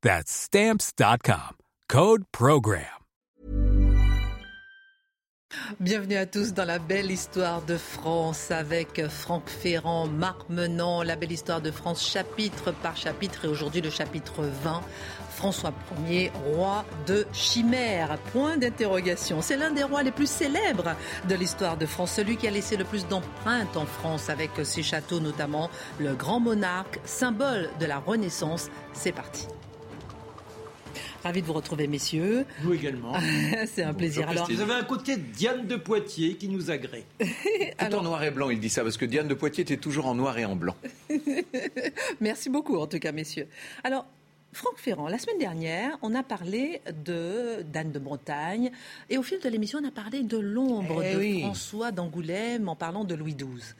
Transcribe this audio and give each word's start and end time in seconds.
That's 0.00 0.30
Stamps.com. 0.30 1.56
Code 1.88 2.22
Program. 2.30 2.84
Bienvenue 5.80 6.16
à 6.16 6.26
tous 6.26 6.52
dans 6.52 6.66
la 6.66 6.78
belle 6.78 7.10
histoire 7.10 7.62
de 7.62 7.76
France 7.76 8.52
avec 8.52 9.08
Franck 9.08 9.48
Ferrand, 9.48 10.06
Marc 10.06 10.48
Menant, 10.50 11.02
la 11.02 11.16
belle 11.16 11.32
histoire 11.32 11.60
de 11.60 11.72
France 11.72 12.06
chapitre 12.06 12.70
par 12.70 12.96
chapitre 12.96 13.46
et 13.46 13.48
aujourd'hui 13.48 13.80
le 13.80 13.90
chapitre 13.90 14.42
20. 14.42 14.82
François 15.30 15.72
Ier, 16.06 16.30
roi 16.54 16.84
de 17.08 17.26
Chimère. 17.32 18.18
Point 18.32 18.56
d'interrogation. 18.56 19.42
C'est 19.42 19.56
l'un 19.56 19.72
des 19.72 19.82
rois 19.82 20.04
les 20.04 20.12
plus 20.12 20.30
célèbres 20.30 20.94
de 21.28 21.34
l'histoire 21.34 21.76
de 21.76 21.86
France, 21.86 22.12
celui 22.12 22.36
qui 22.36 22.46
a 22.46 22.52
laissé 22.52 22.76
le 22.76 22.84
plus 22.84 23.08
d'empreintes 23.08 23.76
en 23.76 23.86
France 23.86 24.30
avec 24.30 24.50
ses 24.62 24.84
châteaux 24.84 25.18
notamment, 25.18 25.70
le 25.98 26.14
grand 26.14 26.38
monarque, 26.38 27.00
symbole 27.04 27.70
de 27.80 27.86
la 27.86 27.98
Renaissance. 27.98 28.68
C'est 28.92 29.12
parti. 29.12 29.48
Ravi 31.22 31.42
de 31.42 31.46
vous 31.46 31.52
retrouver, 31.52 31.88
messieurs. 31.88 32.46
Nous 32.62 32.74
également. 32.74 33.14
C'est 33.66 33.82
un 33.82 33.92
plaisir. 33.94 34.28
Alors, 34.28 34.48
vous 34.48 34.60
avez 34.60 34.74
un 34.74 34.84
côté 34.84 35.16
Diane 35.16 35.66
de 35.66 35.76
Poitiers 35.76 36.36
qui 36.36 36.48
nous 36.48 36.70
agrée. 36.70 37.04
Tout 37.20 37.94
en 37.94 38.02
noir 38.02 38.22
et 38.22 38.30
blanc, 38.30 38.50
il 38.50 38.60
dit 38.60 38.68
ça, 38.68 38.82
parce 38.82 38.96
que 38.96 39.04
Diane 39.04 39.26
de 39.26 39.34
Poitiers 39.34 39.62
était 39.62 39.76
toujours 39.76 40.06
en 40.06 40.14
noir 40.14 40.38
et 40.38 40.44
en 40.44 40.54
blanc. 40.54 40.76
Merci 42.20 42.50
beaucoup, 42.50 42.76
en 42.78 42.86
tout 42.86 42.98
cas, 42.98 43.12
messieurs. 43.12 43.48
Alors, 43.82 44.06
Franck 44.52 44.78
Ferrand, 44.78 45.08
la 45.08 45.18
semaine 45.18 45.38
dernière, 45.38 45.98
on 46.02 46.14
a 46.14 46.22
parlé 46.22 46.80
de 47.04 47.62
d'Anne 47.62 47.92
de 47.92 47.98
Bretagne 47.98 48.70
et 49.10 49.18
au 49.18 49.22
fil 49.22 49.38
de 49.40 49.48
l'émission, 49.48 49.80
on 49.82 49.86
a 49.86 49.90
parlé 49.90 50.22
de 50.22 50.38
l'ombre 50.38 51.02
Eh 51.04 51.14
de 51.14 51.18
oui. 51.18 51.40
François 51.42 51.92
d'Angoulême 51.92 52.68
en 52.68 52.76
parlant 52.76 53.04
de 53.04 53.14
Louis 53.14 53.34
XII. 53.34 53.74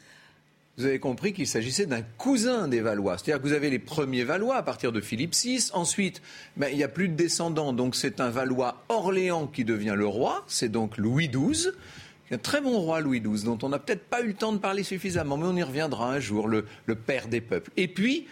Vous 0.78 0.86
avez 0.86 1.00
compris 1.00 1.32
qu'il 1.32 1.48
s'agissait 1.48 1.86
d'un 1.86 2.02
cousin 2.02 2.68
des 2.68 2.80
Valois. 2.80 3.18
C'est-à-dire 3.18 3.42
que 3.42 3.48
vous 3.48 3.52
avez 3.52 3.68
les 3.68 3.80
premiers 3.80 4.22
Valois 4.22 4.54
à 4.54 4.62
partir 4.62 4.92
de 4.92 5.00
Philippe 5.00 5.34
VI. 5.34 5.70
Ensuite, 5.72 6.22
ben, 6.56 6.68
il 6.70 6.76
n'y 6.76 6.84
a 6.84 6.88
plus 6.88 7.08
de 7.08 7.14
descendants, 7.14 7.72
donc 7.72 7.96
c'est 7.96 8.20
un 8.20 8.30
Valois 8.30 8.84
Orléans 8.88 9.48
qui 9.48 9.64
devient 9.64 9.96
le 9.96 10.06
roi. 10.06 10.44
C'est 10.46 10.68
donc 10.68 10.96
Louis 10.96 11.28
XII. 11.28 11.72
Un 12.30 12.38
très 12.38 12.60
bon 12.60 12.78
roi 12.78 13.00
Louis 13.00 13.20
XII, 13.20 13.44
dont 13.44 13.58
on 13.62 13.70
n'a 13.70 13.80
peut-être 13.80 14.04
pas 14.04 14.22
eu 14.22 14.28
le 14.28 14.34
temps 14.34 14.52
de 14.52 14.58
parler 14.58 14.84
suffisamment, 14.84 15.36
mais 15.36 15.46
on 15.46 15.56
y 15.56 15.64
reviendra 15.64 16.12
un 16.12 16.20
jour, 16.20 16.46
le, 16.46 16.64
le 16.86 16.94
père 16.94 17.26
des 17.26 17.40
peuples. 17.40 17.72
Et 17.76 17.88
puis, 17.88 18.28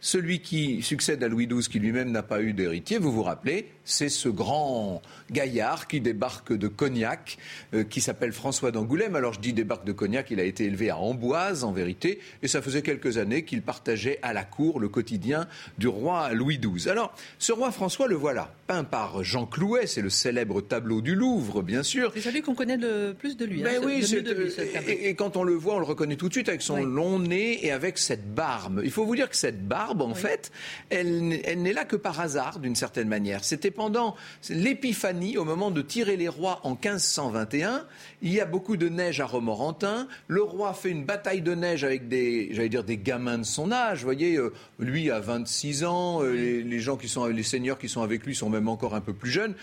celui 0.00 0.38
qui 0.40 0.82
succède 0.82 1.24
à 1.24 1.28
Louis 1.28 1.48
XII, 1.48 1.68
qui 1.68 1.80
lui-même 1.80 2.12
n'a 2.12 2.22
pas 2.22 2.42
eu 2.42 2.52
d'héritier, 2.52 2.98
vous 2.98 3.10
vous 3.10 3.24
rappelez, 3.24 3.72
c'est 3.88 4.10
ce 4.10 4.28
grand 4.28 5.00
gaillard 5.30 5.88
qui 5.88 6.00
débarque 6.00 6.52
de 6.52 6.68
Cognac, 6.68 7.38
euh, 7.74 7.84
qui 7.84 8.00
s'appelle 8.00 8.32
François 8.32 8.70
d'Angoulême. 8.70 9.16
Alors 9.16 9.32
je 9.32 9.40
dis 9.40 9.52
débarque 9.52 9.84
de 9.86 9.92
Cognac, 9.92 10.30
il 10.30 10.40
a 10.40 10.44
été 10.44 10.64
élevé 10.64 10.90
à 10.90 10.98
Amboise 10.98 11.64
en 11.64 11.72
vérité, 11.72 12.20
et 12.42 12.48
ça 12.48 12.60
faisait 12.62 12.82
quelques 12.82 13.16
années 13.18 13.44
qu'il 13.44 13.62
partageait 13.62 14.18
à 14.22 14.32
la 14.32 14.44
cour 14.44 14.78
le 14.78 14.88
quotidien 14.88 15.48
du 15.78 15.88
roi 15.88 16.32
Louis 16.34 16.58
XII. 16.58 16.90
Alors 16.90 17.14
ce 17.38 17.52
roi 17.52 17.72
François, 17.72 18.08
le 18.08 18.14
voilà, 18.14 18.52
peint 18.66 18.84
par 18.84 19.24
Jean 19.24 19.46
Clouet, 19.46 19.86
c'est 19.86 20.02
le 20.02 20.10
célèbre 20.10 20.60
tableau 20.60 21.00
du 21.00 21.14
Louvre, 21.14 21.62
bien 21.62 21.82
sûr. 21.82 22.12
C'est 22.14 22.20
celui 22.20 22.42
qu'on 22.42 22.54
connaît 22.54 22.76
le 22.76 23.14
plus 23.18 23.36
de 23.36 23.44
lui. 23.46 23.62
Ben 23.62 23.76
hein, 23.76 23.86
oui, 23.86 23.94
de 24.00 24.32
lui, 24.34 24.50
ce 24.50 24.60
tableau. 24.62 24.88
et, 24.90 25.08
et 25.08 25.14
quand 25.14 25.36
on 25.38 25.44
le 25.44 25.54
voit, 25.54 25.76
on 25.76 25.78
le 25.78 25.84
reconnaît 25.86 26.16
tout 26.16 26.28
de 26.28 26.34
suite 26.34 26.48
avec 26.50 26.60
son 26.62 26.76
Oui. 26.78 26.84
long 26.86 27.18
nez 27.18 27.64
et 27.64 27.72
avec 27.72 27.96
cette 27.96 28.34
barbe. 28.34 28.82
Il 28.84 28.90
faut 28.90 29.04
vous 29.06 29.16
dire 29.16 29.30
que 29.30 29.36
cette 29.36 29.66
barbe, 29.66 30.02
en 30.02 30.14
fait, 30.14 30.52
elle, 30.90 31.40
elle 31.44 31.62
n'est 31.62 31.72
là 31.72 31.84
que 31.84 31.96
par 31.96 32.20
hasard, 32.20 32.58
d'une 32.58 32.76
certaine 32.76 33.08
manière. 33.08 33.44
C'était 33.44 33.70
pendant 33.78 34.16
l'épiphanie, 34.50 35.38
au 35.38 35.44
moment 35.44 35.70
de 35.70 35.82
tirer 35.82 36.16
les 36.16 36.26
rois 36.26 36.60
en 36.64 36.70
1521. 36.70 37.86
Il 38.22 38.32
y 38.32 38.40
a 38.40 38.44
beaucoup 38.44 38.76
de 38.76 38.88
neige 38.88 39.20
à 39.20 39.26
Romorantin. 39.26 40.08
Le 40.26 40.42
roi 40.42 40.74
fait 40.74 40.90
une 40.90 41.04
bataille 41.04 41.42
de 41.42 41.54
neige 41.54 41.84
avec 41.84 42.08
des, 42.08 42.48
j'allais 42.50 42.68
dire, 42.68 42.82
des 42.82 42.98
gamins 42.98 43.38
de 43.38 43.44
son 43.44 43.70
âge. 43.70 44.00
Vous 44.00 44.04
voyez, 44.04 44.36
euh, 44.36 44.52
lui 44.80 45.12
a 45.12 45.20
26 45.20 45.84
ans, 45.84 46.22
euh, 46.22 46.32
les, 46.32 46.62
les 46.64 46.80
gens 46.80 46.96
qui 46.96 47.08
sont, 47.08 47.26
les 47.26 47.42
seigneurs 47.44 47.78
qui 47.78 47.88
sont 47.88 48.02
avec 48.02 48.26
lui 48.26 48.34
sont 48.34 48.50
même 48.50 48.68
encore 48.68 48.96
un 48.96 49.00
peu 49.00 49.12
plus 49.12 49.30
jeunes. 49.30 49.54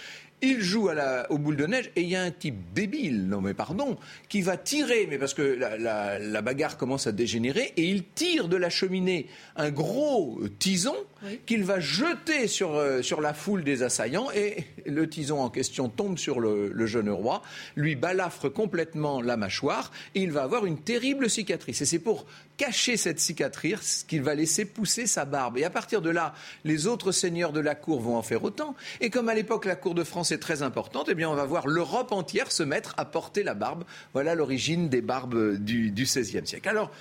Il 0.48 0.62
joue 0.62 0.90
à 0.90 0.94
la, 0.94 1.26
aux 1.32 1.40
boules 1.40 1.56
de 1.56 1.66
neige 1.66 1.90
et 1.96 2.02
il 2.02 2.10
y 2.10 2.16
a 2.16 2.22
un 2.22 2.30
type 2.30 2.56
débile, 2.76 3.28
non 3.28 3.42
mais 3.42 3.56
pardon, 3.56 3.98
qui 4.30 4.42
va 4.44 4.58
tirer, 4.58 5.08
mais 5.10 5.18
parce 5.18 5.34
que 5.34 5.42
la, 5.42 5.76
la- 5.78 6.20
la 6.20 6.42
bagarre 6.44 6.78
commence 6.78 7.08
à 7.08 7.12
dégénérer, 7.12 7.74
et 7.78 7.84
il 7.84 8.04
tire 8.04 8.48
de 8.48 8.56
la 8.56 8.70
cheminée 8.70 9.26
un 9.56 9.72
gros 9.72 10.40
tison 10.60 10.96
Oui. 11.26 11.40
qu'il 11.48 11.64
va 11.64 11.80
jeter 11.80 12.48
sur, 12.48 12.76
euh, 12.76 13.02
sur 13.02 13.22
la 13.22 13.34
foule 13.34 13.64
des 13.64 13.82
assaillants, 13.82 14.28
et 14.36 14.66
le 14.86 15.10
tison 15.10 15.42
en 15.42 15.50
question 15.50 15.90
tombe 15.90 16.18
sur 16.20 16.40
le, 16.40 16.70
le 16.72 16.86
jeune 16.86 17.10
roi, 17.10 17.42
lui 17.76 17.96
balafre 17.96 18.50
complètement 18.50 19.22
la 19.22 19.38
mâchoire, 19.38 19.92
et 20.14 20.22
il 20.22 20.32
va 20.32 20.44
avoir 20.44 20.66
une 20.68 20.78
terrible 20.78 21.28
cicatrice. 21.30 21.82
Et 21.82 21.86
c'est 21.86 21.98
pour 22.00 22.26
cacher 22.58 22.98
cette 22.98 23.20
cicatrice 23.20 24.06
qu'il 24.08 24.22
va 24.22 24.36
laisser 24.36 24.66
pousser 24.66 25.08
sa 25.08 25.26
barbe. 25.26 25.58
Et 25.58 25.64
à 25.64 25.70
partir 25.70 26.02
de 26.02 26.10
là, 26.10 26.34
les 26.64 26.88
autres 26.88 27.12
seigneurs 27.12 27.52
de 27.52 27.60
la 27.60 27.76
cour 27.76 28.02
vont 28.02 28.16
en 28.16 28.22
faire 28.22 28.44
autant. 28.44 28.76
Et 29.02 29.10
comme 29.10 29.30
à 29.30 29.34
l'époque 29.34 29.66
la 29.66 29.76
cour 29.76 29.96
de 29.96 30.04
France 30.04 30.32
est 30.32 30.40
très 30.40 30.62
importante, 30.62 31.08
eh 31.10 31.16
bien 31.16 31.30
on 31.30 31.36
va 31.36 31.46
voir 31.46 31.68
l'Europe 31.68 32.12
entière 32.12 32.52
se 32.52 32.64
mettre 32.64 32.94
à 32.98 33.06
porter 33.06 33.44
la 33.44 33.54
barbe. 33.54 33.84
Voilà 34.14 34.36
l'origine 34.36 34.90
des 34.90 35.02
barbes 35.02 35.56
du, 35.56 35.92
XVIe 35.92 36.46
siècle. 36.46 36.70
Alors, 36.70 36.92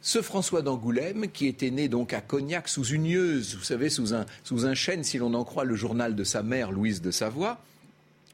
ce 0.00 0.20
François 0.20 0.62
d'Angoulême, 0.62 1.28
qui 1.30 1.46
était 1.46 1.70
né 1.70 1.88
donc 1.88 2.12
à 2.12 2.20
Cognac 2.20 2.68
sous 2.68 2.84
une 2.84 3.06
yeuse, 3.06 3.54
vous 3.56 3.62
savez, 3.62 3.88
sous 3.88 4.14
un, 4.14 4.26
sous 4.42 4.66
un 4.66 4.74
chêne, 4.74 5.04
si 5.04 5.18
l'on 5.18 5.32
en 5.34 5.44
croit 5.44 5.64
le 5.64 5.76
journal 5.76 6.16
de 6.16 6.24
sa 6.24 6.42
mère, 6.42 6.72
Louise 6.72 7.00
de 7.00 7.12
Savoie, 7.12 7.62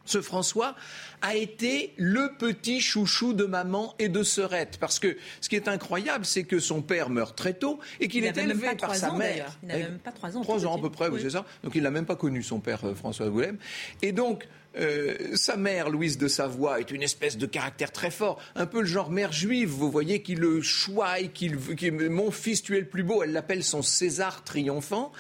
ce 0.08 0.20
François 0.22 0.74
a 1.20 1.34
été 1.34 1.92
le 1.96 2.32
petit 2.38 2.80
chouchou 2.80 3.32
de 3.32 3.44
maman 3.44 3.94
et 3.98 4.08
de 4.08 4.22
sœurette. 4.22 4.78
Parce 4.78 4.98
que 4.98 5.16
ce 5.40 5.48
qui 5.48 5.56
est 5.56 5.68
incroyable, 5.68 6.24
c'est 6.24 6.44
que 6.44 6.58
son 6.58 6.82
père 6.82 7.10
meurt 7.10 7.36
très 7.36 7.54
tôt 7.54 7.78
et 8.00 8.08
qu'il 8.08 8.24
Il 8.24 8.26
est 8.26 8.36
élevé 8.36 8.74
par 8.76 8.94
sa 8.94 9.12
ans, 9.12 9.16
mère. 9.16 9.56
Il 9.62 9.68
n'avait 9.68 9.80
Avec 9.80 9.92
même 9.92 10.00
pas 10.00 10.12
trois 10.12 10.36
ans, 10.36 10.42
Trois 10.42 10.66
ans 10.66 10.76
à 10.76 10.80
peu 10.80 10.90
près, 10.90 11.08
oui, 11.08 11.20
c'est 11.22 11.30
ça. 11.30 11.44
Donc 11.62 11.74
il 11.74 11.82
n'a 11.82 11.90
même 11.90 12.06
pas 12.06 12.16
connu 12.16 12.42
son 12.42 12.60
père 12.60 12.84
euh, 12.84 12.94
François 12.94 13.26
Angoulême. 13.26 13.58
Et 14.02 14.12
donc, 14.12 14.46
euh, 14.76 15.34
sa 15.34 15.56
mère, 15.56 15.90
Louise 15.90 16.18
de 16.18 16.28
Savoie, 16.28 16.80
est 16.80 16.90
une 16.90 17.02
espèce 17.02 17.38
de 17.38 17.46
caractère 17.46 17.90
très 17.90 18.10
fort, 18.10 18.38
un 18.54 18.66
peu 18.66 18.80
le 18.80 18.86
genre 18.86 19.10
mère 19.10 19.32
juive, 19.32 19.70
vous 19.70 19.90
voyez, 19.90 20.22
qui 20.22 20.34
le 20.34 20.60
chouaille, 20.62 21.30
qui, 21.30 21.50
mon 21.50 22.30
fils, 22.30 22.62
tu 22.62 22.76
es 22.76 22.80
le 22.80 22.86
plus 22.86 23.02
beau, 23.02 23.22
elle 23.22 23.32
l'appelle 23.32 23.64
son 23.64 23.82
César 23.82 24.44
triomphant, 24.44 25.12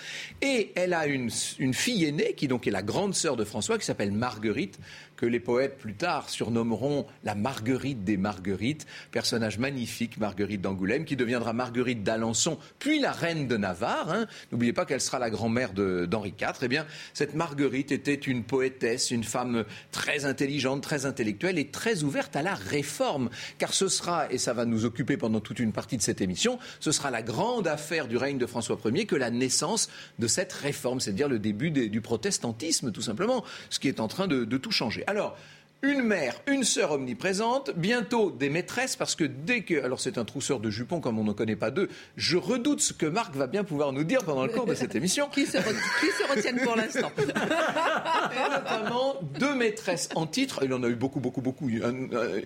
et 0.42 0.72
elle 0.74 0.92
a 0.92 1.06
une, 1.06 1.30
une 1.58 1.74
fille 1.74 2.04
aînée, 2.04 2.34
qui 2.34 2.48
donc 2.48 2.66
est 2.66 2.70
la 2.70 2.82
grande 2.82 3.14
sœur 3.14 3.36
de 3.36 3.44
François, 3.44 3.78
qui 3.78 3.84
s'appelle 3.84 4.12
Marguerite, 4.12 4.78
que 5.18 5.26
les 5.26 5.40
poètes 5.40 5.78
plus 5.78 5.94
tard 5.94 6.30
surnommeront 6.30 7.04
la 7.24 7.34
Marguerite 7.34 8.04
des 8.04 8.16
Marguerites, 8.16 8.86
personnage 9.10 9.58
magnifique, 9.58 10.16
Marguerite 10.18 10.60
d'Angoulême, 10.60 11.04
qui 11.04 11.16
deviendra 11.16 11.52
Marguerite 11.52 12.04
d'Alençon, 12.04 12.56
puis 12.78 13.00
la 13.00 13.10
reine 13.10 13.48
de 13.48 13.56
Navarre. 13.56 14.10
hein. 14.12 14.26
N'oubliez 14.52 14.72
pas 14.72 14.86
qu'elle 14.86 15.00
sera 15.00 15.18
la 15.18 15.28
grand-mère 15.28 15.72
d'Henri 15.72 16.34
IV. 16.40 16.52
Eh 16.62 16.68
bien, 16.68 16.86
cette 17.14 17.34
Marguerite 17.34 17.90
était 17.90 18.14
une 18.14 18.44
poétesse, 18.44 19.10
une 19.10 19.24
femme 19.24 19.64
très 19.90 20.24
intelligente, 20.24 20.82
très 20.82 21.04
intellectuelle 21.04 21.58
et 21.58 21.66
très 21.68 22.04
ouverte 22.04 22.36
à 22.36 22.42
la 22.42 22.54
réforme. 22.54 23.28
Car 23.58 23.74
ce 23.74 23.88
sera, 23.88 24.30
et 24.32 24.38
ça 24.38 24.52
va 24.52 24.64
nous 24.66 24.84
occuper 24.84 25.16
pendant 25.16 25.40
toute 25.40 25.58
une 25.58 25.72
partie 25.72 25.96
de 25.96 26.02
cette 26.02 26.20
émission, 26.20 26.60
ce 26.78 26.92
sera 26.92 27.10
la 27.10 27.22
grande 27.22 27.66
affaire 27.66 28.06
du 28.06 28.16
règne 28.16 28.38
de 28.38 28.46
François 28.46 28.78
Ier 28.84 29.04
que 29.06 29.16
la 29.16 29.30
naissance 29.30 29.88
de 30.20 30.28
cette 30.28 30.52
réforme, 30.52 31.00
c'est-à-dire 31.00 31.28
le 31.28 31.40
début 31.40 31.72
du 31.72 32.00
protestantisme, 32.00 32.92
tout 32.92 33.02
simplement, 33.02 33.44
ce 33.68 33.80
qui 33.80 33.88
est 33.88 33.98
en 33.98 34.06
train 34.06 34.28
de 34.28 34.56
tout 34.56 34.70
changer. 34.70 35.04
Alors, 35.08 35.38
une 35.82 36.02
mère, 36.02 36.34
une 36.48 36.64
sœur 36.64 36.92
omniprésente, 36.92 37.70
bientôt 37.76 38.32
des 38.32 38.50
maîtresses, 38.50 38.96
parce 38.96 39.14
que 39.14 39.24
dès 39.24 39.62
que. 39.62 39.84
Alors, 39.84 40.00
c'est 40.00 40.18
un 40.18 40.24
trousseur 40.24 40.58
de 40.58 40.70
jupons, 40.70 41.00
comme 41.00 41.18
on 41.18 41.24
ne 41.24 41.32
connaît 41.32 41.56
pas 41.56 41.70
deux. 41.70 41.88
Je 42.16 42.36
redoute 42.36 42.80
ce 42.80 42.92
que 42.92 43.06
Marc 43.06 43.36
va 43.36 43.46
bien 43.46 43.62
pouvoir 43.62 43.92
nous 43.92 44.02
dire 44.02 44.24
pendant 44.24 44.44
le 44.44 44.52
cours 44.52 44.66
de 44.66 44.74
cette 44.74 44.94
émission. 44.96 45.28
qui, 45.28 45.46
se 45.46 45.58
qui 45.58 46.06
se 46.06 46.32
retiennent 46.34 46.60
pour 46.60 46.74
l'instant 46.74 47.12
Et 47.18 48.50
notamment 48.50 49.14
deux 49.38 49.54
maîtresses 49.54 50.08
en 50.16 50.26
titre. 50.26 50.60
Il 50.64 50.72
en 50.74 50.82
a 50.82 50.88
eu 50.88 50.96
beaucoup, 50.96 51.20
beaucoup, 51.20 51.42
beaucoup. 51.42 51.70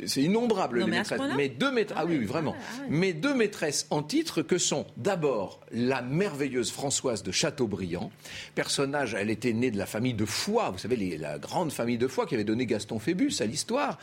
C'est 0.06 0.22
innombrable, 0.22 0.80
les 0.80 0.86
maîtresses. 0.86 1.20
Mais 1.36 1.48
deux 1.48 1.72
maîtresses. 1.72 1.98
Ah, 2.00 2.04
oui, 2.06 2.18
oui, 2.18 2.26
vraiment. 2.26 2.54
Ah 2.58 2.62
ah 2.80 2.82
mais 2.90 3.14
deux 3.14 3.34
maîtresses 3.34 3.86
en 3.90 4.02
titre 4.02 4.42
que 4.42 4.58
sont 4.58 4.86
d'abord 4.98 5.60
la 5.72 6.02
merveilleuse 6.02 6.70
Françoise 6.70 7.22
de 7.22 7.32
Chateaubriand. 7.32 8.10
Personnage, 8.54 9.14
elle 9.14 9.30
était 9.30 9.54
née 9.54 9.70
de 9.70 9.78
la 9.78 9.86
famille 9.86 10.14
de 10.14 10.26
Foix. 10.26 10.70
Vous 10.70 10.78
savez, 10.78 11.16
la 11.16 11.38
grande 11.38 11.72
famille 11.72 11.98
de 11.98 12.08
Foix 12.08 12.26
qui 12.26 12.34
avait 12.34 12.44
donné 12.44 12.66
Gaston 12.66 12.98
À 13.38 13.46
l'histoire. 13.46 13.98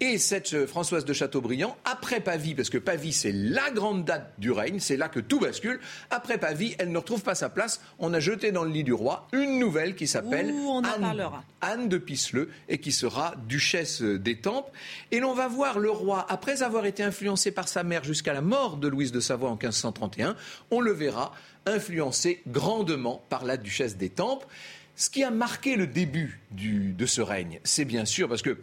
Et 0.00 0.18
cette 0.18 0.52
euh, 0.52 0.66
Françoise 0.66 1.04
de 1.04 1.12
Chateaubriand, 1.12 1.76
après 1.84 2.20
Pavie, 2.20 2.54
parce 2.54 2.70
que 2.70 2.78
Pavie 2.78 3.12
c'est 3.12 3.30
la 3.30 3.70
grande 3.70 4.04
date 4.04 4.32
du 4.38 4.50
règne, 4.50 4.80
c'est 4.80 4.96
là 4.96 5.08
que 5.08 5.20
tout 5.20 5.38
bascule, 5.38 5.78
après 6.10 6.38
Pavie, 6.38 6.74
elle 6.78 6.90
ne 6.90 6.98
retrouve 6.98 7.22
pas 7.22 7.36
sa 7.36 7.48
place. 7.48 7.80
On 8.00 8.12
a 8.12 8.20
jeté 8.20 8.50
dans 8.50 8.64
le 8.64 8.70
lit 8.70 8.82
du 8.82 8.92
roi 8.92 9.28
une 9.32 9.60
nouvelle 9.60 9.94
qui 9.94 10.08
s'appelle 10.08 10.52
Anne, 10.94 11.30
Anne, 11.60 11.88
de 11.88 11.98
Pisseleu 11.98 12.50
et 12.68 12.78
qui 12.78 12.90
sera 12.90 13.34
duchesse 13.46 14.02
d'Étampes. 14.02 14.70
Et 15.12 15.20
l'on 15.20 15.34
va 15.34 15.46
voir 15.46 15.78
le 15.78 15.90
roi, 15.90 16.26
après 16.28 16.62
avoir 16.62 16.84
été 16.84 17.02
influencé 17.02 17.52
par 17.52 17.68
sa 17.68 17.84
mère 17.84 18.02
jusqu'à 18.02 18.32
la 18.32 18.42
mort 18.42 18.76
de 18.76 18.88
Louise 18.88 19.12
de 19.12 19.20
Savoie 19.20 19.50
en 19.50 19.52
1531, 19.56 20.34
on 20.70 20.80
le 20.80 20.92
verra 20.92 21.32
influencé 21.66 22.42
grandement 22.48 23.22
par 23.28 23.44
la 23.44 23.56
duchesse 23.56 23.96
d'Étampes. 23.96 24.44
Ce 24.96 25.10
qui 25.10 25.24
a 25.24 25.30
marqué 25.30 25.74
le 25.74 25.88
début 25.88 26.40
de 26.52 27.06
ce 27.06 27.20
règne, 27.20 27.58
c'est 27.64 27.84
bien 27.84 28.04
sûr 28.04 28.28
parce 28.28 28.42
que 28.42 28.56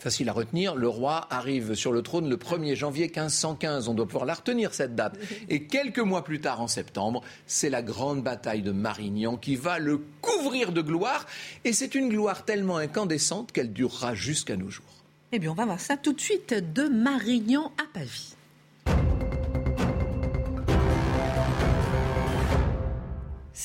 facile 0.00 0.28
à 0.28 0.32
retenir, 0.32 0.74
le 0.74 0.88
roi 0.88 1.28
arrive 1.30 1.74
sur 1.74 1.92
le 1.92 2.02
trône 2.02 2.28
le 2.28 2.36
1er 2.36 2.74
janvier 2.74 3.04
1515. 3.04 3.86
On 3.86 3.94
doit 3.94 4.06
pouvoir 4.06 4.24
la 4.24 4.34
retenir, 4.34 4.74
cette 4.74 4.96
date. 4.96 5.16
Et 5.48 5.64
quelques 5.64 6.00
mois 6.00 6.24
plus 6.24 6.40
tard, 6.40 6.60
en 6.60 6.66
septembre, 6.66 7.22
c'est 7.46 7.70
la 7.70 7.82
grande 7.82 8.24
bataille 8.24 8.62
de 8.62 8.72
Marignan 8.72 9.36
qui 9.36 9.54
va 9.54 9.78
le 9.78 10.00
couvrir 10.20 10.72
de 10.72 10.82
gloire. 10.82 11.26
Et 11.64 11.72
c'est 11.72 11.94
une 11.94 12.08
gloire 12.08 12.44
tellement 12.44 12.78
incandescente 12.78 13.52
qu'elle 13.52 13.72
durera 13.72 14.16
jusqu'à 14.16 14.56
nos 14.56 14.68
jours. 14.68 14.84
Eh 15.30 15.38
bien, 15.38 15.52
on 15.52 15.54
va 15.54 15.64
voir 15.64 15.80
ça 15.80 15.96
tout 15.96 16.12
de 16.12 16.20
suite 16.20 16.54
de 16.74 16.88
Marignan 16.88 17.70
à 17.78 17.84
Pavie. 17.94 18.34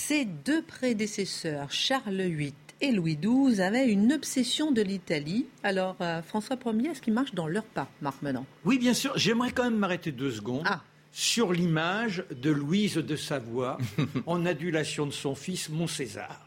Ses 0.08 0.24
deux 0.24 0.62
prédécesseurs, 0.62 1.70
Charles 1.70 2.22
VIII 2.22 2.54
et 2.80 2.94
Louis 2.94 3.18
XII, 3.18 3.60
avaient 3.60 3.92
une 3.92 4.14
obsession 4.14 4.72
de 4.72 4.82
l'Italie. 4.82 5.48
Alors, 5.64 5.98
euh, 6.00 6.22
François 6.22 6.56
Ier, 6.66 6.92
est-ce 6.92 7.02
qu'il 7.02 7.12
marche 7.12 7.34
dans 7.34 7.46
leur 7.46 7.66
pas, 7.66 7.90
Marc 8.02 8.22
Menant 8.22 8.46
Oui, 8.64 8.80
bien 8.80 8.94
sûr. 8.94 9.12
J'aimerais 9.18 9.52
quand 9.52 9.66
même 9.66 9.76
m'arrêter 9.76 10.14
deux 10.14 10.32
secondes. 10.32 10.64
Ah 10.66 10.82
sur 11.12 11.52
l'image 11.52 12.24
de 12.32 12.52
Louise 12.52 12.96
de 12.96 13.16
Savoie 13.16 13.78
en 14.26 14.46
adulation 14.46 15.06
de 15.06 15.12
son 15.12 15.36
fils 15.36 15.70
Mont-César. 15.70 16.40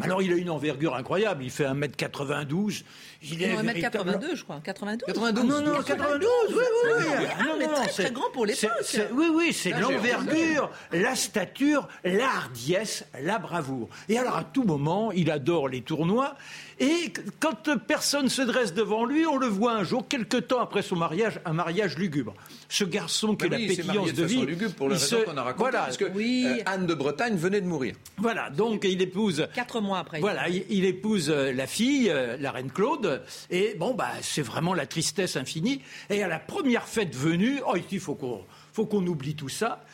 Alors 0.00 0.22
il 0.22 0.32
a 0.32 0.36
une 0.36 0.50
envergure 0.50 0.94
incroyable, 0.94 1.44
il 1.44 1.50
fait 1.50 1.64
1m92. 1.64 2.84
Il 3.22 3.42
est 3.42 3.54
1m82 3.54 4.34
je 4.34 4.44
crois, 4.44 4.60
92 4.62 5.06
92 5.06 5.44
Non, 5.44 5.74
non, 5.74 5.82
92, 5.82 6.28
oui, 6.48 6.54
oui, 6.54 6.90
oui. 6.96 7.26
Ah, 7.38 7.44
non, 7.44 7.54
mais 7.58 7.66
très, 7.66 7.86
très 7.88 8.10
grand 8.10 8.30
pour 8.32 8.46
l'époque. 8.46 8.70
Oui, 9.12 9.26
oui, 9.32 9.52
c'est 9.52 9.70
l'envergure, 9.70 10.70
la 10.92 11.14
stature, 11.14 11.88
la 12.04 12.26
hardiesse, 12.26 13.04
la 13.20 13.38
bravoure. 13.38 13.88
Et 14.08 14.18
alors 14.18 14.36
à 14.36 14.44
tout 14.44 14.64
moment, 14.64 15.12
il 15.12 15.30
adore 15.30 15.68
les 15.68 15.82
tournois 15.82 16.36
et 16.80 17.12
quand 17.40 17.78
personne 17.86 18.28
se 18.28 18.42
dresse 18.42 18.74
devant 18.74 19.04
lui, 19.04 19.26
on 19.26 19.36
le 19.36 19.46
voit 19.46 19.72
un 19.72 19.84
jour, 19.84 20.08
quelque 20.08 20.36
temps 20.36 20.60
après 20.60 20.82
son 20.82 20.96
mariage, 20.96 21.40
un 21.44 21.52
mariage 21.52 21.96
lugubre. 21.96 22.34
Ce 22.68 22.84
garçon 22.84 23.36
qui 23.36 23.46
est 23.46 23.48
la 23.48 23.58
pétillance 23.58 24.12
de, 24.12 24.24
vie, 24.24 24.44
lugubre 24.44 24.74
pour 24.74 24.88
la 24.88 24.96
raison 24.96 25.18
qu'on 25.24 25.36
a 25.36 25.42
raconté, 25.42 25.70
voilà, 25.70 25.82
parce 25.84 25.96
que 25.96 26.04
euh, 26.04 26.62
Anne 26.66 26.86
de 26.86 26.94
Bretagne 26.94 27.36
venait 27.36 27.60
de 27.60 27.66
mourir. 27.66 27.94
Voilà, 28.16 28.50
donc 28.50 28.84
il 28.84 29.00
épouse. 29.00 29.46
Quatre 29.54 29.80
mois 29.80 29.98
après. 29.98 30.20
Voilà, 30.20 30.48
il, 30.48 30.84
épouse 30.84 31.30
euh, 31.30 31.52
la 31.52 31.66
fille, 31.66 32.10
euh, 32.10 32.36
la 32.38 32.50
reine 32.50 32.70
Claude, 32.70 33.22
et 33.50 33.74
bon 33.78 33.94
bah 33.94 34.10
c'est 34.22 34.42
vraiment 34.42 34.74
la 34.74 34.86
tristesse 34.86 35.36
infinie. 35.36 35.80
Et 36.10 36.22
à 36.22 36.28
la 36.28 36.38
première 36.38 36.88
fête 36.88 37.14
venue, 37.14 37.60
oh 37.66 37.76
il 37.90 38.00
faut 38.00 38.14
qu'on 38.14 38.42
faut 38.72 38.86
qu'on 38.86 39.06
oublie 39.06 39.36
tout 39.36 39.48
ça. 39.48 39.84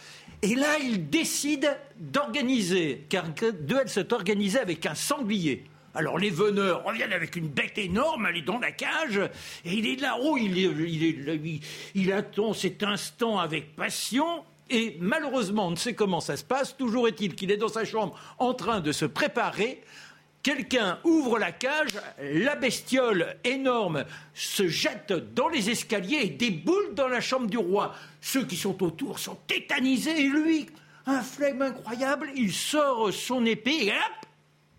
Et 0.43 0.55
là, 0.55 0.79
il 0.83 1.11
décide 1.11 1.76
d'organiser, 1.99 3.05
car 3.11 3.26
deux, 3.29 3.79
elle 3.83 3.91
s'est 3.91 4.12
organisée 4.12 4.59
avec 4.59 4.87
un 4.87 4.94
sanglier. 4.94 5.65
Alors 5.94 6.19
les 6.19 6.31
veneurs 6.31 6.84
reviennent 6.84 7.12
avec 7.12 7.34
une 7.37 7.48
bête 7.48 7.76
énorme, 7.76 8.26
elle 8.28 8.37
est 8.37 8.42
dans 8.42 8.58
la 8.58 8.70
cage, 8.70 9.19
et 9.64 9.72
il 9.72 9.87
est 9.87 10.00
là-haut, 10.00 10.37
il, 10.37 10.56
il, 10.56 11.60
il, 11.94 12.12
attend 12.12 12.52
cet 12.52 12.84
instant 12.84 13.38
avec 13.38 13.75
passion, 13.75 14.44
et 14.70 14.96
malheureusement, 15.00 15.66
on 15.66 15.72
ne 15.72 15.76
sait 15.76 15.94
comment 15.94 16.20
ça 16.20 16.37
se 16.37 16.44
passe, 16.44 16.76
toujours 16.76 17.08
est-il 17.08 17.34
qu'il 17.34 17.50
est 17.50 17.56
dans 17.56 17.69
sa 17.69 17.84
chambre 17.84 18.16
en 18.38 18.54
train 18.54 18.81
de 18.81 18.92
se 18.92 19.04
préparer. 19.04 19.82
Quelqu'un 20.44 21.00
ouvre 21.04 21.38
la 21.38 21.52
cage, 21.52 21.98
la 22.22 22.54
bestiole 22.54 23.37
énorme 23.44 24.04
se 24.32 24.69
jette 24.69 25.12
dans 25.34 25.48
les 25.48 25.69
escaliers 25.69 26.20
et 26.22 26.31
déboule 26.31 26.94
dans 26.94 27.08
la 27.08 27.20
chambre 27.20 27.46
du 27.46 27.58
roi. 27.58 27.94
Ceux 28.22 28.46
qui 28.46 28.56
sont 28.56 28.82
autour 28.82 29.19
sont 29.19 29.37
tétanisés 29.46 30.19
et 30.19 30.28
lui, 30.28 30.66
un 31.04 31.20
flegme 31.20 31.62
incroyable, 31.62 32.31
il 32.37 32.54
sort 32.54 33.12
son 33.12 33.44
épée 33.44 33.87
et 33.87 33.90
hop, 33.90 34.26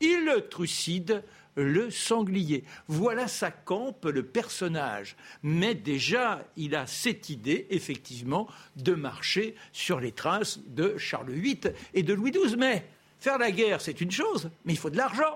il 0.02 0.46
trucide 0.50 1.24
le 1.56 1.90
sanglier. 1.90 2.64
Voilà 2.88 3.28
sa 3.28 3.52
campe 3.52 4.06
le 4.06 4.24
personnage. 4.24 5.16
Mais 5.44 5.76
déjà, 5.76 6.46
il 6.58 6.76
a 6.76 6.88
cette 6.88 7.30
idée, 7.30 7.68
effectivement, 7.70 8.48
de 8.78 8.94
marcher 8.94 9.56
sur 9.72 10.00
les 10.00 10.12
traces 10.12 10.60
de 10.68 10.98
Charles 10.98 11.32
VIII 11.32 11.60
et 11.94 12.04
de 12.04 12.14
Louis 12.14 12.32
XII. 12.32 12.56
Mais 12.58 12.88
faire 13.20 13.38
la 13.38 13.52
guerre, 13.52 13.82
c'est 13.82 14.02
une 14.02 14.12
chose, 14.12 14.50
mais 14.66 14.74
il 14.74 14.80
faut 14.80 14.90
de 14.90 14.98
l'argent. 14.98 15.36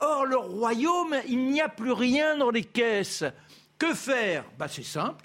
Or, 0.00 0.26
le 0.26 0.36
royaume, 0.36 1.16
il 1.28 1.46
n'y 1.46 1.60
a 1.60 1.68
plus 1.68 1.92
rien 1.92 2.36
dans 2.36 2.50
les 2.50 2.64
caisses. 2.64 3.24
Que 3.78 3.94
faire? 3.94 4.44
Bah, 4.58 4.68
C'est 4.68 4.82
simple. 4.82 5.24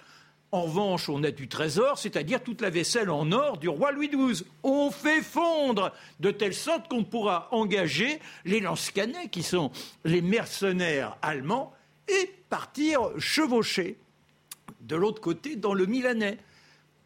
En 0.57 0.63
revanche, 0.63 1.07
on 1.07 1.23
a 1.23 1.29
du 1.29 1.47
trésor, 1.47 1.99
c'est-à-dire 1.99 2.41
toute 2.41 2.61
la 2.61 2.71
vaisselle 2.71 3.11
en 3.11 3.31
or 3.31 3.59
du 3.59 3.69
roi 3.69 3.91
Louis 3.91 4.09
XII. 4.09 4.43
On 4.63 4.89
fait 4.89 5.21
fondre 5.21 5.93
de 6.19 6.31
telle 6.31 6.55
sorte 6.55 6.87
qu'on 6.87 7.03
pourra 7.03 7.47
engager 7.51 8.19
les 8.43 8.59
lance-canets, 8.59 9.29
qui 9.29 9.43
sont 9.43 9.71
les 10.03 10.23
mercenaires 10.23 11.15
allemands, 11.21 11.75
et 12.07 12.33
partir 12.49 13.01
chevaucher 13.19 13.97
de 14.81 14.95
l'autre 14.95 15.21
côté 15.21 15.57
dans 15.57 15.75
le 15.75 15.85
Milanais. 15.85 16.39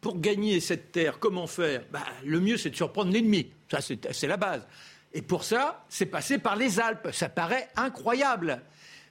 Pour 0.00 0.18
gagner 0.18 0.58
cette 0.60 0.90
terre, 0.90 1.18
comment 1.18 1.46
faire? 1.46 1.84
Bah, 1.92 2.06
Le 2.24 2.40
mieux, 2.40 2.56
c'est 2.56 2.70
de 2.70 2.76
surprendre 2.76 3.12
l'ennemi. 3.12 3.48
Ça, 3.70 3.80
c'est 3.82 4.26
la 4.26 4.38
base. 4.38 4.66
Et 5.12 5.20
pour 5.20 5.44
ça, 5.44 5.84
c'est 5.90 6.06
passé 6.06 6.38
par 6.38 6.56
les 6.56 6.80
Alpes. 6.80 7.10
Ça 7.12 7.28
paraît 7.28 7.68
incroyable. 7.76 8.62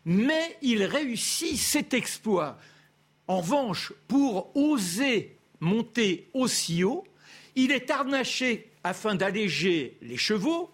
Mais 0.04 0.58
il 0.64 0.84
réussit 0.84 1.58
cet 1.58 1.94
exploit. 1.94 2.58
En 3.27 3.41
revanche, 3.41 3.94
pour 4.07 4.56
oser 4.56 5.37
monter 5.59 6.30
aussi 6.33 6.83
haut, 6.83 7.06
il 7.56 7.71
est 7.71 7.90
harnaché 7.90 8.71
afin 8.83 9.16
d'alléger 9.16 9.97
les 10.01 10.18
chevaux 10.18 10.71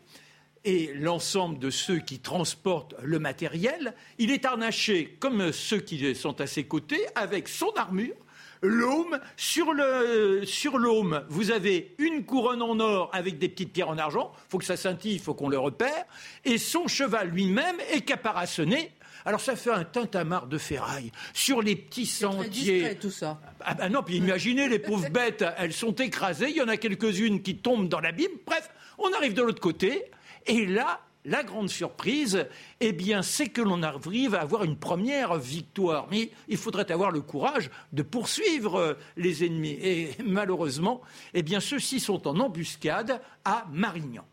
et 0.64 0.92
l'ensemble 0.96 1.60
de 1.60 1.70
ceux 1.70 2.00
qui 2.00 2.20
transportent 2.20 2.96
le 3.02 3.20
matériel. 3.20 3.94
Il 4.18 4.32
est 4.32 4.46
harnaché 4.46 5.18
comme 5.20 5.52
ceux 5.52 5.80
qui 5.80 6.16
sont 6.16 6.42
à 6.42 6.48
ses 6.48 6.64
côtés 6.66 7.06
avec 7.16 7.48
son 7.48 7.72
armure. 7.76 8.16
L'aume, 8.64 9.20
sur 9.36 9.72
l'aume, 9.72 11.24
vous 11.30 11.52
avez 11.52 11.94
une 12.00 12.26
couronne 12.26 12.64
en 12.64 12.80
or 12.80 13.10
avec 13.14 13.38
des 13.38 13.50
petites 13.50 13.72
pierres 13.72 13.90
en 13.90 13.98
argent. 14.00 14.32
Il 14.36 14.50
faut 14.50 14.58
que 14.58 14.66
ça 14.66 14.78
scintille, 14.78 15.14
il 15.14 15.20
faut 15.20 15.36
qu'on 15.36 15.50
le 15.50 15.60
repère. 15.60 16.06
Et 16.44 16.58
son 16.58 16.88
cheval 16.88 17.30
lui-même 17.30 17.78
est 17.92 18.02
caparaçonné 18.02 18.92
alors 19.28 19.42
ça 19.42 19.58
fait 19.58 19.72
un 19.72 19.84
tintamarre 19.84 20.48
de 20.48 20.58
ferraille 20.58 21.12
sur 21.34 21.62
les 21.62 21.76
petits 21.76 22.06
sentiers. 22.06 22.82
Très 22.82 22.96
tout 22.96 23.12
ça. 23.12 23.42
Ah 23.60 23.74
ben 23.74 23.90
non, 23.90 24.02
puis 24.02 24.16
imaginez 24.16 24.70
les 24.70 24.80
pauvres 24.80 25.10
bêtes, 25.12 25.44
elles 25.58 25.74
sont 25.74 25.94
écrasées, 25.96 26.50
il 26.50 26.56
y 26.56 26.62
en 26.62 26.70
a 26.70 26.78
quelques-unes 26.78 27.42
qui 27.42 27.58
tombent 27.58 27.90
dans 27.90 28.00
l'abîme. 28.00 28.32
Bref, 28.46 28.70
on 28.98 29.12
arrive 29.12 29.34
de 29.34 29.42
l'autre 29.42 29.60
côté 29.60 30.06
et 30.46 30.66
là, 30.66 31.02
la 31.26 31.44
grande 31.44 31.70
surprise, 31.70 32.48
eh 32.80 32.94
bien, 32.94 33.22
c'est 33.22 33.50
que 33.50 33.60
l'on 33.60 33.84
arrive 33.84 34.34
à 34.34 34.40
avoir 34.40 34.64
une 34.64 34.78
première 34.78 35.36
victoire. 35.36 36.08
Mais 36.10 36.32
il 36.48 36.56
faudrait 36.56 36.90
avoir 36.90 37.12
le 37.12 37.20
courage 37.20 37.70
de 37.92 38.04
poursuivre 38.04 38.76
euh, 38.80 38.94
les 39.18 39.46
ennemis. 39.46 39.78
Et 39.82 40.12
malheureusement, 40.24 41.02
eh 41.34 41.44
bien, 41.44 41.60
ceux-ci 41.60 42.00
sont 42.00 42.30
en 42.30 42.40
embuscade 42.40 43.20
à 43.44 43.66
Marignan. 43.74 44.24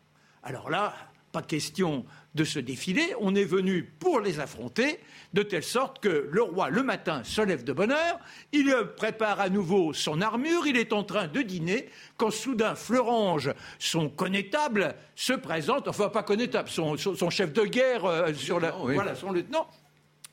Alors 0.44 0.70
là, 0.70 0.94
pas 1.34 1.42
question 1.42 2.04
de 2.36 2.44
ce 2.44 2.60
défilé, 2.60 3.02
on 3.20 3.34
est 3.34 3.44
venu 3.44 3.82
pour 3.82 4.20
les 4.20 4.38
affronter, 4.38 5.00
de 5.32 5.42
telle 5.42 5.64
sorte 5.64 5.98
que 5.98 6.28
le 6.30 6.42
roi, 6.42 6.70
le 6.70 6.84
matin, 6.84 7.22
se 7.24 7.42
lève 7.42 7.64
de 7.64 7.72
bonne 7.72 7.90
heure, 7.90 8.20
il 8.52 8.72
prépare 8.96 9.40
à 9.40 9.48
nouveau 9.48 9.92
son 9.92 10.20
armure, 10.20 10.68
il 10.68 10.76
est 10.76 10.92
en 10.92 11.02
train 11.02 11.26
de 11.26 11.42
dîner, 11.42 11.88
quand 12.16 12.30
soudain 12.30 12.76
Fleurange, 12.76 13.52
son 13.80 14.08
connétable, 14.08 14.94
se 15.16 15.32
présente, 15.32 15.88
enfin 15.88 16.08
pas 16.08 16.22
connétable, 16.22 16.68
son, 16.68 16.96
chef 17.30 17.52
de 17.52 17.64
guerre, 17.64 18.04
euh, 18.04 18.32
sur 18.32 18.60
la, 18.60 18.70
voilà, 18.70 19.16
son 19.16 19.32
lieutenant, 19.32 19.66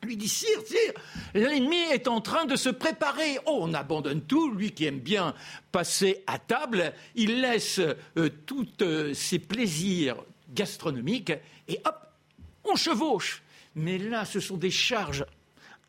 lui 0.03 0.17
dit 0.17 0.29
Sire, 0.29 0.61
sire, 0.65 0.93
l'ennemi 1.33 1.77
est 1.91 2.07
en 2.07 2.21
train 2.21 2.45
de 2.45 2.55
se 2.55 2.69
préparer. 2.69 3.39
Oh, 3.47 3.59
on 3.61 3.73
abandonne 3.73 4.21
tout. 4.21 4.51
Lui 4.51 4.71
qui 4.71 4.85
aime 4.85 4.99
bien 4.99 5.33
passer 5.71 6.23
à 6.27 6.39
table, 6.39 6.93
il 7.15 7.41
laisse 7.41 7.79
euh, 7.79 8.29
tous 8.45 8.67
euh, 8.81 9.13
ses 9.13 9.39
plaisirs 9.39 10.15
gastronomiques 10.53 11.33
et 11.67 11.79
hop, 11.85 12.07
on 12.63 12.75
chevauche. 12.75 13.43
Mais 13.75 13.97
là, 13.97 14.25
ce 14.25 14.39
sont 14.39 14.57
des 14.57 14.71
charges 14.71 15.25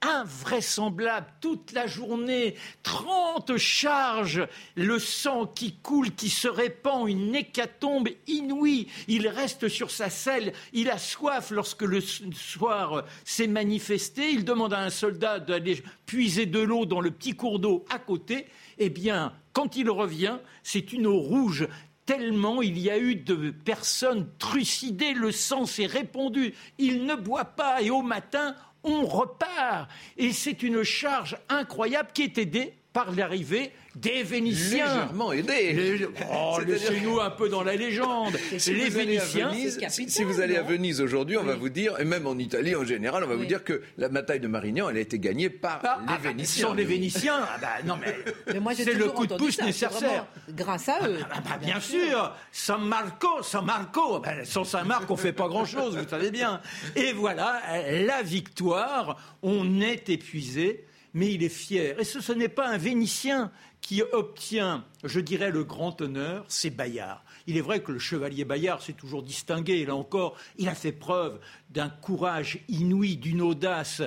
invraisemblable 0.02 1.26
toute 1.40 1.72
la 1.72 1.86
journée, 1.86 2.56
30 2.82 3.56
charges, 3.56 4.46
le 4.74 4.98
sang 4.98 5.46
qui 5.46 5.74
coule, 5.76 6.14
qui 6.14 6.28
se 6.28 6.48
répand, 6.48 7.08
une 7.08 7.34
hécatombe 7.34 8.08
inouïe. 8.26 8.88
Il 9.08 9.28
reste 9.28 9.68
sur 9.68 9.90
sa 9.90 10.10
selle, 10.10 10.52
il 10.72 10.90
a 10.90 10.98
soif 10.98 11.50
lorsque 11.50 11.82
le 11.82 12.00
soir 12.00 13.04
s'est 13.24 13.46
manifesté, 13.46 14.30
il 14.30 14.44
demande 14.44 14.74
à 14.74 14.80
un 14.80 14.90
soldat 14.90 15.38
d'aller 15.38 15.82
puiser 16.04 16.46
de 16.46 16.60
l'eau 16.60 16.84
dans 16.84 17.00
le 17.00 17.10
petit 17.10 17.34
cours 17.34 17.58
d'eau 17.58 17.84
à 17.88 17.98
côté. 17.98 18.46
Eh 18.78 18.90
bien, 18.90 19.32
quand 19.52 19.76
il 19.76 19.88
revient, 19.88 20.38
c'est 20.62 20.92
une 20.92 21.06
eau 21.06 21.18
rouge 21.18 21.68
tellement 22.12 22.60
il 22.60 22.78
y 22.78 22.90
a 22.90 22.98
eu 22.98 23.16
de 23.16 23.50
personnes 23.50 24.28
trucidées, 24.38 25.14
le 25.14 25.32
sang 25.32 25.64
s'est 25.64 25.86
répandu. 25.86 26.52
Il 26.76 27.06
ne 27.06 27.14
boit 27.14 27.46
pas 27.46 27.80
et 27.80 27.88
au 27.88 28.02
matin, 28.02 28.54
on 28.84 29.06
repart. 29.06 29.88
Et 30.18 30.32
c'est 30.32 30.62
une 30.62 30.82
charge 30.82 31.38
incroyable 31.48 32.10
qui 32.12 32.22
est 32.22 32.36
aidée 32.36 32.74
par 32.92 33.12
l'arrivée 33.12 33.72
des 33.94 34.22
Vénitiens. 34.22 34.86
Légèrement 34.86 35.32
aidés. 35.32 36.08
Oh, 36.32 36.58
laissez-nous 36.66 37.20
un 37.20 37.30
peu 37.30 37.48
dans 37.48 37.62
la 37.62 37.76
légende. 37.76 38.36
Si 38.56 38.74
les 38.74 38.88
Vénitiens. 38.88 39.52
si 39.88 40.24
vous 40.24 40.40
allez 40.40 40.56
à 40.56 40.62
Venise 40.62 41.00
aujourd'hui, 41.00 41.36
on 41.36 41.44
va 41.44 41.54
vous 41.54 41.68
dire, 41.68 41.98
et 42.00 42.04
même 42.04 42.26
en 42.26 42.36
Italie 42.38 42.74
en 42.74 42.84
général, 42.84 43.24
on 43.24 43.28
va 43.28 43.36
vous 43.36 43.44
dire 43.44 43.64
que 43.64 43.82
la 43.98 44.08
bataille 44.08 44.40
de 44.40 44.48
Marignan, 44.48 44.88
elle 44.88 44.96
a 44.96 45.00
été 45.00 45.18
gagnée 45.18 45.50
par 45.50 45.80
ah, 45.84 45.98
les 46.00 46.04
ah, 46.08 46.12
bah, 46.12 46.28
Vénitiens. 46.28 46.66
Sur 46.66 46.74
les 46.74 46.84
Vénitiens, 46.84 47.40
ah 47.54 47.58
bah, 47.60 47.68
non 47.84 47.98
mais, 48.00 48.74
c'est 48.74 48.94
le 48.94 49.08
coup 49.08 49.26
de 49.26 49.34
pouce 49.34 49.60
nécessaire. 49.60 50.26
Grâce 50.50 50.88
à 50.88 51.06
eux. 51.08 51.18
Bah, 51.44 51.58
bien, 51.60 51.80
sûr. 51.80 52.34
San 52.50 52.84
Marco, 52.84 53.42
San 53.42 53.64
Marco. 53.64 54.22
sans 54.44 54.64
Saint-Marc, 54.64 55.10
on 55.10 55.16
fait 55.16 55.32
pas 55.32 55.48
grand-chose, 55.48 55.96
vous 55.96 56.08
savez 56.08 56.30
bien. 56.30 56.60
Et 56.96 57.12
voilà, 57.12 57.60
la 57.90 58.22
victoire. 58.22 59.18
On 59.42 59.80
est 59.80 60.08
épuisé 60.08 60.84
mais 61.14 61.32
il 61.32 61.42
est 61.42 61.48
fier. 61.48 61.98
Et 62.00 62.04
ce, 62.04 62.32
n'est 62.32 62.48
pas 62.48 62.68
un 62.68 62.78
Vénitien 62.78 63.50
qui 63.80 64.02
obtient, 64.02 64.84
je 65.04 65.20
dirais, 65.20 65.50
le 65.50 65.64
grand 65.64 66.00
honneur, 66.00 66.44
c'est 66.48 66.70
Bayard. 66.70 67.22
Il 67.46 67.56
est 67.56 67.62
vrai 67.62 67.82
que 67.82 67.92
le 67.92 67.98
chevalier 67.98 68.44
Bayard 68.44 68.80
s'est 68.80 68.92
toujours 68.92 69.22
distingué, 69.22 69.80
et 69.80 69.86
là 69.86 69.96
encore, 69.96 70.36
il 70.56 70.68
a 70.68 70.74
fait 70.74 70.92
preuve 70.92 71.40
d'un 71.70 71.88
courage 71.88 72.60
inouï, 72.68 73.16
d'une 73.16 73.42
audace 73.42 74.02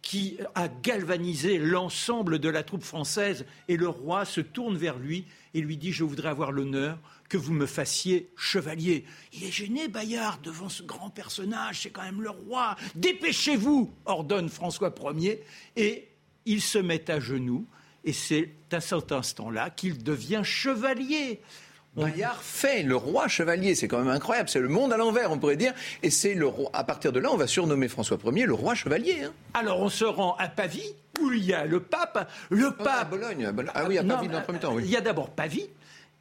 qui 0.00 0.38
a 0.54 0.68
galvanisé 0.68 1.58
l'ensemble 1.58 2.38
de 2.38 2.48
la 2.48 2.62
troupe 2.62 2.84
française, 2.84 3.44
et 3.66 3.76
le 3.76 3.88
roi 3.88 4.24
se 4.24 4.40
tourne 4.40 4.76
vers 4.76 4.98
lui 4.98 5.26
et 5.54 5.60
lui 5.60 5.76
dit 5.76 5.92
Je 5.92 6.04
voudrais 6.04 6.28
avoir 6.28 6.52
l'honneur 6.52 6.98
que 7.28 7.36
vous 7.36 7.52
me 7.52 7.66
fassiez 7.66 8.30
chevalier. 8.36 9.04
Il 9.32 9.44
est 9.44 9.50
gêné, 9.50 9.88
Bayard, 9.88 10.40
devant 10.40 10.68
ce 10.68 10.82
grand 10.82 11.10
personnage, 11.10 11.82
c'est 11.82 11.90
quand 11.90 12.04
même 12.04 12.22
le 12.22 12.30
roi. 12.30 12.76
Dépêchez-vous, 12.94 13.92
ordonne 14.06 14.48
François 14.48 14.94
Ier, 15.14 15.42
et 15.76 16.08
il 16.46 16.60
se 16.60 16.78
met 16.78 17.10
à 17.10 17.20
genoux, 17.20 17.66
et 18.04 18.12
c'est 18.12 18.50
à 18.72 18.80
cet 18.80 19.12
instant-là 19.12 19.70
qu'il 19.70 20.02
devient 20.02 20.42
chevalier. 20.44 21.40
Bayard 21.96 22.40
fait 22.40 22.82
le 22.82 22.96
roi 22.96 23.28
chevalier, 23.28 23.74
c'est 23.74 23.88
quand 23.88 23.98
même 23.98 24.08
incroyable, 24.08 24.48
c'est 24.48 24.60
le 24.60 24.68
monde 24.68 24.92
à 24.92 24.96
l'envers, 24.96 25.32
on 25.32 25.38
pourrait 25.38 25.56
dire, 25.56 25.72
et 26.02 26.10
c'est 26.10 26.34
le 26.34 26.46
roi. 26.46 26.70
À 26.72 26.84
partir 26.84 27.12
de 27.12 27.18
là, 27.18 27.30
on 27.32 27.36
va 27.36 27.46
surnommer 27.46 27.88
François 27.88 28.18
Ier 28.24 28.46
le 28.46 28.54
roi 28.54 28.74
chevalier. 28.74 29.22
Hein. 29.24 29.32
Alors 29.54 29.80
on 29.80 29.88
se 29.88 30.04
rend 30.04 30.36
à 30.38 30.48
Pavie, 30.48 30.94
où 31.20 31.32
il 31.32 31.44
y 31.44 31.52
a 31.52 31.66
le 31.66 31.80
pape. 31.80 32.30
Le 32.50 32.70
pape. 32.70 32.86
à 32.88 33.04
Bologne. 33.04 33.52
Ah 33.74 33.84
oui, 33.88 33.98
à 33.98 34.04
Pavie 34.04 34.28
dans 34.28 34.38
le 34.38 34.44
premier 34.44 34.60
temps. 34.60 34.74
Oui. 34.74 34.82
Il 34.84 34.90
y 34.90 34.96
a 34.96 35.00
d'abord 35.00 35.30
Pavie, 35.30 35.68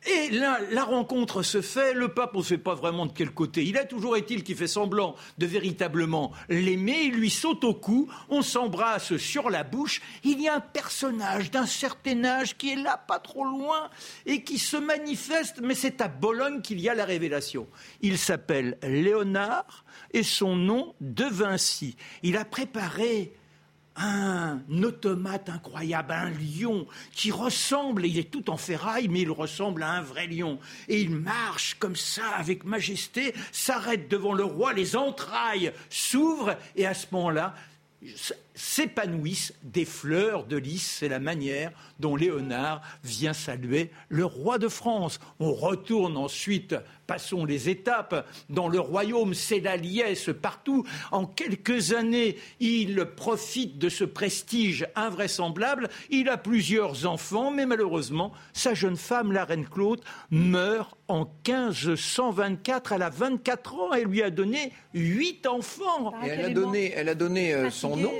et 0.07 0.29
là, 0.31 0.59
la 0.71 0.83
rencontre 0.85 1.43
se 1.43 1.61
fait. 1.61 1.93
Le 1.93 2.07
pape, 2.07 2.31
on 2.35 2.39
ne 2.39 2.43
sait 2.43 2.57
pas 2.57 2.75
vraiment 2.75 3.05
de 3.05 3.11
quel 3.13 3.31
côté. 3.31 3.63
Il 3.63 3.77
a 3.77 3.83
toujours 3.83 4.15
été 4.15 4.35
il 4.35 4.43
qui 4.43 4.55
fait 4.55 4.67
semblant 4.67 5.15
de 5.37 5.45
véritablement 5.45 6.31
l'aimer. 6.49 7.01
Il 7.03 7.15
lui 7.15 7.29
saute 7.29 7.63
au 7.63 7.73
cou. 7.73 8.07
On 8.29 8.41
s'embrasse 8.41 9.17
sur 9.17 9.49
la 9.49 9.63
bouche. 9.63 10.01
Il 10.23 10.41
y 10.41 10.47
a 10.47 10.55
un 10.55 10.59
personnage 10.59 11.51
d'un 11.51 11.65
certain 11.65 12.23
âge 12.23 12.57
qui 12.57 12.71
est 12.71 12.75
là, 12.75 12.97
pas 12.97 13.19
trop 13.19 13.43
loin, 13.43 13.89
et 14.25 14.43
qui 14.43 14.59
se 14.59 14.77
manifeste. 14.77 15.59
Mais 15.61 15.75
c'est 15.75 16.01
à 16.01 16.07
Bologne 16.07 16.61
qu'il 16.61 16.79
y 16.79 16.89
a 16.89 16.95
la 16.95 17.05
révélation. 17.05 17.67
Il 18.01 18.17
s'appelle 18.17 18.77
Léonard 18.83 19.83
et 20.13 20.23
son 20.23 20.55
nom 20.55 20.95
de 21.01 21.25
Vinci. 21.25 21.97
Il 22.23 22.37
a 22.37 22.45
préparé 22.45 23.33
un 23.97 24.59
automate 24.83 25.49
incroyable, 25.49 26.13
un 26.13 26.29
lion 26.29 26.87
qui 27.13 27.31
ressemble, 27.31 28.05
il 28.05 28.17
est 28.17 28.31
tout 28.31 28.49
en 28.49 28.57
ferraille, 28.57 29.07
mais 29.07 29.21
il 29.21 29.31
ressemble 29.31 29.83
à 29.83 29.91
un 29.91 30.01
vrai 30.01 30.27
lion. 30.27 30.59
Et 30.87 31.01
il 31.01 31.11
marche 31.11 31.75
comme 31.79 31.95
ça, 31.95 32.27
avec 32.37 32.63
majesté, 32.63 33.33
s'arrête 33.51 34.09
devant 34.09 34.33
le 34.33 34.43
roi, 34.43 34.73
les 34.73 34.95
entrailles 34.95 35.71
s'ouvrent, 35.89 36.55
et 36.75 36.85
à 36.85 36.93
ce 36.93 37.07
moment-là, 37.11 37.55
s'épanouissent 38.57 39.53
des 39.61 39.85
fleurs 39.85 40.45
de 40.45 40.57
lys. 40.57 40.97
C'est 40.99 41.07
la 41.07 41.19
manière 41.19 41.71
dont 41.99 42.15
Léonard 42.15 42.81
vient 43.03 43.33
saluer 43.33 43.91
le 44.09 44.25
roi 44.25 44.57
de 44.57 44.67
France. 44.67 45.19
On 45.39 45.53
retourne 45.53 46.17
ensuite, 46.17 46.75
passons 47.05 47.45
les 47.45 47.69
étapes, 47.69 48.27
dans 48.49 48.67
le 48.67 48.79
royaume, 48.79 49.33
c'est 49.33 49.59
la 49.59 49.77
liesse 49.77 50.29
partout. 50.41 50.85
En 51.11 51.25
quelques 51.25 51.93
années, 51.93 52.37
il 52.59 53.05
profite 53.15 53.77
de 53.77 53.89
ce 53.89 54.03
prestige 54.03 54.87
invraisemblable. 54.95 55.89
Il 56.09 56.27
a 56.27 56.37
plusieurs 56.37 57.05
enfants, 57.05 57.51
mais 57.51 57.67
malheureusement, 57.67 58.33
sa 58.53 58.73
jeune 58.73 58.97
femme, 58.97 59.31
la 59.31 59.45
reine 59.45 59.67
Claude, 59.67 60.01
meurt 60.31 60.97
en 61.07 61.25
1524. 61.47 62.93
Elle 62.93 63.03
a 63.03 63.09
24 63.09 63.75
ans. 63.75 63.93
Elle 63.93 64.05
lui 64.05 64.23
a 64.23 64.31
donné 64.31 64.73
huit 64.95 65.45
enfants. 65.45 66.13
Et 66.23 66.29
elle 66.29 66.45
a 66.45 66.49
donné, 66.49 66.91
elle 66.95 67.09
a 67.09 67.15
donné 67.15 67.53
euh, 67.53 67.69
son 67.69 67.95
nom 67.95 68.11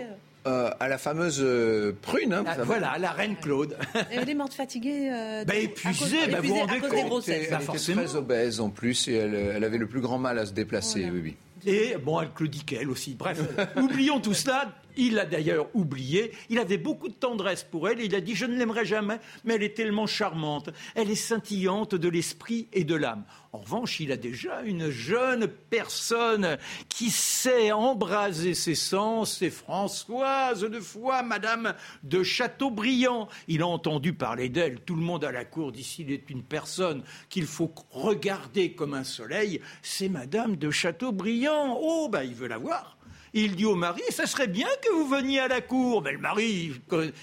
euh, 0.47 0.69
à 0.79 0.87
la 0.87 0.97
fameuse 0.97 1.39
euh, 1.41 1.91
prune. 2.01 2.33
Hein, 2.33 2.45
voilà, 2.63 2.97
la 2.97 3.11
reine 3.11 3.35
Claude. 3.35 3.77
Elle 4.11 4.29
est 4.29 4.33
morte 4.33 4.53
fatiguée. 4.53 5.09
Euh, 5.11 5.43
bah, 5.43 5.55
épuisée, 5.55 6.27
bah, 6.31 6.39
vous 6.41 6.55
rendez 6.55 6.79
compte. 6.79 7.27
Elle, 7.27 7.49
bah, 7.49 7.59
était 7.61 7.93
très 7.93 8.15
obèse 8.15 8.59
en 8.59 8.69
plus 8.69 9.07
et 9.07 9.15
elle, 9.15 9.35
elle, 9.35 9.63
avait 9.63 9.77
le 9.77 9.87
plus 9.87 10.01
grand 10.01 10.17
mal 10.17 10.39
à 10.39 10.45
se 10.45 10.53
déplacer. 10.53 11.09
Oui, 11.11 11.21
oui. 11.23 11.35
Et 11.65 11.95
bon, 11.97 12.21
elle 12.21 12.31
Claudique 12.31 12.73
elle 12.79 12.89
aussi. 12.89 13.15
Bref, 13.15 13.41
oublions 13.75 14.21
tout 14.21 14.33
cela. 14.33 14.71
Il 14.97 15.13
l'a 15.13 15.25
d'ailleurs 15.25 15.67
oublié. 15.73 16.31
Il 16.49 16.59
avait 16.59 16.77
beaucoup 16.77 17.07
de 17.07 17.13
tendresse 17.13 17.63
pour 17.63 17.87
elle. 17.87 18.01
Il 18.01 18.15
a 18.15 18.21
dit 18.21 18.35
Je 18.35 18.45
ne 18.45 18.57
l'aimerai 18.57 18.85
jamais, 18.85 19.19
mais 19.45 19.55
elle 19.55 19.63
est 19.63 19.75
tellement 19.75 20.07
charmante. 20.07 20.69
Elle 20.95 21.11
est 21.11 21.15
scintillante 21.15 21.95
de 21.95 22.09
l'esprit 22.09 22.67
et 22.73 22.83
de 22.83 22.95
l'âme. 22.95 23.23
En 23.53 23.59
revanche, 23.59 23.99
il 23.99 24.11
a 24.11 24.17
déjà 24.17 24.61
une 24.63 24.89
jeune 24.89 25.47
personne 25.47 26.57
qui 26.89 27.09
sait 27.09 27.71
embraser 27.71 28.53
ses 28.53 28.75
sens. 28.75 29.37
C'est 29.37 29.49
Françoise 29.49 30.61
de 30.61 30.79
Foix, 30.79 31.23
Madame 31.23 31.73
de 32.03 32.23
Chateaubriand. 32.23 33.27
Il 33.47 33.61
a 33.61 33.67
entendu 33.67 34.13
parler 34.13 34.49
d'elle. 34.49 34.81
Tout 34.81 34.95
le 34.95 35.01
monde 35.01 35.23
à 35.23 35.31
la 35.31 35.45
cour 35.45 35.71
d'ici 35.71 36.05
est 36.09 36.29
une 36.29 36.43
personne 36.43 37.03
qu'il 37.29 37.45
faut 37.45 37.73
regarder 37.91 38.73
comme 38.73 38.93
un 38.93 39.03
soleil. 39.03 39.61
C'est 39.81 40.09
Madame 40.09 40.55
de 40.55 40.69
Chateaubriand. 40.69 41.77
Oh, 41.79 42.09
ben, 42.11 42.23
il 42.23 42.35
veut 42.35 42.47
la 42.47 42.57
voir. 42.57 42.96
Il 43.33 43.55
dit 43.55 43.65
au 43.65 43.75
mari, 43.75 44.01
ça 44.09 44.25
serait 44.25 44.47
bien 44.47 44.67
que 44.81 44.91
vous 44.93 45.07
veniez 45.07 45.39
à 45.39 45.47
la 45.47 45.61
cour. 45.61 46.01
Mais 46.01 46.11
le 46.11 46.17
mari, 46.17 46.71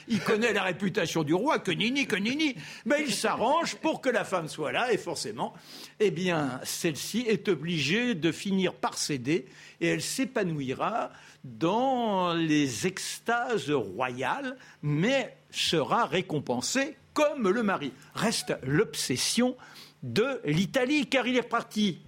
il 0.09 0.21
connaît 0.21 0.53
la 0.53 0.63
réputation 0.63 1.23
du 1.23 1.35
roi, 1.35 1.59
que 1.59 1.71
nini, 1.71 2.07
que 2.07 2.17
nini. 2.17 2.55
Mais 2.85 3.03
il 3.07 3.13
s'arrange 3.13 3.77
pour 3.77 4.01
que 4.01 4.09
la 4.11 4.25
femme 4.25 4.49
soit 4.49 4.73
là, 4.73 4.93
et 4.93 4.99
forcément, 4.99 5.55
eh 6.01 6.11
bien, 6.11 6.61
celle-ci 6.63 7.25
est 7.27 7.49
obligée 7.49 8.15
de 8.15 8.33
finir 8.33 8.75
par 8.75 8.99
céder, 8.99 9.47
et 9.81 9.89
elle 9.89 10.03
s'épanouira 10.03 11.11
dans 11.45 12.35
les 12.35 12.87
extases 12.87 13.71
royales, 13.71 14.57
mais 14.83 15.37
sera 15.51 16.07
récompensée 16.07 16.97
comme 17.13 17.49
le 17.49 17.63
mari. 17.63 17.93
Reste 18.15 18.57
l'obsession 18.63 19.57
de 20.03 20.41
l'Italie, 20.45 21.07
car 21.07 21.27
il 21.27 21.37
est 21.37 21.43
parti 21.43 22.01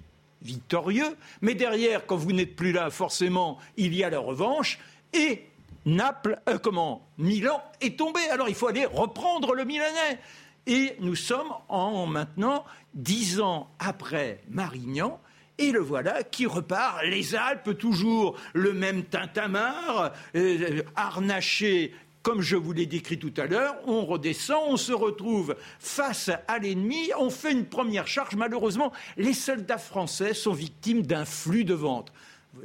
victorieux, 0.43 1.17
mais 1.41 1.55
derrière, 1.55 2.07
quand 2.07 2.17
vous 2.17 2.33
n'êtes 2.33 2.57
plus 2.57 2.73
là, 2.73 2.91
forcément, 2.91 3.59
il 3.77 3.95
y 3.95 4.05
a 4.05 4.11
la 4.11 4.19
revanche, 4.19 4.79
et 5.13 5.47
Naples, 5.87 6.41
euh, 6.49 6.59
comment, 6.59 7.09
Milan 7.17 7.63
est 7.81 7.97
tombé. 7.97 8.21
Alors 8.31 8.49
il 8.49 8.57
faut 8.57 8.67
aller 8.67 8.87
reprendre 8.87 9.55
le 9.55 9.65
Milanais. 9.65 10.19
Et 10.67 10.97
nous 10.99 11.15
sommes 11.15 11.53
en 11.69 12.07
maintenant 12.07 12.65
dix 12.93 13.41
ans 13.41 13.71
après 13.79 14.43
Marignan, 14.51 15.21
et 15.59 15.71
le 15.71 15.79
voilà 15.79 16.25
qui 16.25 16.45
repart, 16.45 17.03
les 17.05 17.35
Alpes, 17.37 17.79
toujours 17.79 18.37
le 18.53 18.73
même 18.73 19.05
tintamarre, 19.05 20.13
euh, 20.35 20.83
harnaché 20.97 21.95
comme 22.27 22.43
je 22.43 22.57
vous 22.57 22.73
l'ai 22.73 22.87
décrit 22.87 23.21
tout 23.21 23.33
à 23.37 23.47
l'heure, 23.47 23.77
on 23.87 24.05
redescend, 24.05 24.59
on 24.67 24.77
se 24.77 24.93
retrouve 24.93 25.55
face 25.79 26.29
à 26.49 26.59
l'ennemi, 26.59 27.13
on 27.21 27.31
fait 27.31 27.53
une 27.53 27.67
première 27.67 28.09
charge. 28.09 28.35
Malheureusement, 28.35 28.93
les 29.17 29.33
soldats 29.33 29.79
français 29.79 30.35
sont 30.35 30.53
victimes 30.53 31.07
d'un 31.07 31.25
flux 31.25 31.63
de 31.63 31.75
vente. 31.75 32.13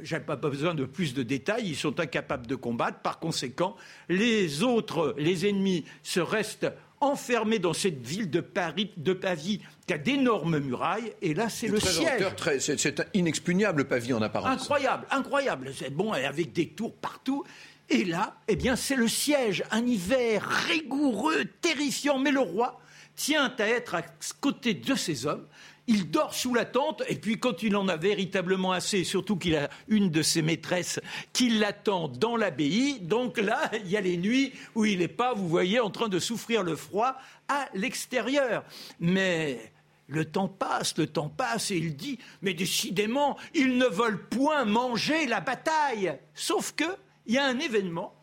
n'ai 0.00 0.18
pas 0.18 0.34
besoin 0.34 0.74
de 0.74 0.84
plus 0.84 1.14
de 1.14 1.22
détails, 1.22 1.68
ils 1.68 1.76
sont 1.76 2.00
incapables 2.00 2.48
de 2.48 2.56
combattre. 2.56 2.98
Par 3.02 3.20
conséquent, 3.20 3.76
les 4.08 4.64
autres, 4.64 5.14
les 5.16 5.48
ennemis, 5.48 5.84
se 6.02 6.18
restent 6.18 6.66
enfermés 6.98 7.60
dans 7.60 7.72
cette 7.72 8.04
ville 8.04 8.30
de 8.30 8.40
Paris, 8.40 8.90
de 8.96 9.12
Pavie, 9.12 9.60
qui 9.86 9.94
a 9.94 9.98
d'énormes 9.98 10.58
murailles, 10.58 11.12
et 11.20 11.34
là, 11.34 11.48
c'est 11.48 11.68
le 11.68 11.78
siège. 11.78 12.24
C'est 12.58 12.98
un 12.98 13.04
inexpugnable 13.14 13.84
Pavie 13.86 14.12
en 14.12 14.22
apparence. 14.22 14.62
Incroyable, 14.62 15.06
incroyable. 15.10 15.72
C'est 15.76 15.90
bon, 15.90 16.12
avec 16.12 16.52
des 16.52 16.68
tours 16.68 16.94
partout. 16.94 17.44
Et 17.92 18.04
là, 18.04 18.36
eh 18.48 18.56
bien, 18.56 18.74
c'est 18.74 18.96
le 18.96 19.06
siège, 19.06 19.64
un 19.70 19.86
hiver 19.86 20.42
rigoureux, 20.66 21.44
terrifiant, 21.60 22.18
mais 22.18 22.30
le 22.30 22.40
roi 22.40 22.80
tient 23.16 23.52
à 23.58 23.66
être 23.66 23.94
à 23.94 24.02
côté 24.40 24.72
de 24.72 24.94
ses 24.94 25.26
hommes. 25.26 25.46
Il 25.86 26.10
dort 26.10 26.32
sous 26.32 26.54
la 26.54 26.64
tente, 26.64 27.02
et 27.08 27.16
puis 27.16 27.38
quand 27.38 27.62
il 27.62 27.76
en 27.76 27.88
a 27.88 27.96
véritablement 27.96 28.72
assez, 28.72 29.04
surtout 29.04 29.36
qu'il 29.36 29.56
a 29.56 29.68
une 29.88 30.10
de 30.10 30.22
ses 30.22 30.40
maîtresses 30.40 31.00
qui 31.34 31.50
l'attend 31.50 32.08
dans 32.08 32.38
l'abbaye, 32.38 32.98
donc 33.00 33.36
là, 33.36 33.70
il 33.84 33.90
y 33.90 33.98
a 33.98 34.00
les 34.00 34.16
nuits 34.16 34.54
où 34.74 34.86
il 34.86 35.00
n'est 35.00 35.08
pas, 35.08 35.34
vous 35.34 35.48
voyez, 35.48 35.78
en 35.78 35.90
train 35.90 36.08
de 36.08 36.18
souffrir 36.18 36.62
le 36.62 36.76
froid 36.76 37.16
à 37.48 37.68
l'extérieur. 37.74 38.64
Mais 39.00 39.70
le 40.06 40.24
temps 40.24 40.48
passe, 40.48 40.96
le 40.96 41.08
temps 41.08 41.28
passe, 41.28 41.70
et 41.70 41.76
il 41.76 41.94
dit, 41.94 42.18
mais 42.40 42.54
décidément, 42.54 43.36
ils 43.54 43.76
ne 43.76 43.86
veulent 43.86 44.24
point 44.28 44.64
manger 44.64 45.26
la 45.26 45.40
bataille. 45.40 46.16
Sauf 46.34 46.72
que, 46.72 46.84
il 47.26 47.34
y 47.34 47.38
a 47.38 47.44
un 47.44 47.58
événement, 47.58 48.14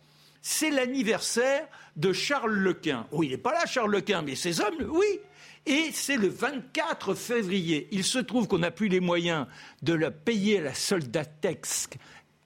c'est 0.41 0.69
l'anniversaire 0.69 1.67
de 1.95 2.13
Charles 2.13 2.53
Lequin. 2.53 3.07
Oh, 3.11 3.23
il 3.23 3.31
n'est 3.31 3.37
pas 3.37 3.53
là, 3.53 3.65
Charles 3.65 3.91
Lequin, 3.91 4.21
mais 4.21 4.35
ses 4.35 4.61
hommes, 4.61 4.89
oui. 4.89 5.19
Et 5.65 5.91
c'est 5.91 6.17
le 6.17 6.29
24 6.29 7.13
février. 7.13 7.87
Il 7.91 8.03
se 8.03 8.19
trouve 8.19 8.47
qu'on 8.47 8.59
n'a 8.59 8.71
plus 8.71 8.87
les 8.87 9.01
moyens 9.01 9.45
de 9.81 9.93
la 9.93 10.11
payer 10.11 10.61
la 10.61 10.73
soldatesque 10.73 11.97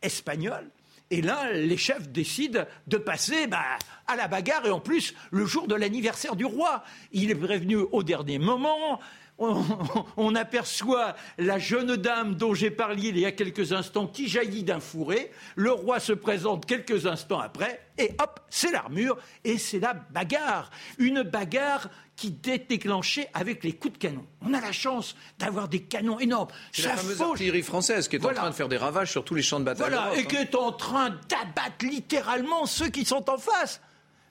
espagnole. 0.02 0.70
Et 1.12 1.22
là, 1.22 1.52
les 1.54 1.78
chefs 1.78 2.10
décident 2.10 2.66
de 2.88 2.98
passer 2.98 3.46
bah, 3.46 3.64
à 4.08 4.16
la 4.16 4.28
bagarre, 4.28 4.66
et 4.66 4.72
en 4.72 4.80
plus, 4.80 5.14
le 5.30 5.46
jour 5.46 5.68
de 5.68 5.76
l'anniversaire 5.76 6.36
du 6.36 6.46
roi. 6.46 6.84
Il 7.12 7.30
est 7.30 7.36
prévenu 7.36 7.76
au 7.76 8.02
dernier 8.02 8.40
moment 8.40 9.00
on, 9.38 10.36
aperçoit 10.36 11.16
la 11.38 11.60
jeune 11.60 11.96
dame 11.96 12.36
dont 12.36 12.54
j'ai 12.54 12.72
parlé 12.72 13.10
il 13.10 13.20
y 13.20 13.26
a 13.26 13.32
quelques 13.32 13.74
instants 13.74 14.08
qui 14.08 14.28
jaillit 14.28 14.64
d'un 14.64 14.80
fourré. 14.80 15.32
Le 15.56 15.72
roi 15.72 16.00
se 16.00 16.14
présente 16.14 16.66
quelques 16.66 17.06
instants 17.06 17.40
après 17.40 17.82
et 17.98 18.12
hop, 18.20 18.40
c'est 18.50 18.72
l'armure 18.72 19.18
et 19.44 19.58
c'est 19.58 19.80
la 19.80 19.94
bagarre. 19.94 20.70
Une 20.98 21.24
bagarre 21.24 21.90
qui 22.16 22.36
est 22.48 22.70
déclenchée 22.70 23.28
avec 23.34 23.64
les 23.64 23.74
coups 23.74 23.94
de 23.94 23.98
canon. 23.98 24.26
On 24.42 24.54
a 24.54 24.62
la 24.62 24.72
chance 24.72 25.16
d'avoir 25.40 25.68
des 25.68 25.82
canons 25.82 26.20
énormes. 26.20 26.50
C'est 26.72 26.84
la 26.84 26.96
fameuse 26.96 27.22
artillerie 27.22 27.64
française 27.64 28.08
qui 28.08 28.18
est 28.18 28.26
en 28.26 28.34
train 28.34 28.50
de 28.50 28.56
faire 28.56 28.70
des 28.70 28.78
ravages 28.78 29.12
sur 29.12 29.26
tous 29.26 29.36
les 29.36 29.42
champs 29.42 29.60
de 29.60 29.66
bataille. 29.66 29.90
Voilà, 29.90 30.16
et 30.16 30.26
qui 30.26 30.36
est 30.36 30.56
en 30.56 30.72
train 30.72 31.10
d'abattre 31.10 31.84
littéralement 31.84 32.66
ceux 32.66 32.90
qui 32.90 33.04
sont 33.04 33.30
en 33.30 33.38
face. 33.38 33.82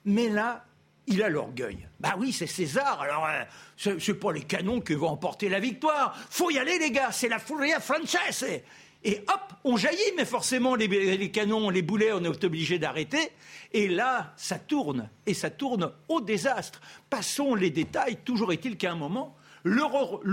Mais 0.05 0.29
là, 0.29 0.65
il 1.07 1.23
a 1.23 1.29
l'orgueil. 1.29 1.87
Bah 2.01 2.15
oui, 2.19 2.33
c'est 2.33 2.47
César. 2.47 3.01
Alors, 3.01 3.27
euh, 3.27 3.97
c'est 3.99 4.15
pas 4.15 4.33
les 4.33 4.43
canons 4.43 4.81
qui 4.81 4.95
vont 4.95 5.09
emporter 5.09 5.49
la 5.49 5.61
victoire. 5.61 6.17
Faut 6.31 6.51
y 6.51 6.59
aller, 6.59 6.79
les 6.79 6.91
gars. 6.91 7.11
C'est 7.13 7.29
la 7.29 7.39
Furia 7.39 7.81
Française. 7.81 8.63
Et 9.05 9.25
hop, 9.29 9.53
on 9.65 9.77
jaillit, 9.77 10.13
mais 10.17 10.25
forcément, 10.25 10.77
les, 10.77 11.31
canons, 11.31 11.71
les 11.71 11.83
boulets, 11.83 12.13
on 12.13 12.23
est 12.23 12.45
obligé 12.45 12.79
d'arrêter. 12.79 13.33
Et 13.73 13.89
là, 13.89 14.33
ça 14.37 14.59
tourne. 14.59 15.11
Et 15.27 15.35
ça 15.35 15.51
tourne 15.51 15.93
au 16.09 16.21
désastre. 16.21 16.81
Passons 17.11 17.55
les 17.55 17.71
détails. 17.71 18.19
Toujours 18.25 18.53
est-il 18.53 18.77
qu'à 18.77 18.93
un 18.93 18.97
moment, 18.97 19.37
le 19.65 19.83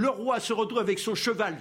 roi 0.09 0.39
se 0.39 0.53
retrouve 0.53 0.79
avec 0.79 0.99
son 0.99 1.15
cheval 1.15 1.57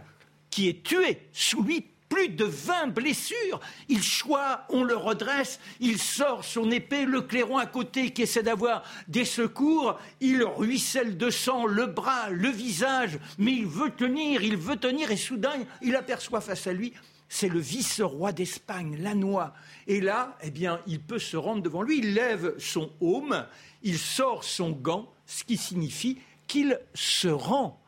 qui 0.51 0.69
est 0.69 0.83
tué 0.83 1.29
sous 1.33 1.63
lui 1.63 1.87
plus 2.09 2.29
de 2.29 2.45
20 2.45 2.89
blessures. 2.89 3.61
Il 3.89 4.03
choit, 4.03 4.65
on 4.69 4.83
le 4.83 4.97
redresse, 4.97 5.61
il 5.81 5.99
sort 5.99 6.45
son 6.45 6.71
épée, 6.71 7.05
le 7.05 7.23
clairon 7.23 7.59
à 7.59 7.67
côté 7.67 8.13
qui 8.13 8.23
essaie 8.23 8.43
d'avoir 8.43 8.83
des 9.09 9.25
secours, 9.25 9.99
il 10.21 10.43
ruisselle 10.43 11.17
de 11.17 11.31
sang 11.31 11.67
le 11.67 11.87
bras, 11.87 12.31
le 12.31 12.49
visage, 12.49 13.19
mais 13.39 13.53
il 13.53 13.67
veut 13.67 13.91
tenir, 13.91 14.43
il 14.43 14.57
veut 14.57 14.77
tenir, 14.77 15.11
et 15.11 15.17
soudain, 15.17 15.55
il 15.83 15.97
aperçoit 15.97 16.41
face 16.41 16.67
à 16.67 16.73
lui 16.73 16.93
c'est 17.29 17.49
le 17.49 17.61
vice-roi 17.61 18.33
d'Espagne, 18.33 18.97
Lannoy. 19.03 19.53
Et 19.87 20.01
là, 20.01 20.37
eh 20.43 20.51
bien, 20.51 20.81
il 20.87 21.01
peut 21.01 21.19
se 21.19 21.37
rendre 21.37 21.63
devant 21.63 21.83
lui, 21.83 21.99
il 21.99 22.15
lève 22.15 22.55
son 22.59 22.91
aume, 23.01 23.47
il 23.83 23.99
sort 23.99 24.45
son 24.45 24.71
gant, 24.71 25.13
ce 25.27 25.45
qui 25.45 25.57
signifie 25.57 26.19
qu'il 26.47 26.81
se 26.95 27.29
rend. 27.29 27.81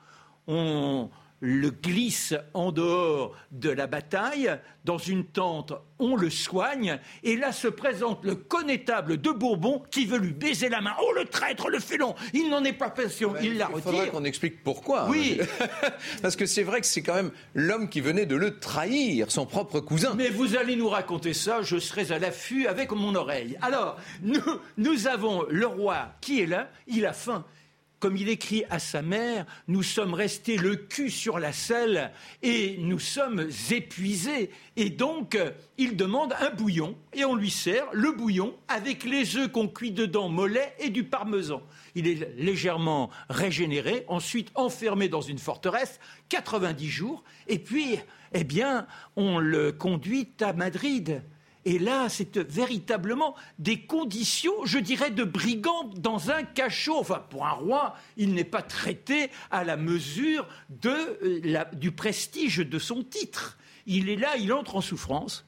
On, 0.47 1.09
le 1.41 1.71
glisse 1.71 2.35
en 2.55 2.71
dehors 2.71 3.35
de 3.51 3.71
la 3.71 3.87
bataille, 3.87 4.59
dans 4.85 4.99
une 4.99 5.25
tente, 5.25 5.73
on 5.99 6.17
le 6.17 6.31
soigne, 6.31 6.99
et 7.23 7.37
là 7.37 7.53
se 7.53 7.69
présente 7.69 8.25
le 8.25 8.35
connétable 8.35 9.21
de 9.21 9.31
Bourbon 9.31 9.83
qui 9.91 10.07
veut 10.07 10.19
lui 10.19 10.33
baiser 10.33 10.69
la 10.69 10.81
main. 10.81 10.93
Oh 11.03 11.13
le 11.15 11.25
traître, 11.25 11.69
le 11.69 11.81
félon 11.81 12.15
Il 12.33 12.51
n'en 12.51 12.65
est 12.65 12.73
pas 12.73 12.91
patient, 12.91 13.35
il 13.43 13.59
la 13.59 13.67
retire. 13.67 13.79
Il 13.79 13.83
faudra 13.83 14.07
qu'on 14.07 14.25
explique 14.25 14.63
pourquoi. 14.63 15.03
Hein. 15.03 15.11
Oui. 15.11 15.39
Parce 16.23 16.37
que 16.37 16.47
c'est 16.47 16.63
vrai 16.63 16.81
que 16.81 16.87
c'est 16.87 17.03
quand 17.03 17.15
même 17.15 17.31
l'homme 17.55 17.89
qui 17.89 18.01
venait 18.01 18.27
de 18.27 18.37
le 18.37 18.59
trahir, 18.59 19.31
son 19.31 19.47
propre 19.47 19.81
cousin. 19.81 20.15
Mais 20.17 20.29
vous 20.29 20.57
allez 20.57 20.77
nous 20.77 20.89
raconter 20.89 21.35
ça, 21.35 21.63
je 21.63 21.79
serai 21.79 22.13
à 22.13 22.19
l'affût 22.19 22.67
avec 22.67 22.93
mon 22.93 23.15
oreille. 23.15 23.57
Alors, 23.63 23.97
nous, 24.23 24.41
nous 24.77 25.07
avons 25.07 25.45
le 25.49 25.67
roi 25.67 26.15
qui 26.21 26.41
est 26.41 26.47
là, 26.47 26.71
il 26.87 27.07
a 27.07 27.13
faim 27.13 27.45
comme 28.01 28.17
il 28.17 28.31
écrit 28.31 28.65
à 28.71 28.79
sa 28.79 29.03
mère, 29.03 29.45
nous 29.69 29.83
sommes 29.83 30.15
restés 30.15 30.57
le 30.57 30.75
cul 30.75 31.11
sur 31.11 31.39
la 31.39 31.53
selle 31.53 32.11
et 32.43 32.79
nous 32.79 32.99
sommes 32.99 33.49
épuisés. 33.71 34.51
Et 34.77 34.89
donc, 34.89 35.39
il 35.77 35.97
demande 35.97 36.35
un 36.41 36.51
bouillon 36.51 36.97
et 37.13 37.27
on 37.27 37.37
lui 37.37 37.51
sert 37.51 37.85
le 37.93 38.13
bouillon 38.13 38.57
avec 38.69 39.05
les 39.05 39.37
œufs 39.37 39.53
qu'on 39.53 39.69
cuit 39.69 39.93
dedans, 39.93 40.31
mollet 40.31 40.75
et 40.79 40.89
du 40.89 41.05
parmesan. 41.05 41.63
Il 41.95 42.09
est 42.09 42.35
légèrement 42.39 43.11
régénéré, 43.29 44.05
ensuite 44.09 44.51
enfermé 44.55 45.09
dans 45.09 45.21
une 45.21 45.39
forteresse, 45.39 46.01
90 46.31 46.89
jours, 46.89 47.23
et 47.49 47.59
puis, 47.59 47.99
eh 48.33 48.45
bien, 48.45 48.87
on 49.17 49.39
le 49.39 49.73
conduit 49.73 50.29
à 50.41 50.55
Madrid. 50.55 51.23
Et 51.71 51.79
là, 51.79 52.09
c'est 52.09 52.37
véritablement 52.37 53.37
des 53.61 53.83
conditions, 53.83 54.65
je 54.65 54.81
dirais, 54.81 55.13
de 55.13 55.23
brigand 55.23 55.85
dans 55.95 56.33
un 56.33 56.43
cachot. 56.43 56.99
Enfin, 56.99 57.25
pour 57.31 57.47
un 57.47 57.53
roi, 57.53 57.95
il 58.17 58.35
n'est 58.35 58.43
pas 58.43 58.61
traité 58.61 59.31
à 59.53 59.63
la 59.63 59.77
mesure 59.77 60.49
euh, 60.85 61.65
du 61.75 61.93
prestige 61.93 62.57
de 62.57 62.79
son 62.81 63.05
titre. 63.05 63.57
Il 63.87 64.09
est 64.09 64.17
là, 64.17 64.37
il 64.37 64.53
entre 64.53 64.75
en 64.75 64.81
souffrance, 64.81 65.47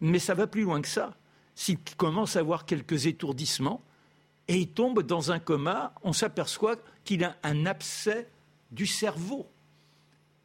mais 0.00 0.20
ça 0.20 0.34
va 0.34 0.46
plus 0.46 0.62
loin 0.62 0.80
que 0.80 0.86
ça. 0.86 1.16
S'il 1.56 1.78
commence 1.96 2.36
à 2.36 2.38
avoir 2.38 2.64
quelques 2.64 3.06
étourdissements 3.06 3.82
et 4.46 4.58
il 4.58 4.68
tombe 4.68 5.02
dans 5.02 5.32
un 5.32 5.40
coma, 5.40 5.92
on 6.04 6.12
s'aperçoit 6.12 6.76
qu'il 7.02 7.24
a 7.24 7.34
un 7.42 7.66
abcès 7.66 8.30
du 8.70 8.86
cerveau. 8.86 9.50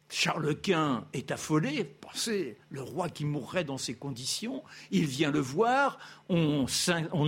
Charles 0.08 0.54
Quint 0.60 1.06
est 1.12 1.30
affolé, 1.30 1.84
pensez, 1.84 2.56
le 2.70 2.82
roi 2.82 3.08
qui 3.08 3.24
mourrait 3.24 3.64
dans 3.64 3.78
ces 3.78 3.94
conditions, 3.94 4.62
il 4.90 5.06
vient 5.06 5.30
le 5.30 5.40
voir, 5.40 5.98
on, 6.28 6.66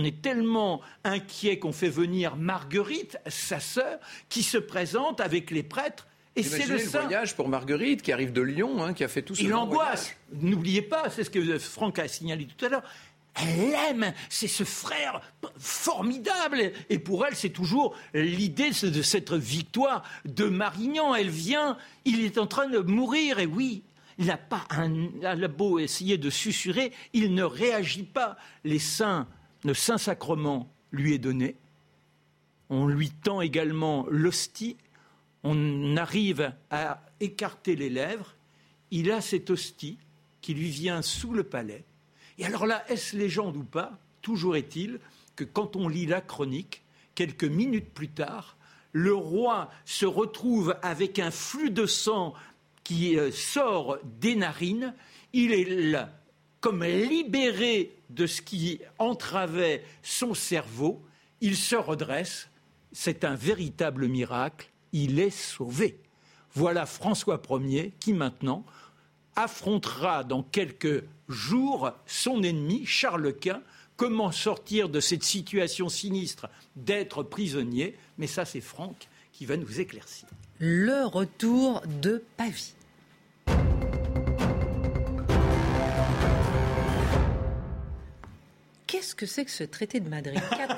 est 0.03 0.21
tellement 0.21 0.81
inquiet 1.03 1.59
qu'on 1.59 1.73
fait 1.73 1.89
venir 1.89 2.35
Marguerite, 2.35 3.17
sa 3.27 3.59
sœur, 3.59 3.99
qui 4.29 4.43
se 4.43 4.57
présente 4.57 5.19
avec 5.19 5.51
les 5.51 5.63
prêtres, 5.63 6.07
et 6.37 6.43
c'est 6.43 6.67
le, 6.67 6.77
voyage 6.77 7.35
pour 7.35 7.49
Marguerite 7.49 8.03
qui 8.03 8.11
arrive 8.11 8.31
de 8.31 8.41
Lyon, 8.41 8.83
hein, 8.83 8.93
qui 8.93 9.03
a 9.03 9.07
fait 9.07 9.23
tout 9.23 9.33
ce 9.33 9.41
Il 9.41 9.55
angoisse. 9.55 10.15
N'oubliez 10.31 10.83
pas, 10.83 11.09
c'est 11.09 11.23
ce 11.23 11.31
que 11.31 11.57
Franck 11.57 11.97
a 11.97 12.07
signalé 12.07 12.45
tout 12.45 12.63
à 12.63 12.69
l'heure. 12.69 12.83
Elle 13.39 13.73
aime, 13.89 14.13
c'est 14.29 14.47
ce 14.47 14.63
frère 14.63 15.21
formidable. 15.57 16.71
Et 16.89 16.97
pour 16.97 17.25
elle, 17.25 17.35
c'est 17.35 17.51
toujours 17.51 17.95
l'idée 18.13 18.69
de 18.69 19.01
cette 19.01 19.33
victoire 19.33 20.03
de 20.25 20.45
Marignan. 20.45 21.13
Elle 21.13 21.29
vient, 21.29 21.77
il 22.05 22.21
est 22.21 22.37
en 22.37 22.47
train 22.47 22.67
de 22.67 22.79
mourir, 22.79 23.39
et 23.39 23.45
oui, 23.45 23.83
il 24.17 24.27
n'a 24.27 24.37
pas 24.37 24.65
un, 24.71 25.21
a 25.23 25.35
beau 25.47 25.77
essayer 25.79 26.17
de 26.17 26.29
susurrer, 26.29 26.91
il 27.13 27.33
ne 27.35 27.43
réagit 27.43 28.03
pas. 28.03 28.37
Les 28.63 28.79
saints, 28.79 29.27
le 29.63 29.73
saint 29.73 29.97
sacrement 29.97 30.71
lui 30.91 31.13
est 31.13 31.19
donné. 31.19 31.55
On 32.69 32.87
lui 32.87 33.11
tend 33.11 33.41
également 33.41 34.05
l'hostie. 34.09 34.77
On 35.43 35.95
arrive 35.95 36.53
à 36.71 37.01
écarter 37.19 37.75
les 37.75 37.89
lèvres. 37.89 38.35
Il 38.89 39.11
a 39.11 39.21
cette 39.21 39.49
hostie 39.49 39.97
qui 40.41 40.53
lui 40.53 40.69
vient 40.69 41.01
sous 41.01 41.33
le 41.33 41.43
palais. 41.43 41.85
Et 42.37 42.45
alors 42.45 42.65
là, 42.65 42.83
est-ce 42.89 43.15
légende 43.15 43.57
ou 43.57 43.63
pas 43.63 43.97
Toujours 44.21 44.55
est-il 44.55 44.99
que 45.35 45.43
quand 45.43 45.75
on 45.75 45.87
lit 45.87 46.05
la 46.05 46.21
chronique, 46.21 46.83
quelques 47.15 47.43
minutes 47.43 47.93
plus 47.93 48.09
tard, 48.09 48.57
le 48.91 49.13
roi 49.13 49.69
se 49.85 50.05
retrouve 50.05 50.75
avec 50.81 51.19
un 51.19 51.31
flux 51.31 51.69
de 51.69 51.85
sang 51.85 52.33
qui 52.83 53.17
euh, 53.17 53.31
sort 53.31 53.97
des 54.19 54.35
narines. 54.35 54.93
Il 55.33 55.51
est 55.51 55.95
comme 56.61 56.83
libéré 56.83 57.95
de 58.09 58.25
ce 58.25 58.41
qui 58.41 58.79
entravait 58.97 59.83
son 60.01 60.33
cerveau. 60.33 61.03
Il 61.41 61.55
se 61.55 61.75
redresse. 61.75 62.49
C'est 62.91 63.23
un 63.23 63.35
véritable 63.35 64.07
miracle. 64.07 64.71
Il 64.93 65.19
est 65.19 65.29
sauvé. 65.29 65.99
Voilà 66.53 66.85
François 66.85 67.41
Ier 67.49 67.93
qui 67.99 68.13
maintenant 68.13 68.65
affrontera 69.37 70.25
dans 70.25 70.43
quelques 70.43 71.03
jours 71.29 71.91
son 72.05 72.43
ennemi, 72.43 72.85
Charles 72.85 73.33
Quint. 73.33 73.61
Comment 73.95 74.31
sortir 74.31 74.89
de 74.89 74.99
cette 74.99 75.23
situation 75.23 75.89
sinistre 75.89 76.49
d'être 76.75 77.23
prisonnier? 77.23 77.95
Mais 78.17 78.27
ça, 78.27 78.45
c'est 78.45 78.61
Franck 78.61 79.07
qui 79.31 79.45
va 79.45 79.55
nous 79.57 79.79
éclaircir. 79.79 80.27
Le 80.59 81.05
retour 81.05 81.81
de 82.01 82.23
Pavie. 82.35 82.73
Qu'est-ce 88.87 89.15
que 89.15 89.25
c'est 89.25 89.45
que 89.45 89.51
ce 89.51 89.63
traité 89.63 89.99
de 89.99 90.09
Madrid? 90.09 90.41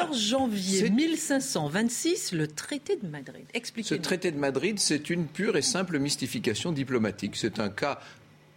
14 0.00 0.18
janvier 0.18 0.90
1526, 0.90 2.32
le 2.32 2.46
traité 2.46 2.96
de 2.96 3.06
Madrid. 3.06 3.44
Expliquez-nous. 3.54 3.98
Ce 3.98 4.02
traité 4.02 4.30
de 4.30 4.38
Madrid, 4.38 4.78
c'est 4.78 5.10
une 5.10 5.26
pure 5.26 5.56
et 5.56 5.62
simple 5.62 5.98
mystification 5.98 6.72
diplomatique. 6.72 7.36
C'est 7.36 7.60
un 7.60 7.68
cas 7.68 8.00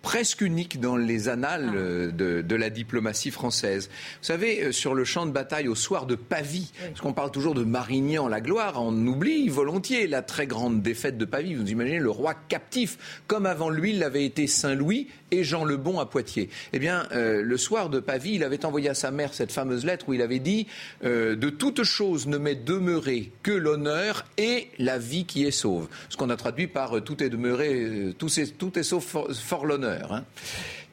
presque 0.03 0.41
unique 0.41 0.79
dans 0.79 0.97
les 0.97 1.29
annales 1.29 1.71
ah. 1.71 1.75
euh, 1.75 2.11
de, 2.43 2.55
la 2.55 2.69
diplomatie 2.69 3.31
française. 3.31 3.89
Vous 4.21 4.27
savez, 4.27 4.65
euh, 4.65 4.71
sur 4.71 4.93
le 4.93 5.05
champ 5.05 5.25
de 5.25 5.31
bataille 5.31 5.67
au 5.67 5.75
soir 5.75 6.05
de 6.05 6.13
Pavie, 6.13 6.71
parce 6.89 7.01
qu'on 7.01 7.13
parle 7.13 7.31
toujours 7.31 7.55
de 7.55 7.63
Marignan, 7.63 8.27
la 8.27 8.41
gloire, 8.41 8.75
on 8.79 8.93
oublie 9.07 9.49
volontiers 9.49 10.05
la 10.05 10.21
très 10.21 10.45
grande 10.45 10.83
défaite 10.83 11.17
de 11.17 11.25
Pavie. 11.25 11.55
Vous 11.55 11.71
imaginez 11.71 11.99
le 11.99 12.11
roi 12.11 12.35
captif, 12.35 13.23
comme 13.25 13.47
avant 13.47 13.69
lui 13.69 13.93
l'avait 13.93 14.25
été 14.25 14.45
Saint-Louis 14.45 15.07
et 15.31 15.43
Jean 15.43 15.63
le 15.63 15.77
Bon 15.77 15.99
à 15.99 16.05
Poitiers. 16.05 16.49
Eh 16.73 16.79
bien, 16.79 17.07
euh, 17.13 17.41
le 17.41 17.57
soir 17.57 17.89
de 17.89 17.99
Pavie, 17.99 18.35
il 18.35 18.43
avait 18.43 18.65
envoyé 18.65 18.89
à 18.89 18.93
sa 18.93 19.09
mère 19.09 19.33
cette 19.33 19.53
fameuse 19.53 19.85
lettre 19.85 20.09
où 20.09 20.13
il 20.13 20.21
avait 20.21 20.39
dit 20.39 20.67
De 21.01 21.49
toute 21.49 21.83
chose 21.83 22.27
ne 22.27 22.37
m'est 22.37 22.55
demeuré 22.55 23.31
que 23.41 23.51
l'honneur 23.51 24.25
et 24.37 24.67
la 24.77 24.97
vie 24.99 25.25
qui 25.25 25.45
est 25.45 25.51
sauve. 25.51 25.87
Ce 26.09 26.17
qu'on 26.17 26.29
a 26.29 26.35
traduit 26.35 26.67
par 26.67 27.01
Tout 27.03 27.23
est 27.23 27.29
demeuré, 27.29 28.13
tout 28.17 28.27
est, 28.39 28.57
tout 28.57 28.77
est 28.77 28.83
sauf 28.83 29.15
fort 29.31 29.65
l'honneur. 29.65 29.92
Hein. 30.09 30.25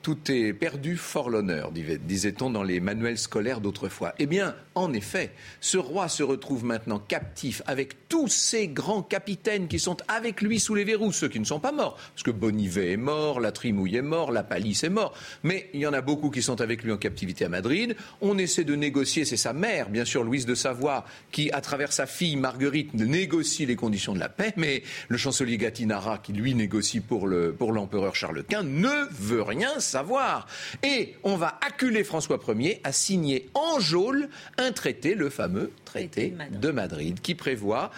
Tout 0.02 0.32
est 0.32 0.54
perdu, 0.54 0.96
fort 0.96 1.28
l'honneur, 1.28 1.72
disait-on 1.72 2.48
dans 2.48 2.62
les 2.62 2.80
manuels 2.80 3.18
scolaires 3.18 3.60
d'autrefois. 3.60 4.14
Eh 4.18 4.24
bien, 4.24 4.54
en 4.74 4.94
effet, 4.94 5.30
ce 5.60 5.76
roi 5.76 6.08
se 6.08 6.22
retrouve 6.22 6.64
maintenant 6.64 6.98
captif 6.98 7.60
avec 7.66 8.08
tous 8.08 8.28
ces 8.28 8.68
grands 8.68 9.02
capitaines 9.02 9.68
qui 9.68 9.78
sont 9.78 9.98
avec 10.08 10.40
lui 10.40 10.58
sous 10.58 10.74
les 10.74 10.84
verrous, 10.84 11.12
ceux 11.12 11.28
qui 11.28 11.38
ne 11.38 11.44
sont 11.44 11.60
pas 11.60 11.72
morts, 11.72 11.98
parce 12.14 12.22
que 12.22 12.30
Bonivet 12.30 12.92
est 12.92 12.96
mort, 12.96 13.40
la 13.40 13.52
Trimouille 13.52 13.96
est 13.96 14.02
mort, 14.02 14.32
la 14.32 14.42
Palisse 14.42 14.84
est 14.84 14.88
mort, 14.88 15.12
mais 15.42 15.68
il 15.74 15.80
y 15.80 15.86
en 15.86 15.92
a 15.92 16.00
beaucoup 16.00 16.30
qui 16.30 16.40
sont 16.40 16.62
avec 16.62 16.82
lui 16.82 16.92
en 16.92 16.96
captivité 16.96 17.44
à 17.44 17.50
Madrid. 17.50 17.94
On 18.22 18.38
essaie 18.38 18.64
de 18.64 18.74
négocier, 18.74 19.26
c'est 19.26 19.36
sa 19.36 19.52
mère, 19.52 19.90
bien 19.90 20.06
sûr, 20.06 20.24
Louise 20.24 20.46
de 20.46 20.54
Savoie, 20.54 21.04
qui, 21.30 21.50
à 21.52 21.60
travers 21.60 21.92
sa 21.92 22.06
fille 22.06 22.36
Marguerite, 22.36 22.94
négocie 22.94 23.66
les 23.66 23.76
conditions 23.76 24.14
de 24.14 24.18
la 24.18 24.30
paix, 24.30 24.54
mais 24.56 24.82
le 25.08 25.18
chancelier 25.18 25.58
Gattinara, 25.58 26.16
qui 26.18 26.32
lui 26.32 26.54
négocie 26.54 27.00
pour 27.00 27.28
l'empereur 27.28 28.14
Charles 28.14 28.44
Quint, 28.44 28.62
ne 28.62 29.06
veut 29.10 29.42
rien 29.42 29.78
savoir. 29.90 30.46
Et 30.82 31.16
on 31.22 31.36
va 31.36 31.58
acculer 31.66 32.04
François 32.04 32.38
Ier 32.48 32.80
à 32.84 32.92
signer 32.92 33.48
en 33.54 33.80
geôle 33.80 34.28
un 34.58 34.72
traité, 34.72 35.14
le 35.14 35.30
fameux 35.30 35.70
traité 35.84 36.34
de 36.50 36.70
Madrid, 36.70 37.20
qui 37.20 37.34
prévoit, 37.34 37.90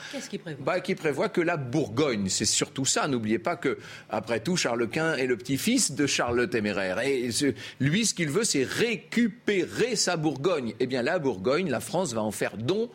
bah, 0.61 0.81
qui 0.81 0.95
prévoit 0.95 1.29
que 1.29 1.41
la 1.41 1.57
Bourgogne, 1.57 2.29
c'est 2.29 2.47
surtout 2.47 2.85
ça. 2.85 3.07
N'oubliez 3.07 3.39
pas 3.39 3.57
que, 3.57 3.79
après 4.09 4.41
tout, 4.41 4.57
Charles 4.57 4.89
Quint 4.89 5.15
est 5.15 5.27
le 5.27 5.37
petit-fils 5.37 5.93
de 5.93 6.07
Charles 6.07 6.37
le 6.37 6.49
Téméraire. 6.49 7.01
Et 7.01 7.29
lui, 7.81 8.07
ce 8.07 8.15
qu'il 8.15 8.31
veut, 8.31 8.45
c'est 8.45 8.65
récupérer 8.65 9.97
sa 9.97 10.17
Bourgogne. 10.17 10.75
Eh 10.81 10.87
bien, 10.87 11.03
la 11.03 11.19
Bourgogne, 11.19 11.69
la 11.71 11.81
France 11.81 12.15
va 12.15 12.23
en 12.23 12.31
faire 12.31 12.57
don 12.57 12.91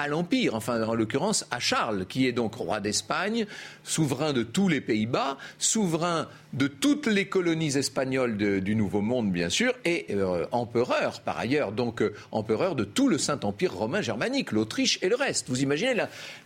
à 0.00 0.08
l'Empire, 0.08 0.54
enfin 0.54 0.82
en 0.82 0.94
l'occurrence 0.94 1.46
à 1.50 1.58
Charles, 1.58 2.06
qui 2.06 2.26
est 2.26 2.32
donc 2.32 2.54
roi 2.54 2.80
d'Espagne, 2.80 3.46
souverain 3.84 4.32
de 4.32 4.42
tous 4.42 4.68
les 4.68 4.80
Pays-Bas, 4.80 5.36
souverain 5.58 6.26
de 6.54 6.66
toutes 6.66 7.06
les 7.06 7.26
colonies 7.26 7.76
espagnoles 7.76 8.36
du 8.36 8.74
Nouveau 8.74 9.02
Monde, 9.02 9.30
bien 9.30 9.50
sûr, 9.50 9.74
et 9.84 10.06
euh, 10.10 10.46
empereur 10.52 11.20
par 11.20 11.38
ailleurs, 11.38 11.72
donc 11.72 12.00
euh, 12.00 12.14
empereur 12.32 12.74
de 12.74 12.84
tout 12.84 13.08
le 13.08 13.18
Saint-Empire 13.18 13.74
romain 13.74 14.00
germanique, 14.00 14.52
l'Autriche 14.52 14.98
et 15.02 15.08
le 15.08 15.16
reste. 15.16 15.50
Vous 15.50 15.62
imaginez 15.62 15.94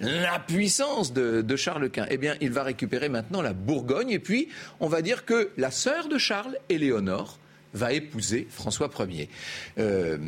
la, 0.00 0.38
puissance 0.46 1.12
de, 1.12 1.40
de, 1.40 1.56
Charles 1.56 1.90
Quint 1.90 2.06
Eh 2.10 2.18
bien, 2.18 2.34
il 2.40 2.50
va 2.50 2.64
récupérer 2.64 3.08
maintenant 3.08 3.40
la 3.40 3.52
Bourgogne, 3.52 4.10
et 4.10 4.18
puis 4.18 4.48
on 4.80 4.88
va 4.88 5.00
dire 5.00 5.24
que 5.24 5.50
la 5.56 5.70
sœur 5.70 6.08
de 6.08 6.18
Charles, 6.18 6.56
Éléonore, 6.68 7.38
va 7.74 7.92
épouser 7.92 8.46
François 8.50 8.88
Ier. 9.08 9.28
Euh, 9.78 10.18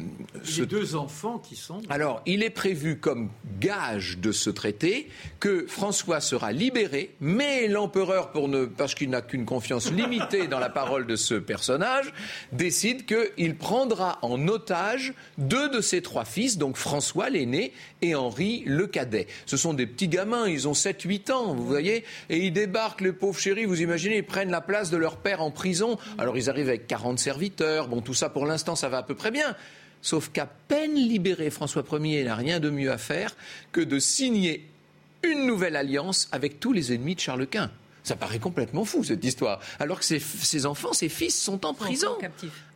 ces 0.44 0.66
deux 0.66 0.96
enfants 0.96 1.38
qui 1.38 1.56
sont. 1.56 1.80
Alors, 1.88 2.22
il 2.26 2.42
est 2.42 2.50
prévu 2.50 2.98
comme 2.98 3.30
gage 3.60 4.18
de 4.18 4.32
ce 4.32 4.50
traité 4.50 5.08
que 5.40 5.66
François 5.66 6.20
sera 6.20 6.52
libéré, 6.52 7.14
mais 7.20 7.68
l'empereur, 7.68 8.32
pour 8.32 8.48
ne, 8.48 8.66
parce 8.66 8.94
qu'il 8.94 9.10
n'a 9.10 9.22
qu'une 9.22 9.46
confiance 9.46 9.90
limitée 9.92 10.48
dans 10.48 10.58
la 10.58 10.68
parole 10.68 11.06
de 11.06 11.16
ce 11.16 11.34
personnage, 11.34 12.12
décide 12.52 13.06
qu'il 13.06 13.56
prendra 13.56 14.18
en 14.22 14.48
otage 14.48 15.14
deux 15.38 15.68
de 15.70 15.80
ses 15.80 16.02
trois 16.02 16.24
fils, 16.24 16.58
donc 16.58 16.76
François 16.76 17.30
l'aîné 17.30 17.72
et 18.02 18.14
Henri 18.14 18.62
le 18.66 18.86
cadet. 18.86 19.26
Ce 19.46 19.56
sont 19.56 19.74
des 19.74 19.86
petits 19.86 20.08
gamins, 20.08 20.48
ils 20.48 20.68
ont 20.68 20.72
7-8 20.72 21.32
ans, 21.32 21.54
vous 21.54 21.66
voyez, 21.66 22.04
et 22.28 22.38
ils 22.38 22.52
débarquent, 22.52 23.00
les 23.00 23.12
pauvres 23.12 23.38
chéris, 23.38 23.64
vous 23.64 23.82
imaginez, 23.82 24.18
ils 24.18 24.26
prennent 24.26 24.50
la 24.50 24.60
place 24.60 24.90
de 24.90 24.96
leur 24.96 25.16
père 25.16 25.42
en 25.42 25.50
prison. 25.50 25.98
Alors 26.18 26.36
ils 26.36 26.50
arrivent 26.50 26.68
avec 26.68 26.86
40 26.86 27.18
serviteurs, 27.36 27.88
bon 27.88 28.00
tout 28.00 28.14
ça 28.14 28.30
pour 28.30 28.46
l'instant 28.46 28.76
ça 28.76 28.88
va 28.88 28.98
à 28.98 29.02
peu 29.02 29.14
près 29.14 29.30
bien. 29.30 29.54
Sauf 30.00 30.30
qu'à 30.30 30.46
peine 30.46 30.94
libéré, 30.94 31.50
François 31.50 31.84
Ier 31.92 32.24
n'a 32.24 32.34
rien 32.34 32.60
de 32.60 32.70
mieux 32.70 32.90
à 32.90 32.96
faire 32.96 33.36
que 33.72 33.82
de 33.82 33.98
signer 33.98 34.66
une 35.22 35.46
nouvelle 35.46 35.76
alliance 35.76 36.28
avec 36.32 36.60
tous 36.60 36.72
les 36.72 36.94
ennemis 36.94 37.14
de 37.14 37.20
Charles 37.20 37.46
Quint. 37.46 37.70
Ça 38.04 38.16
paraît 38.16 38.38
complètement 38.38 38.84
fou 38.84 39.04
cette 39.04 39.24
histoire. 39.24 39.60
Alors 39.80 39.98
que 39.98 40.04
ses, 40.06 40.64
enfants, 40.64 40.92
ses 40.92 41.08
fils 41.08 41.38
sont 41.38 41.66
en 41.66 41.74
prison. 41.74 42.16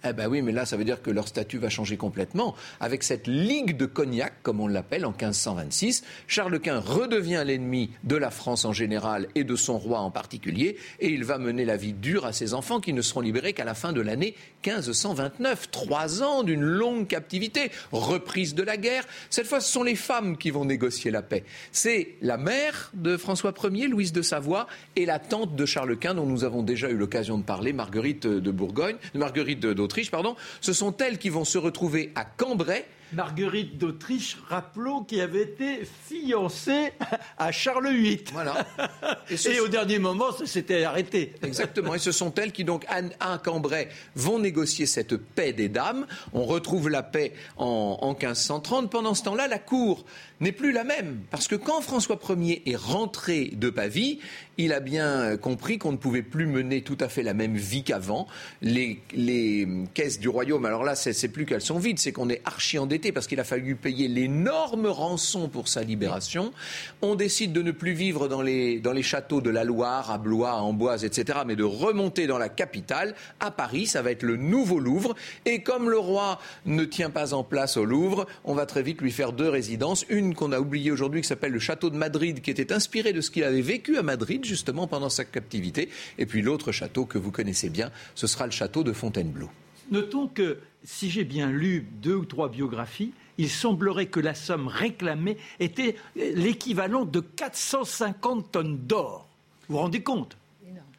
Eh 0.02 0.14
ben 0.14 0.28
oui, 0.28 0.40
mais 0.40 0.52
là, 0.52 0.64
ça 0.64 0.76
veut 0.76 0.84
dire 0.84 1.02
que 1.02 1.10
leur 1.10 1.28
statut 1.28 1.58
va 1.58 1.68
changer 1.68 1.98
complètement. 1.98 2.54
Avec 2.80 3.02
cette 3.02 3.26
Ligue 3.26 3.76
de 3.76 3.84
Cognac, 3.84 4.32
comme 4.42 4.60
on 4.60 4.66
l'appelle 4.66 5.04
en 5.04 5.10
1526, 5.10 6.04
Charles 6.26 6.58
Quint 6.58 6.80
redevient 6.80 7.42
l'ennemi 7.44 7.90
de 8.04 8.16
la 8.16 8.30
France 8.30 8.64
en 8.64 8.72
général 8.72 9.28
et 9.34 9.44
de 9.44 9.56
son 9.56 9.78
roi 9.78 10.00
en 10.00 10.10
particulier, 10.10 10.76
et 11.00 11.10
il 11.10 11.24
va 11.24 11.36
mener 11.36 11.66
la 11.66 11.76
vie 11.76 11.92
dure 11.92 12.24
à 12.24 12.32
ses 12.32 12.54
enfants 12.54 12.80
qui 12.80 12.94
ne 12.94 13.02
seront 13.02 13.20
libérés 13.20 13.52
qu'à 13.52 13.64
la 13.64 13.74
fin 13.74 13.92
de 13.92 14.00
l'année 14.00 14.34
1529. 14.66 15.70
Trois 15.70 16.22
ans 16.22 16.42
d'une 16.44 16.62
longue 16.62 17.06
captivité, 17.06 17.70
reprise 17.92 18.54
de 18.54 18.62
la 18.62 18.78
guerre. 18.78 19.04
Cette 19.28 19.46
fois, 19.46 19.60
ce 19.60 19.70
sont 19.70 19.82
les 19.82 19.96
femmes 19.96 20.38
qui 20.38 20.50
vont 20.50 20.64
négocier 20.64 21.10
la 21.10 21.22
paix. 21.22 21.44
C'est 21.72 22.14
la 22.22 22.38
mère 22.38 22.90
de 22.94 23.18
François 23.18 23.52
Ier, 23.70 23.88
Louise 23.88 24.12
de 24.12 24.22
Savoie, 24.22 24.66
et 24.96 25.04
la 25.04 25.18
tante 25.18 25.56
de 25.56 25.66
Charles 25.66 25.98
Quint, 25.98 26.14
dont 26.14 26.26
nous 26.26 26.44
avons 26.44 26.62
déjà 26.62 26.88
eu 26.88 26.96
l'occasion 26.96 27.36
de 27.36 27.42
parler, 27.42 27.74
Marguerite 27.74 28.26
de 28.26 28.50
Bourgogne, 28.50 28.96
Marguerite 29.14 29.60
d'Autriche, 29.90 30.10
pardon. 30.12 30.36
Ce 30.60 30.72
sont 30.72 30.96
elles 30.98 31.18
qui 31.18 31.30
vont 31.30 31.44
se 31.44 31.58
retrouver 31.58 32.12
à 32.14 32.24
Cambrai 32.24 32.86
Marguerite 33.12 33.76
d'Autriche, 33.76 34.38
rappelons, 34.48 35.02
qui 35.02 35.20
avait 35.20 35.42
été 35.42 35.80
fiancée 36.06 36.92
à 37.38 37.50
Charles 37.50 37.92
VIII. 37.92 38.22
Voilà. 38.32 38.64
Et, 39.30 39.58
au 39.58 39.66
dernier 39.66 39.98
moment, 39.98 40.30
ça 40.30 40.46
s'était 40.46 40.84
arrêté. 40.84 41.34
Exactement. 41.42 41.94
Et 41.96 41.98
ce 41.98 42.12
sont 42.12 42.32
elles 42.36 42.52
qui, 42.52 42.62
donc, 42.62 42.86
à 42.88 43.38
Cambrai, 43.38 43.88
vont 44.14 44.38
négocier 44.38 44.86
cette 44.86 45.16
paix 45.16 45.52
des 45.52 45.68
dames. 45.68 46.06
On 46.32 46.44
retrouve 46.44 46.88
la 46.88 47.02
paix 47.02 47.32
en, 47.56 47.98
en 48.00 48.10
1530. 48.10 48.88
Pendant 48.88 49.14
ce 49.14 49.24
temps-là, 49.24 49.48
la 49.48 49.58
cour 49.58 50.04
n'est 50.40 50.52
plus 50.52 50.72
la 50.72 50.84
même. 50.84 51.20
Parce 51.30 51.48
que 51.48 51.54
quand 51.54 51.80
François 51.80 52.18
Ier 52.28 52.62
est 52.66 52.76
rentré 52.76 53.52
de 53.54 53.70
Pavie, 53.70 54.20
il 54.56 54.72
a 54.72 54.80
bien 54.80 55.36
compris 55.36 55.78
qu'on 55.78 55.92
ne 55.92 55.96
pouvait 55.96 56.22
plus 56.22 56.46
mener 56.46 56.82
tout 56.82 56.98
à 57.00 57.08
fait 57.08 57.22
la 57.22 57.34
même 57.34 57.56
vie 57.56 57.82
qu'avant. 57.82 58.26
Les, 58.60 59.00
les, 59.14 59.66
caisses 59.94 60.20
du 60.20 60.28
royaume, 60.28 60.66
alors 60.66 60.84
là, 60.84 60.94
c'est 60.94 61.28
plus 61.28 61.46
qu'elles 61.46 61.60
sont 61.62 61.78
vides, 61.78 61.98
c'est 61.98 62.12
qu'on 62.12 62.28
est 62.28 62.42
archi 62.44 62.78
endetté 62.78 63.12
parce 63.12 63.26
qu'il 63.26 63.40
a 63.40 63.44
fallu 63.44 63.74
payer 63.74 64.08
l'énorme 64.08 64.86
rançon 64.86 65.48
pour 65.48 65.68
sa 65.68 65.82
libération. 65.82 66.52
On 67.00 67.14
décide 67.14 67.52
de 67.52 67.62
ne 67.62 67.70
plus 67.70 67.92
vivre 67.92 68.28
dans 68.28 68.42
les, 68.42 68.80
dans 68.80 68.92
les 68.92 69.02
châteaux 69.02 69.40
de 69.40 69.50
la 69.50 69.64
Loire, 69.64 70.10
à 70.10 70.18
Blois, 70.18 70.50
à 70.50 70.60
Amboise, 70.60 71.04
etc., 71.04 71.40
mais 71.46 71.56
de 71.56 71.64
remonter 71.64 72.26
dans 72.26 72.38
la 72.38 72.48
capitale, 72.48 73.14
à 73.40 73.50
Paris. 73.50 73.86
Ça 73.86 74.02
va 74.02 74.10
être 74.10 74.22
le 74.22 74.36
nouveau 74.36 74.78
Louvre. 74.78 75.14
Et 75.46 75.62
comme 75.62 75.90
le 75.90 75.98
roi 75.98 76.38
ne 76.66 76.84
tient 76.84 77.10
pas 77.10 77.34
en 77.34 77.44
place 77.44 77.76
au 77.76 77.84
Louvre, 77.84 78.26
on 78.44 78.54
va 78.54 78.66
très 78.66 78.82
vite 78.82 79.00
lui 79.00 79.10
faire 79.10 79.32
deux 79.32 79.48
résidences. 79.48 80.04
Une 80.08 80.29
qu'on 80.34 80.52
a 80.52 80.60
oublié 80.60 80.90
aujourd'hui 80.90 81.20
qui 81.22 81.28
s'appelle 81.28 81.52
le 81.52 81.58
château 81.58 81.90
de 81.90 81.96
Madrid, 81.96 82.40
qui 82.40 82.50
était 82.50 82.72
inspiré 82.72 83.12
de 83.12 83.20
ce 83.20 83.30
qu'il 83.30 83.44
avait 83.44 83.60
vécu 83.60 83.96
à 83.96 84.02
Madrid 84.02 84.44
justement 84.44 84.86
pendant 84.86 85.08
sa 85.08 85.24
captivité. 85.24 85.88
Et 86.18 86.26
puis 86.26 86.42
l'autre 86.42 86.72
château 86.72 87.04
que 87.04 87.18
vous 87.18 87.30
connaissez 87.30 87.70
bien, 87.70 87.90
ce 88.14 88.26
sera 88.26 88.46
le 88.46 88.52
château 88.52 88.82
de 88.84 88.92
Fontainebleau. 88.92 89.50
Notons 89.90 90.28
que 90.28 90.58
si 90.84 91.10
j'ai 91.10 91.24
bien 91.24 91.50
lu 91.50 91.86
deux 92.00 92.14
ou 92.14 92.24
trois 92.24 92.48
biographies, 92.48 93.12
il 93.38 93.48
semblerait 93.48 94.06
que 94.06 94.20
la 94.20 94.34
somme 94.34 94.68
réclamée 94.68 95.36
était 95.58 95.96
l'équivalent 96.14 97.04
de 97.04 97.20
450 97.20 98.52
tonnes 98.52 98.78
d'or. 98.78 99.28
Vous 99.68 99.76
vous 99.76 99.82
rendez 99.82 100.02
compte? 100.02 100.36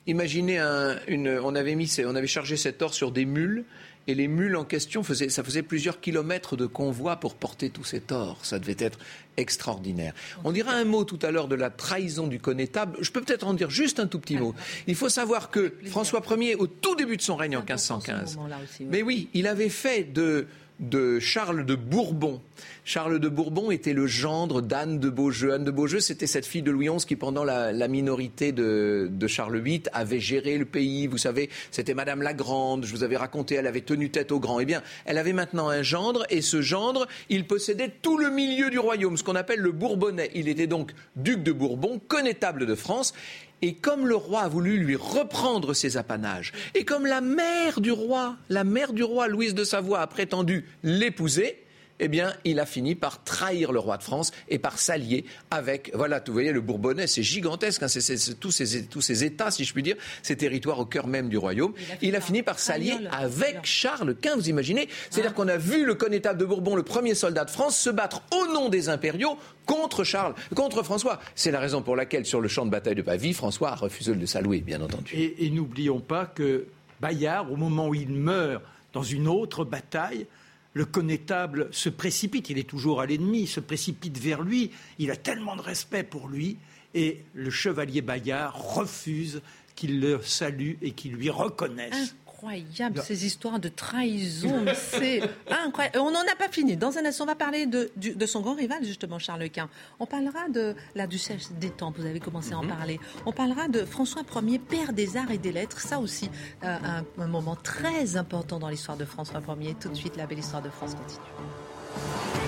Imaginez, 0.07 0.59
une, 1.07 1.39
on, 1.43 1.53
avait 1.53 1.75
mis, 1.75 1.95
on 2.03 2.15
avait 2.15 2.25
chargé 2.25 2.57
cet 2.57 2.81
or 2.81 2.93
sur 2.93 3.11
des 3.11 3.25
mules 3.25 3.65
Et 4.07 4.15
les 4.15 4.27
mules 4.27 4.55
en 4.55 4.65
question, 4.65 5.03
faisaient, 5.03 5.29
ça 5.29 5.43
faisait 5.43 5.61
plusieurs 5.61 5.99
kilomètres 5.99 6.57
de 6.57 6.65
convoi 6.65 7.17
pour 7.17 7.35
porter 7.35 7.69
tous 7.69 7.83
ces 7.83 7.99
torts. 7.99 8.43
Ça 8.43 8.57
devait 8.57 8.75
être 8.79 8.97
extraordinaire. 9.37 10.13
On 10.43 10.51
dira 10.51 10.71
un 10.71 10.85
mot 10.85 11.03
tout 11.03 11.19
à 11.21 11.31
l'heure 11.31 11.47
de 11.47 11.55
la 11.55 11.69
trahison 11.69 12.27
du 12.27 12.39
connétable. 12.39 12.97
Je 13.01 13.11
peux 13.11 13.21
peut-être 13.21 13.45
en 13.45 13.53
dire 13.53 13.69
juste 13.69 13.99
un 13.99 14.07
tout 14.07 14.19
petit 14.19 14.37
mot. 14.37 14.55
Il 14.87 14.95
faut 14.95 15.09
savoir 15.09 15.49
que 15.51 15.73
François 15.85 16.21
Ier, 16.37 16.55
au 16.55 16.67
tout 16.67 16.95
début 16.95 17.17
de 17.17 17.21
son 17.21 17.35
règne 17.35 17.57
en 17.57 17.61
1515, 17.61 18.39
mais 18.81 19.01
oui, 19.01 19.29
il 19.33 19.47
avait 19.47 19.69
fait 19.69 20.03
de 20.03 20.47
de 20.79 21.19
Charles 21.19 21.65
de 21.65 21.75
Bourbon. 21.75 22.41
Charles 22.83 23.19
de 23.19 23.29
Bourbon 23.29 23.69
était 23.69 23.93
le 23.93 24.07
gendre 24.07 24.61
d'Anne 24.61 24.99
de 24.99 25.09
Beaujeu. 25.09 25.53
Anne 25.53 25.63
de 25.63 25.71
Beaujeu, 25.71 25.99
c'était 25.99 26.27
cette 26.27 26.45
fille 26.45 26.63
de 26.63 26.71
Louis 26.71 26.89
XI 26.89 27.05
qui, 27.05 27.15
pendant 27.15 27.43
la, 27.43 27.87
minorité 27.87 28.51
de, 28.51 29.09
Charles 29.27 29.59
VIII, 29.59 29.83
avait 29.93 30.19
géré 30.19 30.57
le 30.57 30.65
pays. 30.65 31.07
Vous 31.07 31.19
savez, 31.19 31.49
c'était 31.69 31.93
Madame 31.93 32.21
la 32.21 32.33
Grande. 32.33 32.85
Je 32.85 32.91
vous 32.91 33.03
avais 33.03 33.17
raconté, 33.17 33.55
elle 33.55 33.67
avait 33.67 33.81
tenu 33.81 34.09
tête 34.09 34.31
au 34.31 34.39
grand. 34.39 34.59
Eh 34.59 34.65
bien, 34.65 34.81
elle 35.05 35.17
avait 35.17 35.33
maintenant 35.33 35.69
un 35.69 35.83
gendre, 35.83 36.25
et 36.29 36.41
ce 36.41 36.61
gendre, 36.61 37.07
il 37.29 37.45
possédait 37.45 37.93
tout 38.01 38.17
le 38.17 38.31
milieu 38.31 38.69
du 38.69 38.79
royaume, 38.79 39.17
ce 39.17 39.23
qu'on 39.23 39.35
appelle 39.35 39.59
le 39.59 39.71
Bourbonnais. 39.71 40.31
Il 40.33 40.47
était 40.47 40.67
donc 40.67 40.91
duc 41.15 41.43
de 41.43 41.51
Bourbon, 41.51 42.01
connétable 42.07 42.65
de 42.65 42.75
France. 42.75 43.13
Et 43.61 43.75
comme 43.75 44.07
le 44.07 44.15
roi 44.15 44.41
a 44.41 44.47
voulu 44.47 44.77
lui 44.77 44.95
reprendre 44.95 45.73
ses 45.73 45.97
apanages, 45.97 46.51
et 46.73 46.83
comme 46.83 47.05
la 47.05 47.21
mère 47.21 47.79
du 47.79 47.91
roi, 47.91 48.37
la 48.49 48.63
mère 48.63 48.93
du 48.93 49.03
roi, 49.03 49.27
Louise 49.27 49.53
de 49.53 49.63
Savoie, 49.63 50.01
a 50.01 50.07
prétendu 50.07 50.65
l'épouser, 50.83 51.63
eh 52.01 52.07
bien, 52.07 52.33
il 52.43 52.59
a 52.59 52.65
fini 52.65 52.95
par 52.95 53.23
trahir 53.23 53.71
le 53.71 53.79
roi 53.79 53.95
de 53.97 54.03
France 54.03 54.31
et 54.49 54.57
par 54.57 54.79
s'allier 54.79 55.23
avec, 55.51 55.91
voilà, 55.93 56.21
vous 56.25 56.33
voyez, 56.33 56.51
le 56.51 56.59
Bourbonnais, 56.59 57.05
c'est 57.05 57.21
gigantesque, 57.21 57.83
hein, 57.83 57.87
c'est, 57.87 58.39
tous, 58.39 58.49
ces, 58.49 58.85
tous 58.85 59.01
ces 59.01 59.23
États, 59.23 59.51
si 59.51 59.63
je 59.63 59.71
puis 59.71 59.83
dire, 59.83 59.95
ces 60.23 60.35
territoires 60.35 60.79
au 60.79 60.85
cœur 60.85 61.05
même 61.05 61.29
du 61.29 61.37
royaume. 61.37 61.73
Il 62.01 62.15
a 62.15 62.21
fini, 62.21 62.41
par, 62.41 62.57
s'allier 62.57 62.95
avec 63.11 63.59
Charles 63.63 64.15
Quint, 64.15 64.35
vous 64.35 64.49
imaginez 64.49 64.89
C'est-à-dire 65.11 65.35
qu'on 65.35 65.47
a 65.47 65.57
vu 65.57 65.85
le 65.85 65.93
connétable 65.93 66.39
de 66.39 66.45
Bourbon, 66.45 66.75
le 66.75 66.83
premier 66.83 67.13
soldat 67.13 67.45
de 67.45 67.51
France, 67.51 67.77
se 67.77 67.91
battre 67.91 68.23
au 68.31 68.51
nom 68.51 68.69
des 68.69 68.89
impériaux 68.89 69.37
contre 69.67 70.03
Charles, 70.03 70.33
contre 70.55 70.81
François. 70.81 71.19
C'est 71.35 71.51
la 71.51 71.59
raison 71.59 71.83
pour 71.83 71.95
laquelle, 71.95 72.25
sur 72.25 72.41
le 72.41 72.47
champ 72.47 72.65
de 72.65 72.71
bataille 72.71 72.95
de 72.95 73.03
Pavie, 73.03 73.33
François 73.33 73.73
a 73.73 73.75
refusé 73.75 74.15
de 74.15 74.25
saluer, 74.25 74.61
bien 74.61 74.81
entendu. 74.81 75.13
Et, 75.15 75.45
et 75.45 75.49
n'oublions 75.51 75.99
pas 75.99 76.25
que 76.25 76.65
Bayard, 76.99 77.51
au 77.51 77.57
moment 77.57 77.89
où 77.89 77.93
il 77.93 78.09
meurt 78.09 78.63
dans 78.93 79.03
une 79.03 79.27
autre 79.27 79.65
bataille, 79.65 80.25
le 80.73 80.85
connétable 80.85 81.67
se 81.71 81.89
précipite, 81.89 82.49
il 82.49 82.57
est 82.57 82.69
toujours 82.69 83.01
à 83.01 83.05
l'ennemi, 83.05 83.47
se 83.47 83.59
précipite 83.59 84.17
vers 84.17 84.41
lui, 84.41 84.71
il 84.99 85.11
a 85.11 85.15
tellement 85.15 85.55
de 85.55 85.61
respect 85.61 86.03
pour 86.03 86.27
lui, 86.27 86.57
et 86.93 87.23
le 87.33 87.49
chevalier 87.49 88.01
Bayard 88.01 88.55
refuse 88.55 89.41
qu'il 89.75 89.99
le 89.99 90.21
salue 90.21 90.73
et 90.81 90.91
qu'il 90.91 91.13
lui 91.13 91.29
reconnaisse 91.29 92.15
incroyable, 92.41 93.01
ces 93.03 93.25
histoires 93.25 93.59
de 93.59 93.69
trahison. 93.69 94.65
C'est 94.75 95.21
incroyable. 95.49 95.99
On 95.99 96.11
n'en 96.11 96.21
a 96.21 96.35
pas 96.37 96.49
fini. 96.49 96.75
Dans 96.75 96.97
un 96.97 97.05
instant, 97.05 97.25
on 97.25 97.27
va 97.27 97.35
parler 97.35 97.65
de, 97.65 97.89
son 98.25 98.41
grand 98.41 98.55
rival, 98.55 98.83
justement, 98.83 99.19
Charles 99.19 99.49
Quint. 99.49 99.69
On 99.99 100.05
parlera 100.05 100.49
de 100.49 100.75
la 100.95 101.07
duchesse 101.07 101.51
temps 101.77 101.93
Vous 101.95 102.05
avez 102.05 102.19
commencé 102.19 102.53
à 102.53 102.57
en 102.57 102.63
mhm. 102.63 102.69
parler. 102.69 102.99
On 103.25 103.31
parlera 103.31 103.67
de 103.67 103.85
François 103.85 104.23
Ier, 104.41 104.59
père 104.59 104.93
des 104.93 105.17
arts 105.17 105.31
et 105.31 105.37
des 105.37 105.51
lettres. 105.51 105.79
Ça 105.79 105.99
aussi, 105.99 106.29
euh, 106.63 106.77
un, 106.83 107.05
un 107.21 107.27
moment 107.27 107.55
très 107.55 108.17
important 108.17 108.59
dans 108.59 108.69
l'histoire 108.69 108.97
de 108.97 109.05
François 109.05 109.41
Ier. 109.59 109.75
Tout 109.79 109.89
de 109.89 109.95
suite, 109.95 110.17
la 110.17 110.25
belle 110.25 110.39
histoire 110.39 110.61
de 110.61 110.69
France 110.69 110.95
continue. 110.95 112.40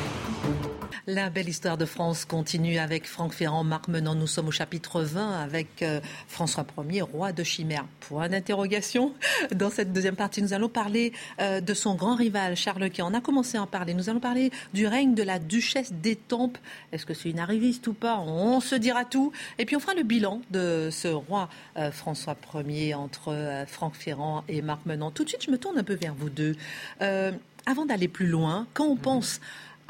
La 1.08 1.30
belle 1.30 1.50
histoire 1.50 1.78
de 1.78 1.86
France 1.86 2.26
continue 2.26 2.78
avec 2.78 3.06
Franck 3.06 3.34
Ferrand, 3.34 3.64
Marc 3.64 3.88
Menant. 3.88 4.16
Nous 4.16 4.28
sommes 4.28 4.48
au 4.48 4.52
chapitre 4.52 5.02
20 5.02 5.42
avec 5.42 5.82
euh, 5.82 6.00
François 6.28 6.66
Ier, 6.90 7.02
roi 7.02 7.32
de 7.32 7.44
Chimère. 7.44 7.86
Point 8.00 8.30
d'interrogation. 8.30 9.14
Dans 9.54 9.70
cette 9.70 9.92
deuxième 9.92 10.16
partie, 10.16 10.42
nous 10.42 10.54
allons 10.54 10.70
parler 10.70 11.14
euh, 11.42 11.62
de 11.62 11.74
son 11.74 11.96
grand 11.96 12.16
rival, 12.16 12.56
Charles 12.56 12.90
Quint. 12.90 13.06
On 13.06 13.14
a 13.14 13.22
commencé 13.22 13.58
à 13.58 13.64
en 13.64 13.68
parler. 13.68 13.94
Nous 13.94 14.10
allons 14.10 14.20
parler 14.20 14.52
du 14.74 14.88
règne 14.88 15.14
de 15.14 15.24
la 15.24 15.40
duchesse 15.40 15.92
d'Étampes. 15.94 16.58
Est-ce 16.92 17.06
que 17.06 17.14
c'est 17.14 17.30
une 17.30 17.40
arriviste 17.40 17.88
ou 17.88 17.94
pas? 17.94 18.20
On 18.20 18.60
se 18.60 18.76
dira 18.76 19.06
tout. 19.06 19.32
Et 19.60 19.66
puis 19.66 19.76
on 19.76 19.80
fera 19.80 19.94
le 19.94 20.04
bilan 20.04 20.42
de 20.52 20.90
ce 20.92 21.08
roi 21.08 21.50
euh, 21.78 21.92
François 21.92 22.38
Ier 22.66 22.94
entre 22.94 23.66
Franck 23.68 23.96
Ferrand 23.96 24.44
et 24.48 24.62
Marc 24.62 24.86
Menant. 24.86 25.12
Tout 25.12 25.24
de 25.24 25.30
suite, 25.30 25.44
je 25.46 25.52
me 25.52 25.58
tourne 25.58 25.78
un 25.78 25.84
peu 25.84 25.96
vers 25.96 26.14
vous 26.14 26.30
deux. 26.30 26.56
avant 27.66 27.86
d'aller 27.86 28.08
plus 28.08 28.28
loin, 28.28 28.68
quand 28.74 28.86
on 28.86 28.96
pense 28.96 29.40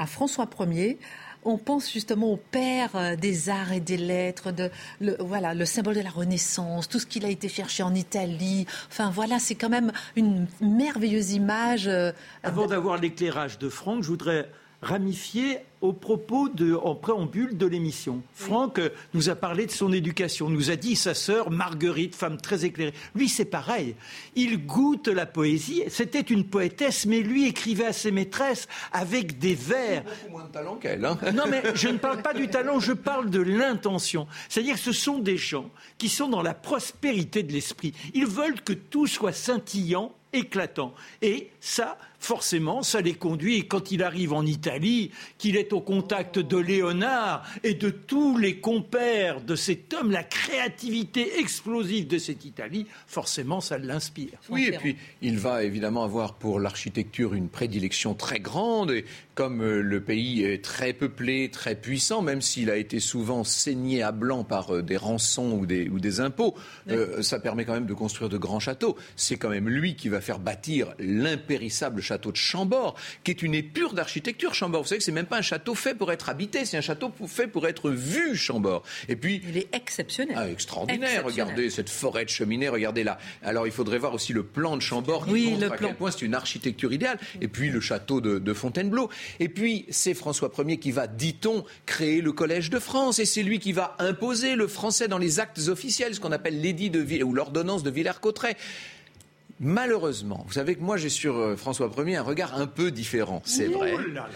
François 0.06 0.48
Ier, 0.60 0.98
on 1.46 1.58
pense 1.58 1.92
justement 1.92 2.32
au 2.32 2.38
père 2.38 2.90
euh, 2.96 3.16
des 3.16 3.50
arts 3.50 3.74
et 3.74 3.80
des 3.80 3.98
lettres, 3.98 4.52
de, 4.52 4.70
le, 5.02 5.16
voilà, 5.20 5.54
le 5.54 5.66
symbole 5.66 5.96
de 5.96 6.02
la 6.02 6.10
Renaissance, 6.10 6.88
tout 6.88 7.00
ce 7.00 7.06
qu'il 7.06 7.26
a 7.26 7.30
été 7.30 7.50
cherché 7.50 7.84
en 7.84 7.94
Italie. 7.94 8.66
Enfin 8.90 9.10
voilà, 9.10 9.40
c'est 9.40 9.56
quand 9.56 9.70
même 9.70 9.92
une 10.16 10.48
merveilleuse 10.62 11.34
image. 11.34 11.88
Euh, 11.88 12.12
avant 12.44 12.68
d'avoir 12.68 12.98
l'éclairage 12.98 13.60
de 13.60 13.70
Franck, 13.70 14.04
je 14.04 14.08
voudrais 14.10 14.50
ramifier 14.82 15.60
au 15.84 15.92
propos 15.92 16.48
de, 16.48 16.76
en 16.76 16.96
préambule 16.96 17.58
de 17.58 17.66
l'émission. 17.66 18.22
Franck 18.34 18.80
euh, 18.80 18.90
nous 19.14 19.30
a 19.30 19.36
parlé 19.36 19.66
de 19.66 19.72
son 19.72 19.92
éducation, 19.92 20.50
nous 20.50 20.72
a 20.72 20.78
dit 20.78 20.96
sa 20.96 21.14
sœur 21.14 21.52
Marguerite, 21.52 22.16
femme 22.16 22.38
très 22.38 22.64
éclairée. 22.64 22.94
Lui, 23.16 23.28
c'est 23.28 23.44
pareil. 23.44 23.96
Il 24.36 24.66
goûte 24.66 25.10
la 25.10 25.26
poésie. 25.26 25.84
C'était 25.90 26.22
une 26.22 26.46
poétesse, 26.46 27.06
mais 27.06 27.20
lui 27.20 27.50
écrivait 27.50 27.88
à 27.88 27.92
ses 27.92 28.12
maîtresses 28.12 28.70
avec 28.94 29.40
des 29.40 29.56
vers. 29.56 30.04
Beaucoup 30.04 30.32
moins 30.32 30.46
de 30.46 30.52
talent 30.54 30.76
qu'elle. 30.78 31.04
Hein. 31.04 31.20
non, 31.34 31.44
mais 31.50 31.62
je 31.76 31.90
ne 31.90 31.98
parle 31.98 32.22
pas 32.22 32.34
du 32.34 32.48
talent, 32.50 32.80
je 32.80 32.94
parle 32.94 33.30
de 33.30 33.42
l'intention. 33.42 34.26
C'est-à-dire 34.48 34.76
que 34.76 34.82
ce 34.82 34.94
sont 34.94 35.20
des 35.20 35.36
gens 35.36 35.70
qui 35.98 36.08
sont 36.08 36.30
dans 36.30 36.42
la 36.42 36.54
prospérité 36.54 37.44
de 37.44 37.52
l'esprit. 37.52 37.94
Ils 38.14 38.26
veulent 38.26 38.62
que 38.62 38.72
tout 38.72 39.06
soit 39.06 39.34
scintillant 39.34 40.14
éclatant. 40.34 40.94
Et 41.22 41.52
ça, 41.62 41.98
forcément, 42.20 42.82
ça 42.82 43.02
les 43.02 43.14
conduit. 43.14 43.58
Et 43.58 43.68
quand 43.68 43.92
il 43.92 44.04
arrive 44.04 44.34
en 44.34 44.46
Italie, 44.46 45.12
qu'il 45.38 45.56
est 45.56 45.73
au 45.74 45.82
contact 45.82 46.40
de 46.40 46.58
Léonard 46.58 47.46
et 47.64 47.74
de 47.74 47.90
tous 47.90 48.38
les 48.38 48.58
compères 48.58 49.42
de 49.42 49.56
cet 49.56 49.94
homme, 49.94 50.12
la 50.12 50.24
créativité 50.24 51.40
explosive 51.40 52.08
de 52.08 52.18
cette 52.18 52.46
Italie, 52.46 52.86
forcément, 53.08 53.62
ça 53.62 53.78
l'inspire. 53.78 54.40
Oui, 54.50 54.70
et 54.72 54.78
puis 54.78 54.96
il 55.22 55.38
va 55.38 55.64
évidemment 55.64 56.04
avoir 56.04 56.36
pour 56.36 56.60
l'architecture 56.60 57.34
une 57.34 57.50
prédilection 57.50 58.14
très 58.14 58.40
grande. 58.40 58.92
Et 58.92 59.06
comme 59.36 59.62
euh, 59.62 59.82
le 59.82 60.02
pays 60.02 60.44
est 60.44 60.64
très 60.64 60.94
peuplé, 60.94 61.50
très 61.50 61.76
puissant, 61.76 62.22
même 62.22 62.42
s'il 62.42 62.70
a 62.70 62.78
été 62.78 63.00
souvent 63.00 63.44
saigné 63.44 64.04
à 64.04 64.12
blanc 64.12 64.44
par 64.44 64.76
euh, 64.76 64.82
des 64.82 64.98
rançons 64.98 65.52
ou 65.52 65.66
des, 65.66 65.90
ou 65.90 66.00
des 66.00 66.20
impôts, 66.20 66.56
euh, 66.90 67.22
ça 67.22 67.40
permet 67.40 67.66
quand 67.66 67.74
même 67.74 67.86
de 67.86 67.94
construire 67.94 68.30
de 68.30 68.38
grands 68.38 68.60
châteaux. 68.60 68.96
C'est 69.16 69.38
quand 69.38 69.50
même 69.50 69.70
lui 69.70 69.96
qui 69.96 70.10
va 70.10 70.22
faire 70.22 70.40
bâtir 70.40 70.94
l'impérissable 71.00 72.02
château 72.02 72.32
de 72.32 72.38
Chambord, 72.38 72.96
qui 73.24 73.32
est 73.32 73.42
une 73.42 73.56
épure 73.56 73.94
d'architecture. 73.94 74.54
Chambord, 74.54 74.84
vous 74.84 74.90
savez 74.90 75.00
que 75.00 75.06
c'est 75.06 75.12
même 75.12 75.26
pas 75.26 75.38
un 75.38 75.42
château 75.42 75.63
fait 75.74 75.96
pour 75.96 76.12
être 76.12 76.30
habité, 76.30 76.66
c'est 76.66 76.78
un 76.78 76.82
château 76.82 77.12
fait 77.28 77.48
pour 77.48 77.68
être 77.68 77.90
vu, 77.90 78.36
Chambord. 78.36 78.84
Et 79.08 79.16
puis, 79.16 79.42
il 79.48 79.58
est 79.58 79.74
exceptionnel. 79.74 80.36
Ah, 80.38 80.50
extraordinaire. 80.50 81.24
Regardez 81.26 81.70
cette 81.70 81.90
forêt 81.90 82.26
de 82.26 82.30
cheminée, 82.30 82.70
regardez 82.70 83.04
là. 83.04 83.18
Alors, 83.42 83.66
il 83.66 83.74
faudrait 83.74 83.98
voir 83.98 84.14
aussi 84.14 84.34
le 84.34 84.44
plan 84.44 84.76
de 84.78 84.82
Chambord, 84.82 85.26
qui 85.26 85.52
montre 85.52 85.72
à 85.72 85.78
quel 85.78 85.96
point 85.96 86.12
c'est 86.12 86.26
une 86.26 86.36
architecture 86.36 86.94
idéale. 86.94 87.20
Et 87.42 87.48
puis 87.48 87.70
le 87.70 87.80
château 87.80 88.22
de 88.22 88.54
Fontainebleau. 88.54 89.10
Et 89.40 89.50
puis, 89.50 89.86
c'est 89.90 90.14
François 90.14 90.52
Ier 90.58 90.78
qui 90.78 90.92
va, 90.92 91.08
dit-on, 91.08 91.64
créer 91.86 92.22
le 92.22 92.32
Collège 92.32 92.70
de 92.70 92.80
France. 92.80 93.20
Et 93.20 93.26
c'est 93.26 93.44
lui 93.44 93.60
qui 93.60 93.72
va 93.72 93.96
imposer 94.00 94.56
le 94.56 94.68
français 94.68 95.08
dans 95.08 95.18
les 95.18 95.40
actes 95.40 95.68
officiels, 95.68 96.16
ce 96.16 96.20
qu'on 96.20 96.32
appelle 96.32 96.62
l'édit 96.62 96.90
de 96.90 97.00
Ville, 97.00 97.24
ou 97.24 97.34
l'ordonnance 97.34 97.84
de 97.84 97.90
Villers-Cotterêts. 97.90 98.58
Malheureusement, 99.64 100.44
vous 100.46 100.54
savez 100.54 100.76
que 100.76 100.82
moi 100.82 100.98
j'ai 100.98 101.10
sur 101.10 101.38
euh, 101.38 101.56
François 101.56 101.90
Ier 101.98 102.18
un 102.18 102.22
regard 102.22 102.60
un 102.60 102.68
peu 102.68 102.92
différent, 102.92 103.42
c'est 103.46 103.68
vrai. 103.68 103.94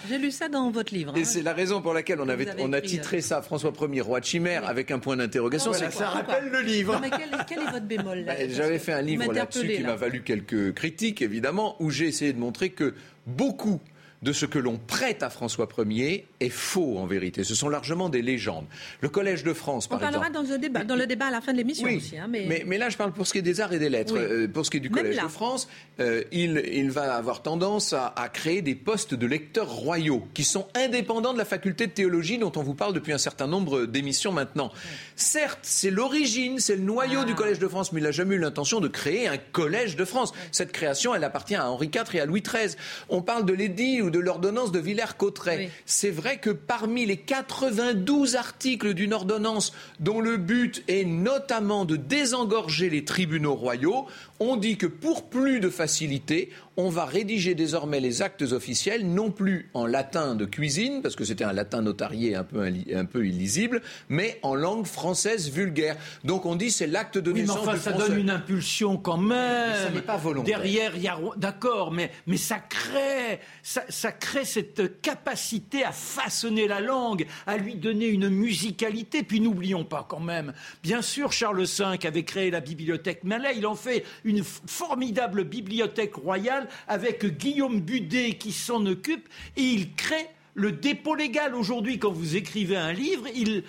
J'ai 0.09 0.17
lu 0.17 0.31
ça 0.31 0.47
dans 0.47 0.71
votre 0.71 0.93
livre. 0.93 1.15
Et 1.17 1.21
hein. 1.21 1.25
c'est 1.25 1.41
la 1.41 1.53
raison 1.53 1.81
pour 1.81 1.93
laquelle 1.93 2.21
on, 2.21 2.29
avait, 2.29 2.47
on 2.59 2.71
a 2.71 2.79
titré 2.79 3.19
ça 3.21 3.41
François 3.41 3.73
Ier, 3.91 4.01
roi 4.01 4.21
de 4.21 4.25
chimère, 4.25 4.67
avec 4.67 4.89
un 4.89 4.99
point 4.99 5.17
d'interrogation. 5.17 5.73
ça 5.73 6.09
rappelle 6.09 6.49
le 6.49 6.61
livre. 6.61 6.99
mais 7.01 7.09
quel, 7.09 7.59
est 7.59 7.71
votre 7.71 7.85
bémol 7.85 8.23
ben, 8.23 8.49
J'avais 8.49 8.79
fait 8.79 8.93
un 8.93 9.01
livre 9.01 9.31
là-dessus 9.31 9.67
qui 9.67 9.83
m'a 9.83 9.95
valu 9.95 10.23
quelques 10.23 10.73
critiques, 10.73 11.21
évidemment, 11.21 11.75
où 11.81 11.89
j'ai 11.89 12.07
essayé 12.07 12.31
de 12.31 12.39
montrer 12.39 12.69
que 12.69 12.93
beaucoup 13.25 13.81
de 14.23 14.33
ce 14.33 14.45
que 14.45 14.57
l'on 14.57 14.77
prête 14.77 15.21
à 15.21 15.29
François 15.29 15.67
Ier 15.87 16.25
est 16.39 16.49
faux 16.49 16.97
en 16.97 17.05
vérité. 17.05 17.43
Ce 17.43 17.53
sont 17.53 17.69
largement 17.69 18.09
des 18.09 18.23
légendes. 18.23 18.65
Le 19.01 19.09
Collège 19.09 19.43
de 19.43 19.53
France, 19.53 19.87
par 19.87 19.99
exemple. 19.99 20.15
On 20.17 20.19
parlera 20.19 20.43
dans 20.43 20.51
le 20.51 20.57
débat, 20.57 20.83
dans 20.83 20.95
le 20.95 21.05
débat 21.05 21.27
à 21.27 21.31
la 21.31 21.41
fin 21.41 21.51
de 21.51 21.57
l'émission 21.57 21.87
aussi. 21.87 22.17
Hein, 22.17 22.27
mais... 22.29 22.63
Mais, 22.65 22.77
là, 22.77 22.89
je 22.89 22.97
parle 22.97 23.13
pour 23.13 23.27
ce 23.27 23.33
qui 23.33 23.39
est 23.39 23.43
des 23.43 23.61
arts 23.61 23.73
et 23.73 23.79
des 23.79 23.89
lettres. 23.89 24.17
Euh, 24.17 24.47
pour 24.47 24.65
ce 24.65 24.71
qui 24.71 24.77
est 24.77 24.81
du 24.81 24.89
Collège 24.89 25.21
de 25.21 25.27
France, 25.27 25.67
euh, 25.99 26.23
il, 26.31 26.89
va 26.89 27.15
avoir 27.15 27.43
tendance 27.43 27.93
à, 27.93 28.13
créer 28.33 28.61
des 28.61 28.75
postes 28.75 29.13
de 29.13 29.25
lecteurs 29.25 29.69
royaux 29.69 30.27
qui 30.33 30.43
sont 30.43 30.67
indépendants 30.75 31.33
de 31.33 31.37
la 31.37 31.45
faculté 31.45 31.87
de 31.87 31.91
théologie 31.91 32.37
dont 32.37 32.51
on 32.55 32.63
vous 32.63 32.73
parle 32.73 32.93
depuis 32.93 33.13
un 33.13 33.17
certain 33.17 33.47
nombre 33.47 33.85
d'émissions 33.85 34.31
maintenant. 34.31 34.71
Certes, 35.15 35.59
c'est 35.61 35.91
l'origine, 35.91 36.59
c'est 36.59 36.75
le 36.75 36.81
noyau 36.81 37.23
du 37.23 37.33
ah. 37.33 37.35
Collège 37.35 37.59
de 37.59 37.67
France, 37.67 37.93
mais 37.93 38.01
il 38.01 38.03
n'a 38.03 38.11
jamais 38.11 38.35
eu 38.35 38.39
l'intention 38.39 38.79
de 38.79 38.87
créer 38.87 39.27
un 39.27 39.37
Collège 39.37 39.95
de 39.95 40.05
France. 40.05 40.33
Cette 40.51 40.71
création, 40.71 41.13
elle 41.13 41.23
appartient 41.23 41.55
à 41.55 41.69
Henri 41.69 41.91
IV 41.93 42.15
et 42.15 42.19
à 42.19 42.25
Louis 42.25 42.41
XIII. 42.41 42.75
On 43.09 43.21
parle 43.21 43.45
de 43.45 43.53
l'édit 43.53 44.01
ou 44.07 44.09
de 44.09 44.19
l'ordonnance 44.19 44.71
de 44.71 44.79
Villers-Cotterêts. 44.79 45.69
C'est 45.85 46.11
vrai 46.11 46.37
que 46.37 46.49
parmi 46.49 47.05
les 47.05 47.17
92 47.17 48.37
articles 48.37 48.93
d'une 48.93 49.13
ordonnance 49.13 49.73
dont 49.99 50.21
le 50.21 50.37
but 50.37 50.83
est 50.87 51.03
notamment 51.03 51.83
de 51.83 51.97
désengorger 51.97 52.89
les 52.89 53.03
tribunaux 53.03 53.55
royaux, 53.55 54.07
on 54.39 54.55
dit 54.55 54.77
que 54.77 54.87
pour 54.87 55.29
plus 55.29 55.59
de 55.59 55.69
facilité, 55.69 56.51
on 56.77 56.89
va 56.89 57.05
rédiger 57.05 57.55
désormais 57.55 57.99
les 57.99 58.21
actes 58.21 58.43
officiels, 58.43 59.07
non 59.07 59.31
plus 59.31 59.69
en 59.73 59.87
latin 59.87 60.35
de 60.35 60.45
cuisine, 60.45 61.01
parce 61.01 61.15
que 61.15 61.25
c'était 61.25 61.43
un 61.43 61.53
latin 61.53 61.81
notarié 61.81 62.35
un 62.35 62.43
peu, 62.43 62.71
un 62.93 63.05
peu 63.05 63.25
illisible, 63.25 63.81
mais 64.09 64.39
en 64.43 64.53
langue 64.53 64.85
française 64.85 65.49
vulgaire. 65.49 65.97
Donc 66.23 66.45
on 66.45 66.55
dit 66.55 66.69
c'est 66.69 66.85
l'acte 66.85 67.17
de 67.17 67.31
oui, 67.31 67.41
naissance 67.41 67.65
mais 67.65 67.71
enfin, 67.73 67.77
ça 67.79 67.93
donne 67.93 68.19
une 68.19 68.29
impulsion 68.29 68.97
quand 68.97 69.17
même. 69.17 69.73
ça 69.73 69.89
n'est 69.89 70.01
pas 70.01 70.17
volontaire. 70.17 70.59
Derrière, 70.59 70.95
il 70.95 71.01
y 71.01 71.07
a 71.07 71.17
d'accord, 71.35 71.91
mais, 71.91 72.11
mais 72.27 72.37
ça 72.37 72.59
crée, 72.59 73.39
ça, 73.63 73.83
ça, 73.97 74.11
crée 74.11 74.45
cette 74.45 75.01
capacité 75.01 75.83
à 75.83 75.91
façonner 75.91 76.67
la 76.67 76.79
langue, 76.79 77.25
à 77.45 77.57
lui 77.57 77.75
donner 77.75 78.07
une 78.07 78.29
musicalité. 78.29 79.23
Puis 79.23 79.41
n'oublions 79.41 79.83
pas 79.83 80.05
quand 80.07 80.19
même, 80.19 80.53
bien 80.83 81.01
sûr, 81.01 81.31
Charles 81.31 81.65
V 81.65 81.97
avait 82.05 82.23
créé 82.23 82.51
la 82.51 82.59
bibliothèque 82.59 83.23
Malais, 83.23 83.53
il 83.57 83.65
en 83.65 83.75
fait 83.75 84.05
une 84.23 84.43
formidable 84.43 85.43
bibliothèque 85.43 86.15
royale 86.15 86.67
avec 86.87 87.25
Guillaume 87.25 87.81
Budet 87.81 88.33
qui 88.33 88.51
s'en 88.51 88.85
occupe 88.85 89.27
et 89.55 89.63
il 89.63 89.93
crée 89.93 90.27
le 90.53 90.71
dépôt 90.71 91.15
légal. 91.15 91.55
Aujourd'hui, 91.55 91.99
quand 91.99 92.11
vous 92.11 92.35
écrivez 92.35 92.77
un 92.77 92.93
livre, 92.93 93.27
il 93.33 93.63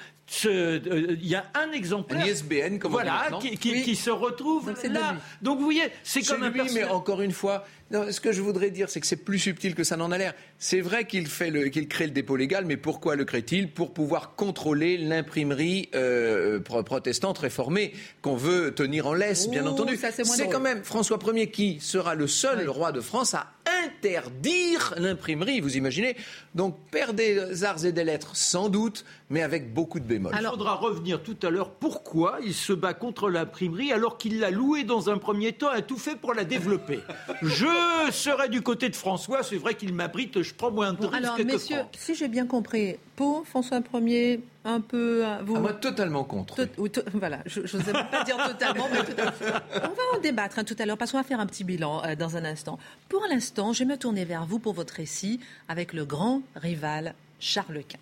euh, 0.47 1.17
y 1.21 1.35
a 1.35 1.45
un 1.55 1.73
exemplaire. 1.73 2.21
Un 2.21 2.27
ISBN, 2.27 2.79
comme 2.79 2.93
voilà, 2.93 3.29
qui, 3.41 3.57
qui, 3.57 3.83
qui, 3.83 3.97
se 3.97 4.11
retrouve 4.11 4.67
Donc 4.67 4.83
là. 4.85 5.17
Donc 5.41 5.59
vous 5.59 5.65
voyez, 5.65 5.85
c'est 6.03 6.23
comme 6.23 6.43
un 6.43 6.51
lui, 6.51 6.63
mais 6.75 6.85
encore 6.85 7.23
une 7.23 7.33
fois, 7.33 7.65
non, 7.91 8.13
ce 8.13 8.21
que 8.21 8.33
je 8.33 8.43
voudrais 8.43 8.71
dire, 8.71 8.91
c'est 8.91 9.01
que 9.01 9.07
c'est 9.07 9.17
plus 9.17 9.39
subtil 9.39 9.75
que 9.75 9.83
ça 9.83 9.97
n'en 9.97 10.11
a 10.11 10.19
l'air. 10.19 10.35
C'est 10.59 10.83
vrai 10.83 11.07
qu'il 11.07 11.27
fait 11.27 11.51
le, 11.51 11.69
qu'il 11.69 11.89
crée 11.89 12.05
le 12.05 12.11
dépôt 12.11 12.37
légal, 12.37 12.67
mais 12.67 12.77
pourquoi 12.77 13.17
le 13.17 13.25
crée-t-il? 13.25 13.71
Pour 13.71 13.95
pouvoir 13.95 14.35
contrôler 14.35 14.99
l'imprimerie 14.99 15.89
euh, 15.95 16.61
protestante 16.61 17.39
réformée 17.39 17.95
qu'on 18.21 18.37
veut 18.37 18.75
tenir 18.75 19.07
en 19.07 19.15
laisse, 19.15 19.49
bien 19.49 19.67
entendu. 19.67 19.99
C'est 20.25 20.49
quand 20.49 20.61
même 20.61 20.85
François 20.85 21.19
Ier 21.33 21.51
qui 21.51 21.81
sera 21.81 22.15
le 22.15 22.27
seul 22.27 22.69
roi 22.69 22.93
de 22.93 23.01
France 23.01 23.33
à 23.33 23.47
interdire 23.87 24.95
l'imprimerie. 24.99 25.61
Vous 25.61 25.77
imaginez? 25.77 26.17
Donc 26.55 26.77
père 26.91 27.15
des 27.15 27.65
arts 27.65 27.85
et 27.85 27.93
des 27.93 28.05
lettres, 28.05 28.37
sans 28.37 28.69
doute, 28.69 29.05
mais 29.31 29.43
avec 29.43 29.73
beaucoup 29.73 30.01
de 30.01 30.05
bémols. 30.05 30.35
Alors, 30.35 30.55
il 30.55 30.59
faudra 30.59 30.75
revenir 30.75 31.23
tout 31.23 31.37
à 31.43 31.51
l'heure 31.51 31.71
pourquoi 31.71 32.39
il 32.45 32.55
se 32.55 32.73
bat 32.73 32.95
contre 32.95 33.31
l'imprimerie 33.31 33.93
alors 33.93 34.19
qu'il 34.19 34.41
l'a 34.41 34.51
louée 34.51 34.85
dans 34.85 35.11
un 35.11 35.19
premier 35.19 35.53
temps, 35.53 35.69
a 35.69 35.83
tout 35.83 35.99
fait 35.99 36.17
pour 36.17 36.35
la 36.35 36.45
développer. 36.45 37.01
Je 37.43 37.78
je 38.07 38.13
serais 38.13 38.49
du 38.49 38.63
côté 38.63 38.89
de 38.89 38.97
François. 38.97 39.43
C'est 39.43 39.57
vrai 39.57 39.75
qu'il 39.75 39.93
m'abrite, 39.93 40.43
je 40.43 40.55
prends 40.55 40.71
moins 40.71 40.93
de 40.93 41.07
risques 41.07 41.15
alors, 41.15 41.39
messieurs, 41.45 41.83
si 41.97 42.15
j'ai 42.15 42.29
bien 42.29 42.47
compris, 42.47 42.97
pour 43.17 43.47
François 43.47 43.81
Ier, 43.95 44.41
un 44.65 44.81
peu. 44.81 45.25
Euh, 45.25 45.39
vous... 45.45 45.57
Ah, 45.57 45.61
moi, 45.61 45.73
totalement 45.75 46.25
contre. 46.25 46.57
voilà, 47.15 47.39
je 47.47 47.61
n'osais 47.61 47.93
pas 47.93 48.25
dire 48.25 48.37
totalement, 48.47 48.89
mais 48.93 49.05
tout 49.05 49.21
à 49.21 49.33
fait. 49.33 49.53
On 49.77 49.89
va 49.89 50.17
en 50.17 50.21
débattre 50.21 50.59
hein, 50.59 50.65
tout 50.65 50.77
à 50.79 50.87
l'heure 50.87 50.99
parce 50.99 51.13
qu'on 51.13 51.19
va 51.19 51.25
faire 51.25 51.41
un 51.41 51.47
petit 51.47 51.65
bilan 51.65 52.03
euh, 52.05 52.15
dans 52.15 52.37
un 52.37 52.45
instant. 52.45 52.79
Pour 53.09 53.25
l'instant, 53.31 53.73
je 53.73 53.81
vais 53.81 53.91
me 53.91 53.97
tourner 53.97 54.25
vers 54.25 54.47
vous 54.47 54.59
pour 54.59 54.75
votre 54.75 54.95
récit 54.95 55.41
avec 55.69 55.93
le 55.93 56.05
grand 56.05 56.43
rival 56.57 57.15
Charles 57.41 57.83
Quint. 57.89 57.99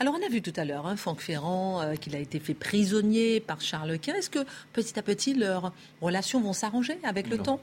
Alors, 0.00 0.14
on 0.20 0.26
a 0.26 0.28
vu 0.28 0.42
tout 0.42 0.52
à 0.56 0.64
l'heure, 0.64 0.86
hein, 0.86 0.96
Franck 0.96 1.20
Ferrand, 1.20 1.82
euh, 1.82 1.94
qu'il 1.94 2.16
a 2.16 2.18
été 2.18 2.40
fait 2.40 2.54
prisonnier 2.54 3.40
par 3.40 3.60
Charles 3.60 3.98
Quint. 3.98 4.14
Est-ce 4.14 4.30
que 4.30 4.44
petit 4.72 4.98
à 4.98 5.02
petit, 5.02 5.34
leurs 5.34 5.72
relations 6.00 6.40
vont 6.40 6.52
s'arranger 6.52 6.98
avec 7.04 7.28
le 7.28 7.38
temps? 7.38 7.60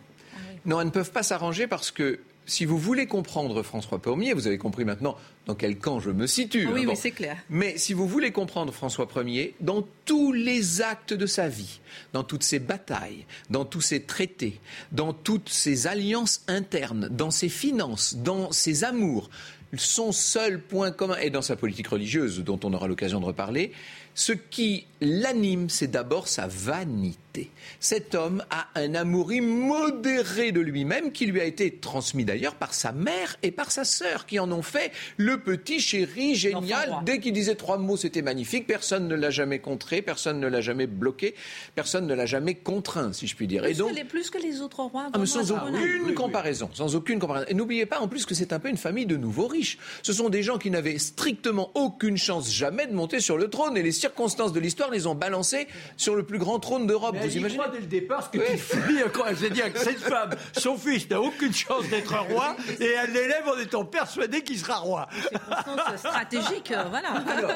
Non, 0.65 0.79
elles 0.79 0.87
ne 0.87 0.91
peuvent 0.91 1.11
pas 1.11 1.23
s'arranger 1.23 1.67
parce 1.67 1.91
que 1.91 2.19
si 2.45 2.65
vous 2.65 2.77
voulez 2.77 3.05
comprendre 3.05 3.61
François 3.63 4.01
Ier, 4.05 4.33
vous 4.33 4.47
avez 4.47 4.57
compris 4.57 4.83
maintenant 4.83 5.15
dans 5.45 5.55
quel 5.55 5.77
camp 5.77 5.99
je 5.99 6.09
me 6.09 6.27
situe. 6.27 6.67
Oui, 6.67 6.85
hein, 6.89 6.95
c'est 6.95 7.11
clair. 7.11 7.37
Mais 7.49 7.77
si 7.77 7.93
vous 7.93 8.07
voulez 8.07 8.31
comprendre 8.31 8.73
François 8.73 9.07
Ier, 9.23 9.55
dans 9.59 9.87
tous 10.05 10.31
les 10.31 10.81
actes 10.81 11.13
de 11.13 11.25
sa 11.25 11.47
vie, 11.47 11.79
dans 12.13 12.23
toutes 12.23 12.43
ses 12.43 12.59
batailles, 12.59 13.25
dans 13.49 13.65
tous 13.65 13.81
ses 13.81 14.03
traités, 14.03 14.59
dans 14.91 15.13
toutes 15.13 15.49
ses 15.49 15.87
alliances 15.87 16.43
internes, 16.47 17.09
dans 17.09 17.31
ses 17.31 17.49
finances, 17.49 18.15
dans 18.15 18.51
ses 18.51 18.83
amours, 18.83 19.29
son 19.77 20.11
seul 20.11 20.61
point 20.61 20.91
commun, 20.91 21.17
et 21.21 21.29
dans 21.29 21.41
sa 21.41 21.55
politique 21.55 21.87
religieuse, 21.87 22.39
dont 22.39 22.59
on 22.63 22.73
aura 22.73 22.87
l'occasion 22.87 23.19
de 23.19 23.25
reparler, 23.25 23.71
ce 24.15 24.33
qui 24.33 24.85
l'anime, 25.01 25.69
c'est 25.69 25.89
d'abord 25.89 26.27
sa 26.27 26.47
vanité. 26.47 27.49
Cet 27.79 28.13
homme 28.13 28.43
a 28.49 28.67
un 28.75 28.93
amour 28.93 29.33
immodéré 29.33 30.51
de 30.51 30.59
lui-même 30.59 31.11
qui 31.11 31.25
lui 31.25 31.39
a 31.39 31.45
été 31.45 31.75
transmis 31.77 32.25
d'ailleurs 32.25 32.55
par 32.55 32.73
sa 32.73 32.91
mère 32.91 33.37
et 33.41 33.51
par 33.51 33.71
sa 33.71 33.83
sœur 33.83 34.25
qui 34.25 34.37
en 34.37 34.51
ont 34.51 34.61
fait 34.61 34.91
le 35.17 35.39
petit 35.39 35.79
chéri 35.79 36.35
génial. 36.35 36.99
Dès 37.05 37.19
qu'il 37.19 37.33
disait 37.33 37.55
trois 37.55 37.77
mots, 37.77 37.97
c'était 37.97 38.21
magnifique. 38.21 38.67
Personne 38.67 39.07
ne 39.07 39.15
l'a 39.15 39.29
jamais 39.29 39.59
contré, 39.59 40.01
personne 40.01 40.39
ne 40.39 40.47
l'a 40.47 40.61
jamais 40.61 40.87
bloqué, 40.87 41.35
personne 41.73 42.05
ne 42.05 42.13
l'a 42.13 42.25
jamais 42.25 42.55
contraint, 42.55 43.13
si 43.13 43.27
je 43.27 43.35
puis 43.35 43.47
dire. 43.47 43.63
Plus, 43.63 43.71
et 43.71 43.75
donc, 43.75 43.91
que, 43.91 43.95
les, 43.95 44.03
plus 44.03 44.29
que 44.29 44.37
les 44.37 44.61
autres 44.61 44.83
rois. 44.83 45.09
Ah, 45.13 45.25
sans 45.25 45.51
aucune 45.51 46.13
comparaison, 46.13 46.69
sans 46.73 46.95
aucune 46.95 47.19
comparaison. 47.19 47.47
Et 47.49 47.53
n'oubliez 47.53 47.85
pas 47.85 47.99
en 47.99 48.07
plus 48.07 48.25
que 48.25 48.35
c'est 48.35 48.53
un 48.53 48.59
peu 48.59 48.69
une 48.69 48.77
famille 48.77 49.05
de 49.05 49.17
nouveaux 49.17 49.47
riches. 49.47 49.77
Ce 50.03 50.13
sont 50.13 50.29
des 50.29 50.43
gens 50.43 50.57
qui 50.57 50.69
n'avaient 50.69 50.99
strictement 50.99 51.71
aucune 51.75 52.17
chance 52.17 52.51
jamais 52.51 52.87
de 52.87 52.93
monter 52.93 53.19
sur 53.19 53.37
le 53.37 53.49
trône 53.49 53.77
et 53.77 53.83
les 53.83 53.91
circonstances 53.91 54.53
de 54.53 54.59
l'histoire 54.59 54.90
les 54.91 55.07
ont 55.07 55.15
balancés 55.15 55.67
sur 55.97 56.15
le 56.15 56.23
plus 56.23 56.37
grand 56.37 56.59
trône 56.59 56.87
d'Europe. 56.87 57.15
Vous 57.19 57.37
imaginez 57.37 57.63
dès 57.71 57.79
le 57.79 57.85
départ, 57.85 58.25
ce 58.31 58.37
que 58.37 58.51
tu 58.51 58.57
fais, 58.57 58.79
quand 59.13 59.25
elle 59.25 59.37
s'est 59.37 59.49
dit 59.49 59.61
que 59.73 59.79
cette 59.79 59.99
femme, 59.99 60.31
son 60.53 60.77
fils 60.77 61.09
n'a 61.09 61.21
aucune 61.21 61.53
chance 61.53 61.87
d'être 61.89 62.17
roi, 62.29 62.55
et 62.79 62.85
elle 62.85 63.13
l'élève 63.13 63.47
en 63.47 63.59
étant 63.59 63.85
persuadée 63.85 64.43
qu'il 64.43 64.59
sera 64.59 64.77
roi. 64.77 65.07
Circonstance 65.21 65.99
stratégique, 65.99 66.71
euh, 66.71 66.83
voilà. 66.89 67.09
Alors, 67.09 67.51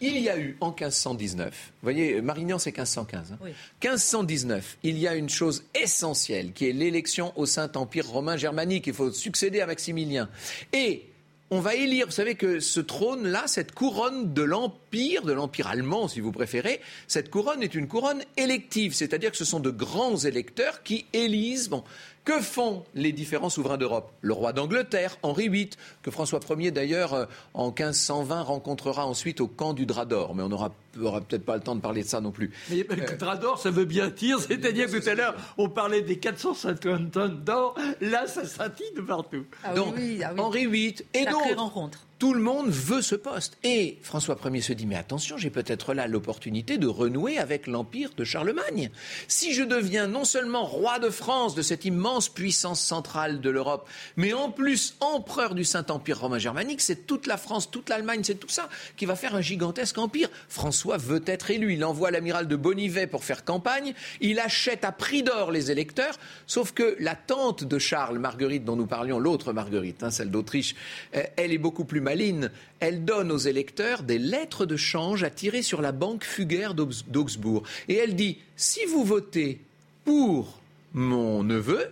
il 0.00 0.18
y 0.18 0.28
a 0.28 0.38
eu 0.38 0.56
en 0.60 0.68
1519, 0.68 1.48
vous 1.50 1.52
voyez, 1.82 2.20
Marignan 2.20 2.58
c'est 2.58 2.70
1515, 2.70 3.36
1519, 3.82 4.78
il 4.82 4.98
y 4.98 5.08
a 5.08 5.14
une 5.14 5.28
chose 5.28 5.64
essentielle 5.74 6.52
qui 6.52 6.68
est 6.68 6.72
l'élection 6.72 7.32
au 7.36 7.46
Saint-Empire 7.46 8.06
romain 8.08 8.36
germanique. 8.36 8.86
Il 8.86 8.94
faut 8.94 9.12
succéder 9.12 9.60
à 9.60 9.66
Maximilien. 9.66 10.28
Et 10.72 11.06
on 11.50 11.60
va 11.60 11.74
élire, 11.74 12.06
vous 12.06 12.12
savez 12.12 12.34
que 12.34 12.58
ce 12.58 12.80
trône-là, 12.80 13.44
cette 13.46 13.72
couronne 13.72 14.32
de 14.32 14.42
l'Empire, 14.42 15.22
de 15.22 15.32
l'Empire 15.32 15.66
allemand 15.66 16.08
si 16.08 16.20
vous 16.20 16.32
préférez, 16.32 16.80
cette 17.06 17.30
couronne 17.30 17.62
est 17.62 17.74
une 17.74 17.86
couronne 17.86 18.22
élective, 18.36 18.94
c'est-à-dire 18.94 19.30
que 19.30 19.36
ce 19.36 19.44
sont 19.44 19.60
de 19.60 19.70
grands 19.70 20.16
électeurs 20.16 20.82
qui 20.82 21.06
élisent. 21.12 21.68
Bon, 21.68 21.84
que 22.24 22.40
font 22.40 22.84
les 22.94 23.12
différents 23.12 23.50
souverains 23.50 23.76
d'Europe? 23.76 24.10
Le 24.22 24.32
roi 24.32 24.52
d'Angleterre, 24.54 25.18
Henri 25.22 25.48
VIII, 25.48 25.70
que 26.02 26.10
François 26.10 26.40
Ier 26.58 26.70
d'ailleurs 26.70 27.12
euh, 27.12 27.26
en 27.52 27.66
1520 27.66 28.42
rencontrera 28.42 29.06
ensuite 29.06 29.40
au 29.42 29.46
camp 29.46 29.74
du 29.74 29.84
Drap 29.84 30.06
d'Or, 30.06 30.34
mais 30.34 30.42
on 30.42 30.50
n'aura 30.96 31.20
peut-être 31.20 31.44
pas 31.44 31.56
le 31.56 31.62
temps 31.62 31.74
de 31.74 31.80
parler 31.80 32.02
de 32.02 32.08
ça 32.08 32.20
non 32.20 32.30
plus. 32.30 32.50
Mais 32.70 32.86
le 32.88 33.02
euh, 33.02 33.16
Drap 33.16 33.36
d'Or, 33.36 33.58
ça 33.58 33.70
veut 33.70 33.84
bien 33.84 34.08
dire, 34.08 34.40
c'est-à-dire 34.40 34.90
que 34.90 34.98
tout 34.98 35.08
à 35.08 35.14
l'heure 35.14 35.34
on 35.58 35.68
parlait 35.68 36.02
des 36.02 36.18
450 36.18 37.10
tonnes 37.10 37.44
d'or, 37.44 37.76
là 38.00 38.26
ça 38.26 38.44
scintille 38.44 38.92
de 38.96 39.02
partout. 39.02 39.44
Ah 39.62 39.74
Donc 39.74 39.94
ah 40.22 40.32
Henri 40.38 40.66
VIII 40.66 40.96
et 41.14 41.24
d'autres. 41.24 41.90
Tout 42.20 42.32
le 42.32 42.40
monde 42.40 42.70
veut 42.70 43.02
ce 43.02 43.16
poste. 43.16 43.58
Et 43.64 43.98
François 44.02 44.38
Ier 44.44 44.60
se 44.60 44.72
dit, 44.72 44.86
mais 44.86 44.94
attention, 44.94 45.36
j'ai 45.36 45.50
peut-être 45.50 45.94
là 45.94 46.06
l'opportunité 46.06 46.78
de 46.78 46.86
renouer 46.86 47.38
avec 47.38 47.66
l'empire 47.66 48.10
de 48.16 48.22
Charlemagne. 48.22 48.90
Si 49.26 49.52
je 49.52 49.64
deviens 49.64 50.06
non 50.06 50.24
seulement 50.24 50.64
roi 50.64 51.00
de 51.00 51.10
France, 51.10 51.56
de 51.56 51.62
cette 51.62 51.84
immense 51.84 52.28
puissance 52.28 52.80
centrale 52.80 53.40
de 53.40 53.50
l'Europe, 53.50 53.88
mais 54.16 54.32
en 54.32 54.50
plus 54.50 54.96
empereur 55.00 55.54
du 55.54 55.64
Saint-Empire 55.64 56.20
romain 56.20 56.38
germanique, 56.38 56.80
c'est 56.80 57.06
toute 57.06 57.26
la 57.26 57.36
France, 57.36 57.70
toute 57.70 57.88
l'Allemagne, 57.88 58.20
c'est 58.22 58.36
tout 58.36 58.48
ça 58.48 58.68
qui 58.96 59.06
va 59.06 59.16
faire 59.16 59.34
un 59.34 59.40
gigantesque 59.40 59.98
empire. 59.98 60.28
François 60.48 60.83
veut 60.92 61.22
être 61.26 61.50
élu. 61.50 61.74
Il 61.74 61.84
envoie 61.84 62.10
l'amiral 62.10 62.48
de 62.48 62.56
Bonnivet 62.56 63.06
pour 63.06 63.24
faire 63.24 63.44
campagne. 63.44 63.94
Il 64.20 64.38
achète 64.38 64.84
à 64.84 64.92
prix 64.92 65.22
d'or 65.22 65.50
les 65.50 65.70
électeurs. 65.70 66.18
Sauf 66.46 66.72
que 66.72 66.96
la 67.00 67.14
tante 67.14 67.64
de 67.64 67.78
Charles, 67.78 68.18
Marguerite, 68.18 68.64
dont 68.64 68.76
nous 68.76 68.86
parlions, 68.86 69.18
l'autre 69.18 69.52
Marguerite, 69.52 70.02
hein, 70.02 70.10
celle 70.10 70.30
d'Autriche, 70.30 70.74
euh, 71.16 71.22
elle 71.36 71.52
est 71.52 71.58
beaucoup 71.58 71.84
plus 71.84 72.00
maline. 72.00 72.50
Elle 72.80 73.04
donne 73.04 73.32
aux 73.32 73.38
électeurs 73.38 74.02
des 74.02 74.18
lettres 74.18 74.66
de 74.66 74.76
change 74.76 75.24
à 75.24 75.30
tirer 75.30 75.62
sur 75.62 75.80
la 75.82 75.92
banque 75.92 76.24
fugaire 76.24 76.74
d'Augsbourg. 76.74 77.62
Et 77.88 77.94
elle 77.94 78.14
dit, 78.14 78.38
si 78.56 78.84
vous 78.84 79.04
votez 79.04 79.60
pour 80.04 80.60
mon 80.92 81.42
neveu, 81.42 81.90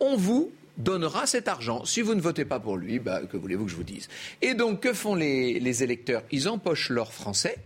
on 0.00 0.16
vous 0.16 0.52
donnera 0.76 1.26
cet 1.26 1.48
argent. 1.48 1.84
Si 1.84 2.02
vous 2.02 2.14
ne 2.14 2.20
votez 2.20 2.44
pas 2.44 2.60
pour 2.60 2.76
lui, 2.76 3.00
bah, 3.00 3.22
que 3.30 3.36
voulez-vous 3.36 3.64
que 3.64 3.70
je 3.70 3.76
vous 3.76 3.82
dise? 3.82 4.08
Et 4.42 4.54
donc, 4.54 4.80
que 4.80 4.92
font 4.92 5.16
les, 5.16 5.58
les 5.58 5.82
électeurs? 5.82 6.22
Ils 6.30 6.48
empochent 6.48 6.90
l'or 6.90 7.12
français 7.12 7.58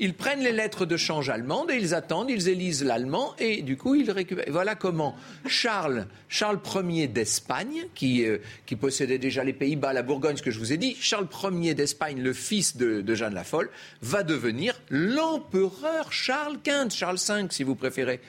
ils 0.00 0.14
prennent 0.14 0.42
les 0.42 0.52
lettres 0.52 0.86
de 0.86 0.96
change 0.96 1.30
allemandes 1.30 1.70
et 1.70 1.76
ils 1.76 1.94
attendent, 1.94 2.30
ils 2.30 2.48
élisent 2.48 2.84
l'allemand 2.84 3.34
et 3.38 3.62
du 3.62 3.76
coup 3.76 3.94
ils 3.94 4.10
récupèrent. 4.10 4.46
Voilà 4.48 4.74
comment 4.74 5.14
Charles, 5.46 6.06
Charles 6.28 6.60
Ier 6.88 7.08
d'Espagne, 7.08 7.86
qui, 7.94 8.24
euh, 8.24 8.38
qui 8.66 8.76
possédait 8.76 9.18
déjà 9.18 9.44
les 9.44 9.52
Pays-Bas, 9.52 9.92
la 9.92 10.02
Bourgogne, 10.02 10.36
ce 10.36 10.42
que 10.42 10.50
je 10.50 10.58
vous 10.58 10.72
ai 10.72 10.76
dit, 10.76 10.96
Charles 11.00 11.28
Ier 11.52 11.74
d'Espagne, 11.74 12.20
le 12.20 12.32
fils 12.32 12.76
de, 12.76 13.00
de, 13.00 13.14
Jeanne 13.14 13.34
la 13.34 13.44
Folle, 13.44 13.70
va 14.02 14.22
devenir 14.22 14.80
l'empereur 14.90 16.12
Charles 16.12 16.58
V, 16.64 16.90
Charles 16.90 17.18
V 17.26 17.46
si 17.50 17.62
vous 17.62 17.74
préférez. 17.74 18.20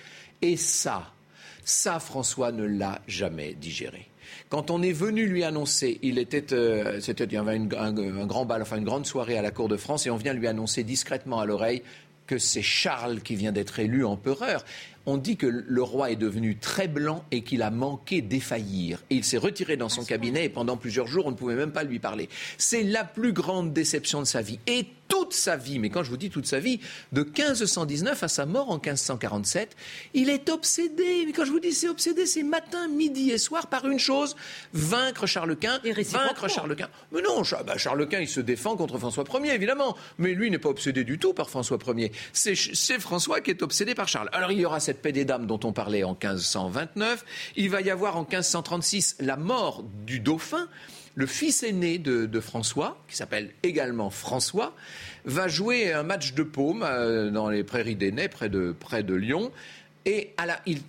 Et 0.41 0.57
ça, 0.57 1.11
Ça, 1.63 1.99
François 1.99 2.51
ne 2.51 2.65
l'a 2.65 3.01
jamais 3.07 3.55
digéré. 3.55 4.07
Quand 4.49 4.69
on 4.69 4.81
est 4.81 4.91
venu 4.91 5.25
lui 5.25 5.43
annoncer, 5.43 5.99
il 6.01 6.19
était, 6.19 6.53
euh, 6.53 6.99
c'était, 7.01 7.25
il 7.25 7.33
y 7.33 7.37
avait 7.37 7.55
un, 7.55 8.25
grand 8.25 8.45
bal, 8.45 8.61
enfin 8.61 8.77
une 8.77 8.83
grande 8.83 9.05
soirée 9.05 9.37
à 9.37 9.41
la 9.41 9.51
cour 9.51 9.67
de 9.67 9.77
France, 9.77 10.05
et 10.05 10.09
on 10.09 10.17
vient 10.17 10.33
lui 10.33 10.47
annoncer 10.47 10.83
discrètement 10.83 11.39
à 11.39 11.45
l'oreille 11.45 11.81
que 12.27 12.37
c'est 12.37 12.61
Charles 12.61 13.21
qui 13.21 13.35
vient 13.35 13.51
d'être 13.51 13.79
élu 13.79 14.03
empereur 14.05 14.63
on 15.05 15.17
dit 15.17 15.37
que 15.37 15.45
le 15.45 15.83
roi 15.83 16.11
est 16.11 16.15
devenu 16.15 16.57
très 16.57 16.87
blanc 16.87 17.23
et 17.31 17.41
qu'il 17.41 17.61
a 17.61 17.69
manqué 17.69 18.21
défaillir. 18.21 19.03
Et 19.09 19.15
il 19.15 19.23
s'est 19.23 19.37
retiré 19.37 19.77
dans 19.77 19.89
son 19.89 20.03
cabinet 20.03 20.45
et 20.45 20.49
pendant 20.49 20.77
plusieurs 20.77 21.07
jours, 21.07 21.25
on 21.27 21.31
ne 21.31 21.35
pouvait 21.35 21.55
même 21.55 21.71
pas 21.71 21.83
lui 21.83 21.99
parler. 21.99 22.29
C'est 22.57 22.83
la 22.83 23.03
plus 23.03 23.33
grande 23.33 23.73
déception 23.73 24.19
de 24.19 24.25
sa 24.25 24.41
vie. 24.41 24.59
Et 24.67 24.85
toute 25.07 25.33
sa 25.33 25.55
vie, 25.57 25.79
mais 25.79 25.89
quand 25.89 26.03
je 26.03 26.09
vous 26.09 26.17
dis 26.17 26.29
toute 26.29 26.45
sa 26.45 26.59
vie, 26.59 26.79
de 27.11 27.23
1519 27.23 28.23
à 28.23 28.27
sa 28.27 28.45
mort 28.45 28.69
en 28.69 28.75
1547, 28.75 29.75
il 30.13 30.29
est 30.29 30.49
obsédé. 30.49 31.23
Mais 31.25 31.31
quand 31.31 31.45
je 31.45 31.51
vous 31.51 31.59
dis 31.59 31.71
c'est 31.71 31.89
obsédé, 31.89 32.25
c'est 32.25 32.43
matin, 32.43 32.87
midi 32.87 33.31
et 33.31 33.37
soir 33.37 33.67
par 33.67 33.87
une 33.87 33.99
chose 33.99 34.35
vaincre 34.73 35.25
Charles 35.27 35.55
Quint. 35.55 35.79
vaincre 35.83 36.47
Charles 36.47 36.75
Quint. 36.75 36.89
Mais 37.11 37.21
non, 37.21 37.41
bah, 37.65 37.77
Charles 37.77 38.07
Quint, 38.07 38.19
il 38.19 38.27
se 38.27 38.39
défend 38.39 38.75
contre 38.75 38.97
François 38.97 39.23
Ier, 39.41 39.53
évidemment. 39.53 39.95
Mais 40.17 40.33
lui 40.33 40.49
n'est 40.49 40.59
pas 40.59 40.69
obsédé 40.69 41.03
du 41.03 41.17
tout 41.17 41.33
par 41.33 41.49
François 41.49 41.77
Ier. 41.95 42.11
C'est 42.33 42.99
François 42.99 43.41
qui 43.41 43.51
est 43.51 43.61
obsédé 43.61 43.95
par 43.95 44.07
Charles. 44.07 44.29
Alors 44.33 44.51
il 44.51 44.59
y 44.59 44.65
aura 44.65 44.79
cette 44.79 45.01
paix 45.01 45.11
des 45.11 45.25
dames 45.25 45.47
dont 45.47 45.59
on 45.63 45.73
parlait 45.73 46.03
en 46.03 46.11
1529. 46.11 47.25
Il 47.55 47.69
va 47.69 47.81
y 47.81 47.89
avoir 47.89 48.17
en 48.17 48.21
1536 48.21 49.17
la 49.19 49.37
mort 49.37 49.83
du 50.05 50.19
dauphin. 50.19 50.67
Le 51.16 51.26
fils 51.26 51.63
aîné 51.63 51.97
de, 51.97 52.39
François, 52.39 53.01
qui 53.07 53.16
s'appelle 53.16 53.51
également 53.63 54.09
François, 54.09 54.76
va 55.24 55.47
jouer 55.47 55.93
un 55.93 56.03
match 56.03 56.34
de 56.34 56.43
paume 56.43 56.84
euh, 56.84 57.32
dans 57.32 57.49
les 57.49 57.63
prairies 57.63 57.95
d'Ainay, 57.95 58.28
près 58.28 58.49
de, 58.49 58.76
près 58.78 59.01
de 59.01 59.13
Lyon. 59.13 59.51
Et 60.05 60.36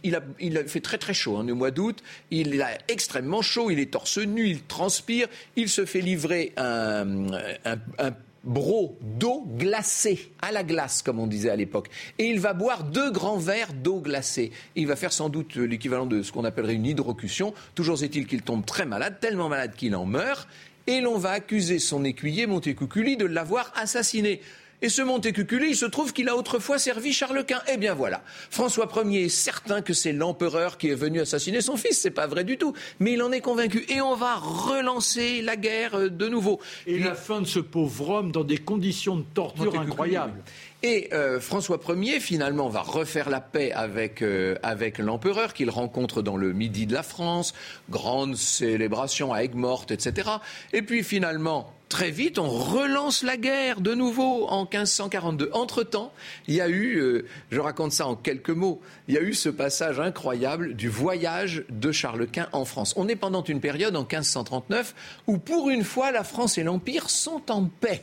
il, 0.02 0.14
a, 0.14 0.64
fait 0.66 0.80
très 0.80 0.98
très 0.98 1.14
chaud 1.14 1.38
hein, 1.38 1.48
au 1.48 1.54
mois 1.54 1.70
d'août. 1.70 2.02
Il 2.30 2.60
a 2.60 2.76
extrêmement 2.88 3.40
chaud, 3.40 3.70
il 3.70 3.78
est 3.78 3.90
torse 3.90 4.18
nu, 4.18 4.46
il 4.46 4.62
transpire. 4.62 5.28
Il 5.54 5.70
se 5.70 5.86
fait 5.86 6.02
livrer 6.02 6.52
un 6.58 7.14
bro 8.46 8.96
d'eau 9.02 9.44
glacée, 9.58 10.32
à 10.40 10.52
la 10.52 10.62
glace, 10.62 11.02
comme 11.02 11.18
on 11.18 11.26
disait 11.26 11.50
à 11.50 11.56
l'époque. 11.56 11.88
Et 12.18 12.26
il 12.26 12.40
va 12.40 12.54
boire 12.54 12.84
deux 12.84 13.10
grands 13.10 13.38
verres 13.38 13.74
d'eau 13.74 14.00
glacée. 14.00 14.52
Il 14.76 14.86
va 14.86 14.96
faire 14.96 15.12
sans 15.12 15.28
doute 15.28 15.56
l'équivalent 15.56 16.06
de 16.06 16.22
ce 16.22 16.32
qu'on 16.32 16.44
appellerait 16.44 16.74
une 16.74 16.86
hydrocution. 16.86 17.52
Toujours 17.74 18.02
est-il 18.02 18.26
qu'il 18.26 18.42
tombe 18.42 18.64
très 18.64 18.86
malade, 18.86 19.18
tellement 19.20 19.48
malade 19.48 19.74
qu'il 19.76 19.94
en 19.94 20.06
meurt. 20.06 20.48
Et 20.86 21.00
l'on 21.00 21.18
va 21.18 21.32
accuser 21.32 21.80
son 21.80 22.04
écuyer, 22.04 22.46
Montecuculi, 22.46 23.16
de 23.16 23.26
l'avoir 23.26 23.72
assassiné. 23.74 24.40
Et 24.82 24.88
ce 24.88 25.02
Montecuculi, 25.02 25.70
il 25.70 25.76
se 25.76 25.86
trouve 25.86 26.12
qu'il 26.12 26.28
a 26.28 26.36
autrefois 26.36 26.78
servi 26.78 27.12
Charles 27.12 27.44
Quint. 27.44 27.62
Eh 27.72 27.76
bien 27.76 27.94
voilà, 27.94 28.22
François 28.50 28.88
Ier 29.04 29.24
est 29.24 29.28
certain 29.28 29.80
que 29.80 29.94
c'est 29.94 30.12
l'empereur 30.12 30.76
qui 30.76 30.88
est 30.88 30.94
venu 30.94 31.20
assassiner 31.20 31.60
son 31.60 31.76
fils. 31.76 31.98
C'est 31.98 32.10
pas 32.10 32.26
vrai 32.26 32.44
du 32.44 32.58
tout, 32.58 32.74
mais 33.00 33.12
il 33.12 33.22
en 33.22 33.32
est 33.32 33.40
convaincu. 33.40 33.86
Et 33.88 34.00
on 34.00 34.14
va 34.14 34.34
relancer 34.34 35.40
la 35.42 35.56
guerre 35.56 35.94
euh, 35.94 36.08
de 36.10 36.28
nouveau. 36.28 36.60
Et 36.86 36.98
la 36.98 37.14
fin 37.14 37.40
de 37.40 37.46
ce 37.46 37.58
pauvre 37.58 38.10
homme 38.10 38.32
dans 38.32 38.44
des 38.44 38.58
conditions 38.58 39.16
de 39.16 39.24
torture 39.34 39.78
incroyables. 39.78 40.42
Et 40.82 41.08
euh, 41.12 41.40
François 41.40 41.80
Ier, 41.88 42.20
finalement, 42.20 42.68
va 42.68 42.82
refaire 42.82 43.30
la 43.30 43.40
paix 43.40 43.72
avec, 43.72 44.22
euh, 44.22 44.56
avec 44.62 44.98
l'empereur 44.98 45.54
qu'il 45.54 45.70
rencontre 45.70 46.22
dans 46.22 46.36
le 46.36 46.52
midi 46.52 46.86
de 46.86 46.92
la 46.92 47.02
France. 47.02 47.54
Grande 47.90 48.36
célébration 48.36 49.32
à 49.32 49.38
Aigues-Mortes, 49.38 49.90
etc. 49.90 50.28
Et 50.72 50.82
puis 50.82 51.02
finalement, 51.02 51.72
très 51.88 52.10
vite, 52.10 52.38
on 52.38 52.48
relance 52.48 53.22
la 53.22 53.36
guerre 53.36 53.80
de 53.80 53.94
nouveau 53.94 54.46
en 54.48 54.62
1542. 54.62 55.50
Entre-temps, 55.52 56.12
il 56.48 56.54
y 56.54 56.60
a 56.60 56.68
eu, 56.68 56.96
euh, 56.96 57.26
je 57.50 57.60
raconte 57.60 57.92
ça 57.92 58.06
en 58.06 58.16
quelques 58.16 58.50
mots, 58.50 58.80
il 59.08 59.14
y 59.14 59.18
a 59.18 59.22
eu 59.22 59.34
ce 59.34 59.48
passage 59.48 60.00
incroyable 60.00 60.74
du 60.74 60.88
voyage 60.88 61.64
de 61.68 61.92
Charles 61.92 62.26
Quint 62.26 62.48
en 62.52 62.64
France. 62.64 62.94
On 62.96 63.08
est 63.08 63.16
pendant 63.16 63.42
une 63.42 63.60
période 63.60 63.96
en 63.96 64.00
1539 64.00 64.94
où 65.26 65.38
pour 65.38 65.70
une 65.70 65.84
fois 65.84 66.10
la 66.10 66.24
France 66.24 66.58
et 66.58 66.62
l'Empire 66.62 67.10
sont 67.10 67.50
en 67.50 67.64
paix. 67.64 68.02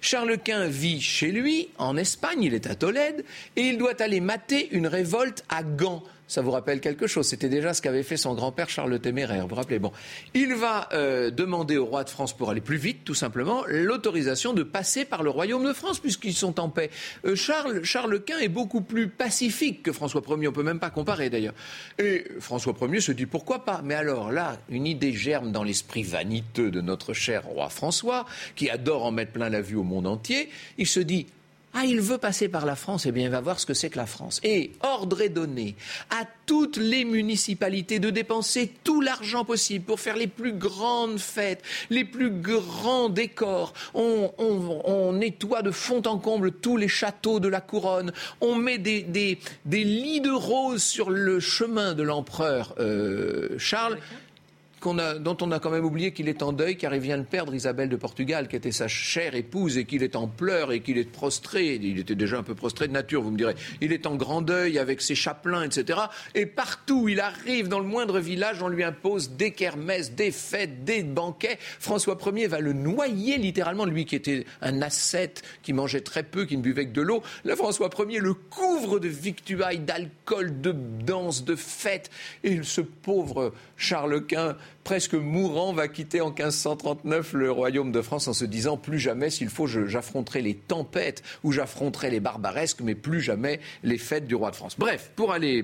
Charles 0.00 0.38
Quint 0.38 0.66
vit 0.66 1.00
chez 1.00 1.32
lui, 1.32 1.68
en 1.78 1.96
Espagne, 1.96 2.42
il 2.42 2.54
est 2.54 2.66
à 2.66 2.74
Tolède, 2.74 3.24
et 3.56 3.62
il 3.62 3.78
doit 3.78 4.00
aller 4.00 4.20
mater 4.20 4.68
une 4.72 4.86
révolte 4.86 5.44
à 5.48 5.62
Gand 5.62 6.02
ça 6.28 6.42
vous 6.42 6.50
rappelle 6.50 6.80
quelque 6.80 7.06
chose? 7.06 7.26
C'était 7.26 7.48
déjà 7.48 7.74
ce 7.74 7.82
qu'avait 7.82 8.02
fait 8.02 8.16
son 8.16 8.34
grand-père 8.34 8.68
Charles 8.68 8.90
le 8.90 8.98
Téméraire. 8.98 9.42
Vous 9.42 9.48
vous 9.48 9.54
rappelez? 9.54 9.78
Bon, 9.78 9.92
il 10.34 10.54
va 10.54 10.88
euh, 10.92 11.30
demander 11.30 11.76
au 11.76 11.86
roi 11.86 12.04
de 12.04 12.10
France 12.10 12.36
pour 12.36 12.50
aller 12.50 12.60
plus 12.60 12.76
vite, 12.76 13.04
tout 13.04 13.14
simplement, 13.14 13.64
l'autorisation 13.66 14.52
de 14.52 14.62
passer 14.62 15.04
par 15.04 15.22
le 15.22 15.30
royaume 15.30 15.66
de 15.66 15.72
France 15.72 15.98
puisqu'ils 15.98 16.34
sont 16.34 16.60
en 16.60 16.68
paix. 16.68 16.90
Euh, 17.24 17.34
Charles, 17.34 17.82
Charles 17.82 18.22
Quint 18.22 18.38
est 18.38 18.48
beaucoup 18.48 18.82
plus 18.82 19.08
pacifique 19.08 19.82
que 19.82 19.92
François 19.92 20.22
Ier. 20.28 20.48
On 20.48 20.52
peut 20.52 20.62
même 20.62 20.78
pas 20.78 20.90
comparer 20.90 21.30
d'ailleurs. 21.30 21.54
Et 21.98 22.24
François 22.40 22.74
Ier 22.80 23.00
se 23.00 23.12
dit 23.12 23.26
pourquoi 23.26 23.64
pas? 23.64 23.80
Mais 23.82 23.94
alors 23.94 24.30
là, 24.30 24.58
une 24.68 24.86
idée 24.86 25.14
germe 25.14 25.50
dans 25.50 25.64
l'esprit 25.64 26.02
vaniteux 26.02 26.70
de 26.70 26.80
notre 26.80 27.14
cher 27.14 27.44
roi 27.44 27.70
François, 27.70 28.26
qui 28.54 28.68
adore 28.68 29.06
en 29.06 29.10
mettre 29.10 29.32
plein 29.32 29.48
la 29.48 29.62
vue 29.62 29.76
au 29.76 29.82
monde 29.82 30.06
entier. 30.06 30.50
Il 30.76 30.86
se 30.86 31.00
dit 31.00 31.26
ah, 31.74 31.84
il 31.84 32.00
veut 32.00 32.18
passer 32.18 32.48
par 32.48 32.64
la 32.64 32.76
France, 32.76 33.06
eh 33.06 33.12
bien, 33.12 33.24
il 33.24 33.30
va 33.30 33.40
voir 33.40 33.60
ce 33.60 33.66
que 33.66 33.74
c'est 33.74 33.90
que 33.90 33.98
la 33.98 34.06
France. 34.06 34.40
Et 34.42 34.72
ordre 34.80 35.20
est 35.20 35.28
donné 35.28 35.76
à 36.10 36.24
toutes 36.46 36.78
les 36.78 37.04
municipalités 37.04 37.98
de 37.98 38.10
dépenser 38.10 38.72
tout 38.84 39.00
l'argent 39.00 39.44
possible 39.44 39.84
pour 39.84 40.00
faire 40.00 40.16
les 40.16 40.26
plus 40.26 40.54
grandes 40.54 41.18
fêtes, 41.18 41.62
les 41.90 42.04
plus 42.04 42.30
grands 42.30 43.10
décors. 43.10 43.74
On, 43.94 45.12
nettoie 45.12 45.62
de 45.62 45.70
fond 45.70 46.02
en 46.06 46.18
comble 46.18 46.52
tous 46.52 46.76
les 46.76 46.88
châteaux 46.88 47.38
de 47.38 47.48
la 47.48 47.60
couronne. 47.60 48.12
On 48.40 48.54
met 48.54 48.78
des, 48.78 49.02
des, 49.02 49.38
lits 49.84 50.20
de 50.20 50.30
roses 50.30 50.82
sur 50.82 51.10
le 51.10 51.38
chemin 51.38 51.94
de 51.94 52.02
l'empereur 52.02 52.74
euh, 52.78 53.58
Charles 53.58 53.98
dont 54.80 55.36
on 55.40 55.52
a 55.52 55.58
quand 55.58 55.70
même 55.70 55.84
oublié 55.84 56.12
qu'il 56.12 56.28
est 56.28 56.42
en 56.42 56.52
deuil 56.52 56.76
car 56.76 56.94
il 56.94 57.00
vient 57.00 57.18
de 57.18 57.24
perdre 57.24 57.54
Isabelle 57.54 57.88
de 57.88 57.96
Portugal, 57.96 58.48
qui 58.48 58.56
était 58.56 58.72
sa 58.72 58.88
chère 58.88 59.34
épouse, 59.34 59.76
et 59.76 59.84
qu'il 59.84 60.02
est 60.02 60.16
en 60.16 60.28
pleurs 60.28 60.72
et 60.72 60.80
qu'il 60.80 60.98
est 60.98 61.10
prostré. 61.10 61.74
Il 61.74 61.98
était 61.98 62.14
déjà 62.14 62.38
un 62.38 62.42
peu 62.42 62.54
prostré 62.54 62.88
de 62.88 62.92
nature, 62.92 63.22
vous 63.22 63.30
me 63.30 63.36
direz. 63.36 63.54
Il 63.80 63.92
est 63.92 64.06
en 64.06 64.16
grand 64.16 64.42
deuil 64.42 64.78
avec 64.78 65.00
ses 65.00 65.14
chapelains, 65.14 65.62
etc. 65.62 65.98
Et 66.34 66.46
partout 66.46 67.02
où 67.02 67.08
il 67.08 67.20
arrive, 67.20 67.68
dans 67.68 67.80
le 67.80 67.86
moindre 67.86 68.18
village, 68.20 68.62
on 68.62 68.68
lui 68.68 68.84
impose 68.84 69.30
des 69.30 69.52
kermesses, 69.52 70.12
des 70.12 70.30
fêtes, 70.30 70.84
des 70.84 71.02
banquets. 71.02 71.58
François 71.78 72.16
Ier 72.34 72.46
va 72.46 72.60
le 72.60 72.72
noyer 72.72 73.38
littéralement, 73.38 73.84
lui 73.84 74.04
qui 74.04 74.16
était 74.16 74.44
un 74.62 74.82
ascète, 74.82 75.42
qui 75.62 75.72
mangeait 75.72 76.00
très 76.00 76.22
peu, 76.22 76.44
qui 76.44 76.56
ne 76.56 76.62
buvait 76.62 76.86
que 76.86 76.92
de 76.92 77.02
l'eau. 77.02 77.22
Là, 77.44 77.56
François 77.56 77.90
Ier 78.08 78.20
le 78.20 78.34
couvre 78.34 78.98
de 78.98 79.08
victuailles, 79.08 79.80
d'alcool, 79.80 80.60
de 80.60 80.72
danse, 80.72 81.44
de 81.44 81.56
fêtes. 81.56 82.10
Et 82.44 82.62
ce 82.62 82.80
pauvre 82.80 83.52
Charles 83.76 84.26
Quint 84.26 84.56
presque 84.88 85.12
mourant, 85.12 85.74
va 85.74 85.86
quitter 85.86 86.22
en 86.22 86.28
1539 86.30 87.34
le 87.34 87.52
royaume 87.52 87.92
de 87.92 88.00
France 88.00 88.26
en 88.26 88.32
se 88.32 88.46
disant 88.46 88.78
plus 88.78 88.98
jamais, 88.98 89.28
s'il 89.28 89.50
faut, 89.50 89.66
j'affronterai 89.66 90.40
les 90.40 90.54
tempêtes 90.54 91.22
ou 91.44 91.52
j'affronterai 91.52 92.08
les 92.08 92.20
barbaresques, 92.20 92.80
mais 92.80 92.94
plus 92.94 93.20
jamais 93.20 93.60
les 93.82 93.98
fêtes 93.98 94.26
du 94.26 94.34
roi 94.34 94.50
de 94.50 94.56
France. 94.56 94.76
Bref, 94.78 95.10
pour 95.14 95.34
aller, 95.34 95.62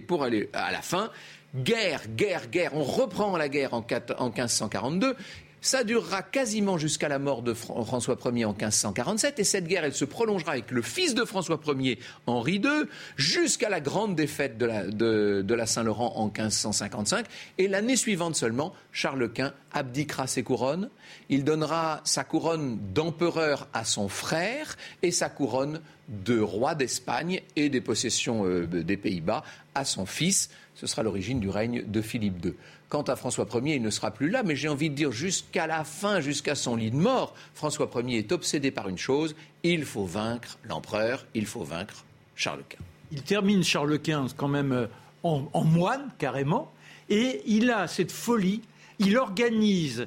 à 0.52 0.70
la 0.70 0.82
fin, 0.82 1.08
guerre, 1.56 2.02
guerre, 2.14 2.48
guerre. 2.48 2.72
On 2.74 2.82
reprend 2.82 3.38
la 3.38 3.48
guerre 3.48 3.72
en, 3.72 3.82
en 4.18 4.26
1542. 4.26 5.16
Ça 5.64 5.82
durera 5.82 6.20
quasiment 6.20 6.76
jusqu'à 6.76 7.08
la 7.08 7.18
mort 7.18 7.40
de 7.40 7.54
François 7.54 8.18
Ier 8.26 8.44
en 8.44 8.50
1547 8.50 9.38
et 9.38 9.44
cette 9.44 9.66
guerre, 9.66 9.84
elle 9.84 9.94
se 9.94 10.04
prolongera 10.04 10.52
avec 10.52 10.70
le 10.70 10.82
fils 10.82 11.14
de 11.14 11.24
François 11.24 11.58
Ier, 11.78 11.98
Henri 12.26 12.56
II, 12.56 12.84
jusqu'à 13.16 13.70
la 13.70 13.80
grande 13.80 14.14
défaite 14.14 14.58
de 14.58 15.54
la, 15.54 15.66
Saint-Laurent 15.66 16.12
en 16.16 16.26
1555. 16.26 17.24
Et 17.56 17.66
l'année 17.66 17.96
suivante 17.96 18.36
seulement, 18.36 18.74
Charles 18.92 19.32
Quint 19.32 19.54
abdiquera 19.72 20.26
ses 20.26 20.42
couronnes. 20.42 20.90
Il 21.30 21.44
donnera 21.44 22.02
sa 22.04 22.24
couronne 22.24 22.78
d'empereur 22.92 23.66
à 23.72 23.84
son 23.84 24.10
frère 24.10 24.76
et 25.00 25.12
sa 25.12 25.30
couronne 25.30 25.80
de 26.08 26.38
roi 26.38 26.74
d'Espagne 26.74 27.40
et 27.56 27.70
des 27.70 27.80
possessions 27.80 28.44
euh, 28.44 28.66
des 28.66 28.98
Pays-Bas 28.98 29.42
à 29.74 29.86
son 29.86 30.04
fils. 30.04 30.50
Ce 30.74 30.86
sera 30.86 31.02
l'origine 31.02 31.40
du 31.40 31.48
règne 31.48 31.84
de 31.86 32.00
Philippe 32.00 32.44
II. 32.44 32.54
Quant 32.88 33.02
à 33.02 33.16
François 33.16 33.46
Ier, 33.54 33.76
il 33.76 33.82
ne 33.82 33.90
sera 33.90 34.10
plus 34.10 34.28
là, 34.28 34.42
mais 34.42 34.56
j'ai 34.56 34.68
envie 34.68 34.90
de 34.90 34.94
dire 34.94 35.12
jusqu'à 35.12 35.66
la 35.66 35.84
fin, 35.84 36.20
jusqu'à 36.20 36.54
son 36.54 36.76
lit 36.76 36.90
de 36.90 36.96
mort, 36.96 37.34
François 37.54 37.88
Ier 38.02 38.18
est 38.18 38.32
obsédé 38.32 38.70
par 38.70 38.88
une 38.88 38.98
chose, 38.98 39.34
il 39.62 39.84
faut 39.84 40.04
vaincre 40.04 40.58
l'empereur, 40.64 41.26
il 41.34 41.46
faut 41.46 41.64
vaincre 41.64 42.04
Charles 42.34 42.64
Quint. 42.68 42.78
Il 43.12 43.22
termine 43.22 43.62
Charles 43.62 43.98
Quint 44.00 44.26
quand 44.36 44.48
même 44.48 44.72
euh, 44.72 44.86
en, 45.22 45.64
moine, 45.64 46.10
carrément, 46.18 46.72
et 47.08 47.42
il 47.46 47.70
a 47.70 47.86
cette 47.86 48.12
folie, 48.12 48.62
il 48.98 49.16
organise 49.16 50.06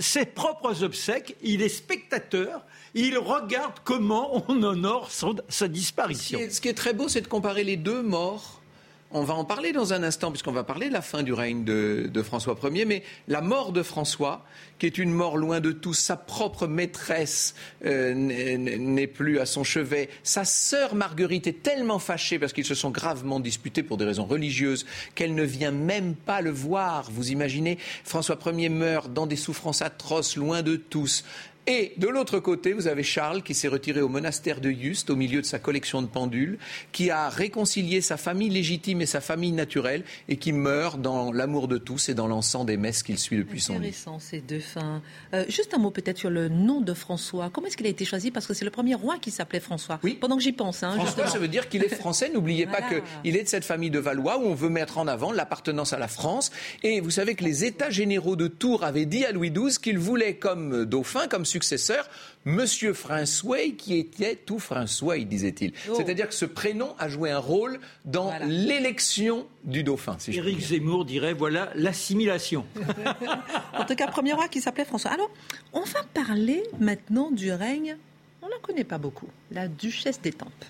ses 0.00 0.24
propres 0.24 0.82
obsèques, 0.82 1.36
il 1.42 1.62
est 1.62 1.68
spectateur, 1.68 2.64
il 2.94 3.18
regarde 3.18 3.74
comment 3.84 4.42
on 4.48 4.62
honore 4.62 5.10
sa 5.48 5.68
disparition. 5.68 6.40
ce 6.48 6.60
qui 6.60 6.68
est 6.68 6.74
très 6.74 6.92
beau, 6.92 7.08
c'est 7.08 7.20
de 7.20 7.28
comparer 7.28 7.64
les 7.64 7.76
deux 7.76 8.02
morts 8.02 8.60
on 9.14 9.22
va 9.22 9.34
en 9.34 9.44
parler 9.44 9.72
dans 9.72 9.92
un 9.92 10.02
instant, 10.02 10.32
puisqu'on 10.32 10.52
va 10.52 10.64
parler 10.64 10.88
de 10.88 10.92
la 10.92 11.00
fin 11.00 11.22
du 11.22 11.32
règne 11.32 11.62
de, 11.64 12.22
François 12.22 12.56
Ier, 12.64 12.84
mais 12.84 13.04
la 13.28 13.40
mort 13.40 13.70
de 13.70 13.84
François, 13.84 14.44
qui 14.80 14.86
est 14.86 14.98
une 14.98 15.12
mort 15.12 15.36
loin 15.36 15.60
de 15.60 15.70
tout, 15.70 15.94
sa 15.94 16.16
propre 16.16 16.66
maîtresse 16.66 17.54
euh, 17.84 18.12
n'est 18.12 19.06
plus 19.06 19.38
à 19.38 19.46
son 19.46 19.62
chevet, 19.62 20.10
sa 20.24 20.44
sœur 20.44 20.96
Marguerite 20.96 21.46
est 21.46 21.62
tellement 21.62 22.00
fâchée 22.00 22.40
parce 22.40 22.52
qu'ils 22.52 22.64
se 22.64 22.74
sont 22.74 22.90
gravement 22.90 23.38
disputés 23.38 23.84
pour 23.84 23.98
des 23.98 24.04
raisons 24.04 24.24
religieuses 24.24 24.84
qu'elle 25.14 25.36
ne 25.36 25.44
vient 25.44 25.70
même 25.70 26.16
pas 26.16 26.40
le 26.40 26.50
voir. 26.50 27.08
Vous 27.12 27.30
imaginez, 27.30 27.78
François 28.02 28.36
Ier 28.46 28.68
meurt 28.68 29.12
dans 29.12 29.26
des 29.26 29.36
souffrances 29.36 29.80
atroces, 29.80 30.36
loin 30.36 30.62
de 30.62 30.74
tous. 30.74 31.24
Et 31.66 31.94
de 31.96 32.08
l'autre 32.08 32.40
côté, 32.40 32.74
vous 32.74 32.86
avez 32.86 33.02
Charles 33.02 33.42
qui 33.42 33.54
s'est 33.54 33.68
retiré 33.68 34.00
au 34.02 34.08
monastère 34.08 34.60
de 34.60 34.70
Juste 34.70 35.08
au 35.08 35.16
milieu 35.16 35.40
de 35.40 35.46
sa 35.46 35.58
collection 35.58 36.02
de 36.02 36.06
pendules, 36.06 36.58
qui 36.92 37.10
a 37.10 37.30
réconcilié 37.30 38.02
sa 38.02 38.18
famille 38.18 38.50
légitime 38.50 39.00
et 39.00 39.06
sa 39.06 39.22
famille 39.22 39.52
naturelle 39.52 40.04
et 40.28 40.36
qui 40.36 40.52
meurt 40.52 41.00
dans 41.00 41.32
l'amour 41.32 41.68
de 41.68 41.78
tous 41.78 42.10
et 42.10 42.14
dans 42.14 42.26
l'encens 42.26 42.66
des 42.66 42.76
messes 42.76 43.02
qu'il 43.02 43.18
suit 43.18 43.38
depuis 43.38 43.62
son 43.62 43.74
lit. 43.74 43.88
Intéressant 43.88 44.18
ces 44.18 44.40
deux 44.40 44.60
fins. 44.60 45.00
Euh, 45.32 45.44
juste 45.48 45.72
un 45.72 45.78
mot 45.78 45.90
peut-être 45.90 46.18
sur 46.18 46.28
le 46.28 46.48
nom 46.48 46.82
de 46.82 46.92
François. 46.92 47.48
Comment 47.50 47.68
est-ce 47.68 47.78
qu'il 47.78 47.86
a 47.86 47.90
été 47.90 48.04
choisi? 48.04 48.30
Parce 48.30 48.46
que 48.46 48.52
c'est 48.52 48.66
le 48.66 48.70
premier 48.70 48.94
roi 48.94 49.16
qui 49.18 49.30
s'appelait 49.30 49.60
François. 49.60 50.00
Oui. 50.02 50.18
Pendant 50.20 50.36
que 50.36 50.42
j'y 50.42 50.52
pense. 50.52 50.82
Hein, 50.82 50.96
François, 50.96 51.28
ça 51.28 51.38
veut 51.38 51.48
dire 51.48 51.68
qu'il 51.68 51.82
est 51.82 51.94
français. 51.94 52.30
N'oubliez 52.32 52.66
pas 52.66 52.82
qu'il 52.82 53.36
est 53.36 53.42
de 53.42 53.48
cette 53.48 53.64
famille 53.64 53.90
de 53.90 53.98
Valois 53.98 54.38
où 54.38 54.42
on 54.42 54.54
veut 54.54 54.68
mettre 54.68 54.98
en 54.98 55.06
avant 55.06 55.32
l'appartenance 55.32 55.94
à 55.94 55.98
la 55.98 56.08
France. 56.08 56.50
Et 56.82 57.00
vous 57.00 57.10
savez 57.10 57.34
que 57.34 57.44
les 57.44 57.64
États 57.64 57.90
généraux 57.90 58.36
de 58.36 58.48
Tours 58.48 58.84
avaient 58.84 59.06
dit 59.06 59.24
à 59.24 59.32
Louis 59.32 59.50
XII 59.50 59.78
qu'il 59.80 59.98
voulait 59.98 60.34
comme 60.34 60.84
dauphin, 60.84 61.26
comme 61.26 61.46
successeur, 61.54 62.08
Monsieur 62.44 62.92
François, 62.94 63.70
qui 63.78 63.96
était 63.96 64.34
tout 64.34 64.58
François, 64.58 65.18
disait-il. 65.18 65.72
Oh. 65.88 65.94
C'est-à-dire 65.96 66.26
que 66.26 66.34
ce 66.34 66.44
prénom 66.44 66.96
a 66.98 67.08
joué 67.08 67.30
un 67.30 67.38
rôle 67.38 67.78
dans 68.04 68.32
l'élection 68.44 69.46
du 69.62 69.84
dauphin. 69.84 70.16
Si 70.18 70.32
Éric 70.36 70.58
Zemmour 70.60 71.04
dirait 71.04 71.32
voilà 71.32 71.70
l'assimilation. 71.76 72.66
en 73.78 73.84
tout 73.84 73.94
cas, 73.94 74.08
premier 74.08 74.32
roi 74.32 74.48
qui 74.48 74.60
s'appelait 74.60 74.84
François. 74.84 75.12
Alors, 75.12 75.30
on 75.72 75.82
va 75.82 76.02
parler 76.12 76.64
maintenant 76.80 77.30
du 77.30 77.52
règne. 77.52 77.96
On 78.42 78.46
ne 78.46 78.50
la 78.50 78.58
connaît 78.58 78.84
pas 78.84 78.98
beaucoup, 78.98 79.28
la 79.52 79.68
duchesse 79.68 80.20
d'Étampes. 80.20 80.64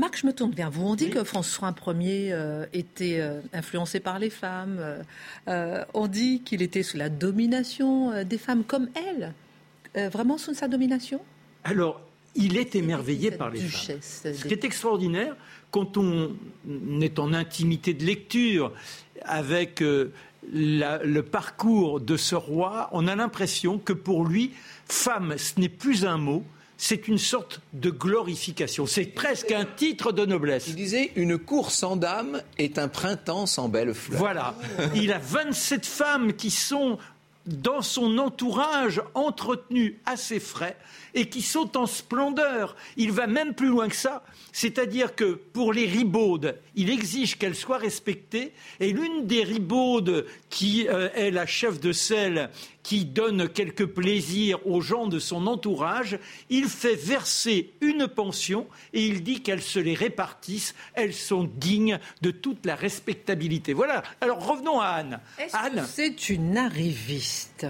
Marc, 0.00 0.16
je 0.16 0.26
me 0.26 0.32
tourne 0.32 0.52
vers 0.52 0.70
vous. 0.70 0.86
On 0.86 0.94
dit 0.94 1.10
que 1.10 1.24
François 1.24 1.74
Ier 1.86 2.32
euh, 2.32 2.64
était 2.72 3.20
euh, 3.20 3.42
influencé 3.52 4.00
par 4.00 4.18
les 4.18 4.30
femmes. 4.30 4.80
Euh, 5.46 5.84
on 5.92 6.06
dit 6.06 6.40
qu'il 6.40 6.62
était 6.62 6.82
sous 6.82 6.96
la 6.96 7.10
domination 7.10 8.24
des 8.24 8.38
femmes 8.38 8.64
comme 8.64 8.88
elle. 8.94 9.34
vraiment 10.10 10.38
sous 10.38 10.54
sa 10.54 10.68
domination? 10.68 11.20
Alors, 11.64 12.00
il 12.34 12.56
est 12.56 12.74
émerveillé 12.76 13.30
par 13.30 13.50
les 13.50 13.60
femmes. 13.60 13.98
Ce 14.00 14.46
qui 14.46 14.54
est 14.54 14.64
extraordinaire, 14.64 15.36
quand 15.70 15.98
on 15.98 16.34
est 17.02 17.18
en 17.18 17.34
intimité 17.34 17.92
de 17.92 18.06
lecture 18.06 18.72
avec 19.22 19.80
le 19.82 21.20
parcours 21.20 22.00
de 22.00 22.16
ce 22.16 22.36
roi, 22.36 22.88
on 22.92 23.06
a 23.06 23.14
l'impression 23.14 23.78
que 23.78 23.92
pour 23.92 24.24
lui, 24.24 24.52
femme, 24.86 25.36
ce 25.36 25.60
n'est 25.60 25.68
plus 25.68 26.06
un 26.06 26.16
mot, 26.16 26.42
c'est 26.82 27.08
une 27.08 27.18
sorte 27.18 27.60
de 27.74 27.90
glorification. 27.90 28.86
C'est 28.86 29.04
presque 29.04 29.52
un 29.52 29.66
titre 29.66 30.12
de 30.12 30.24
noblesse. 30.24 30.68
Il 30.68 30.76
disait 30.76 31.12
Une 31.14 31.36
cour 31.36 31.72
sans 31.72 31.94
dame 31.94 32.40
est 32.56 32.78
un 32.78 32.88
printemps 32.88 33.44
sans 33.44 33.68
belles 33.68 33.92
fleurs. 33.92 34.18
Voilà. 34.18 34.54
Il 34.94 35.12
a 35.12 35.18
27 35.18 35.84
femmes 35.84 36.32
qui 36.32 36.50
sont 36.50 36.96
dans 37.44 37.82
son 37.82 38.16
entourage 38.16 39.02
entretenu 39.12 40.00
à 40.06 40.16
ses 40.16 40.40
frais 40.40 40.76
et 41.14 41.28
qui 41.28 41.42
sont 41.42 41.76
en 41.76 41.86
splendeur. 41.86 42.76
Il 42.96 43.12
va 43.12 43.26
même 43.26 43.54
plus 43.54 43.68
loin 43.68 43.88
que 43.88 43.96
ça, 43.96 44.22
c'est-à-dire 44.52 45.14
que 45.14 45.32
pour 45.34 45.72
les 45.72 45.86
ribaudes, 45.86 46.58
il 46.74 46.90
exige 46.90 47.38
qu'elles 47.38 47.54
soient 47.56 47.78
respectées 47.78 48.52
et 48.78 48.92
l'une 48.92 49.26
des 49.26 49.44
ribaudes 49.44 50.26
qui 50.48 50.88
euh, 50.88 51.08
est 51.14 51.30
la 51.30 51.46
chef 51.46 51.80
de 51.80 51.92
selle 51.92 52.50
qui 52.82 53.04
donne 53.04 53.48
quelques 53.48 53.86
plaisirs 53.86 54.66
aux 54.66 54.80
gens 54.80 55.06
de 55.06 55.18
son 55.18 55.46
entourage, 55.46 56.18
il 56.48 56.64
fait 56.64 56.94
verser 56.94 57.72
une 57.80 58.08
pension 58.08 58.66
et 58.92 59.04
il 59.06 59.22
dit 59.22 59.42
qu'elles 59.42 59.62
se 59.62 59.78
les 59.78 59.94
répartissent. 59.94 60.74
Elles 60.94 61.14
sont 61.14 61.44
dignes 61.44 61.98
de 62.22 62.30
toute 62.30 62.64
la 62.66 62.74
respectabilité. 62.74 63.72
Voilà. 63.72 64.02
Alors 64.20 64.44
revenons 64.46 64.80
à 64.80 64.86
Anne. 64.86 65.20
Anne, 65.52 65.86
c'est 65.86 66.30
une 66.30 66.56
arriviste? 66.56 67.66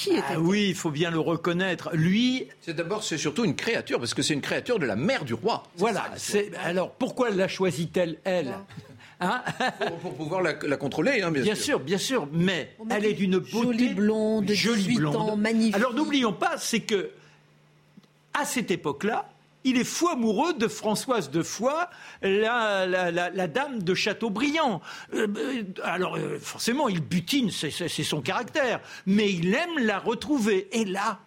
Qui 0.00 0.12
ah 0.16 0.40
oui, 0.40 0.68
il 0.70 0.74
faut 0.74 0.90
bien 0.90 1.10
le 1.10 1.20
reconnaître. 1.20 1.90
Lui, 1.92 2.48
c'est 2.62 2.74
d'abord, 2.74 3.04
c'est 3.04 3.18
surtout 3.18 3.44
une 3.44 3.54
créature 3.54 3.98
parce 3.98 4.14
que 4.14 4.22
c'est 4.22 4.32
une 4.32 4.40
créature 4.40 4.78
de 4.78 4.86
la 4.86 4.96
mère 4.96 5.26
du 5.26 5.34
roi. 5.34 5.64
Voilà. 5.76 6.10
alors 6.64 6.92
pourquoi 6.92 7.28
la 7.28 7.48
choisit-elle 7.48 8.16
elle 8.24 8.54
Hein 9.20 9.42
pour, 10.00 10.14
pouvoir 10.14 10.40
la, 10.40 10.54
contrôler, 10.54 11.20
hein, 11.20 11.30
bien, 11.30 11.42
bien 11.42 11.54
sûr. 11.54 11.78
Bien 11.80 11.98
sûr, 11.98 12.26
mais 12.32 12.74
elle 12.88 13.04
est 13.04 13.12
d'une 13.12 13.36
beauté 13.36 13.50
jolie 13.50 13.88
blonde, 13.90 14.50
jolie 14.50 14.94
blonde, 14.94 15.38
magnifique. 15.38 15.76
Alors 15.76 15.92
n'oublions 15.92 16.32
pas, 16.32 16.56
c'est 16.56 16.80
que 16.80 17.10
à 18.32 18.46
cette 18.46 18.70
époque-là, 18.70 19.28
il 19.64 19.76
est 19.76 19.84
fou 19.84 20.08
amoureux 20.08 20.54
de 20.54 20.68
Françoise 20.68 21.30
de 21.30 21.42
Foix, 21.42 21.90
la, 22.22 22.86
la, 22.86 23.48
dame 23.48 23.82
de 23.82 23.94
Châteaubriand. 23.94 24.80
Euh, 25.14 25.26
euh, 25.36 25.62
alors, 25.82 26.16
euh, 26.16 26.38
forcément, 26.38 26.88
il 26.88 27.00
butine, 27.00 27.50
c'est 27.50 27.88
son 27.88 28.20
caractère, 28.20 28.80
mais 29.06 29.30
il 29.32 29.54
aime 29.54 29.78
la 29.84 29.98
retrouver. 29.98 30.68
Et 30.72 30.84
là, 30.84 31.20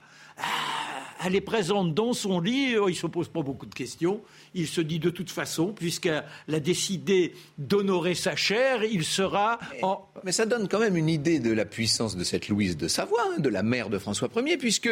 elle 1.24 1.36
est 1.36 1.42
présente 1.42 1.94
dans 1.94 2.14
son 2.14 2.40
lit, 2.40 2.72
il 2.72 2.82
ne 2.82 2.92
se 2.92 3.08
pose 3.08 3.30
pas 3.30 3.42
beaucoup 3.42 3.66
de 3.66 3.74
questions, 3.74 4.22
il 4.54 4.68
se 4.68 4.82
dit 4.82 5.00
de 5.00 5.10
toute 5.10 5.30
façon, 5.30 5.72
puisqu'elle 5.72 6.24
a 6.52 6.60
décidé 6.60 7.34
d'honorer 7.58 8.16
sa 8.16 8.36
chair, 8.36 8.84
il 8.84 9.06
sera 9.06 9.60
en... 9.82 10.06
Mais 10.24 10.32
ça 10.32 10.46
donne 10.46 10.68
quand 10.68 10.80
même 10.80 10.98
une 10.98 11.10
idée 11.10 11.40
de 11.40 11.52
la 11.52 11.66
puissance 11.66 12.18
de 12.18 12.24
cette 12.24 12.50
Louise 12.50 12.78
de 12.78 12.88
Savoie, 12.88 13.24
hein, 13.36 13.40
de 13.40 13.50
la 13.50 13.64
mère 13.64 13.90
de 13.90 14.00
François 14.00 14.30
Ier, 14.36 14.58
puisque 14.58 14.90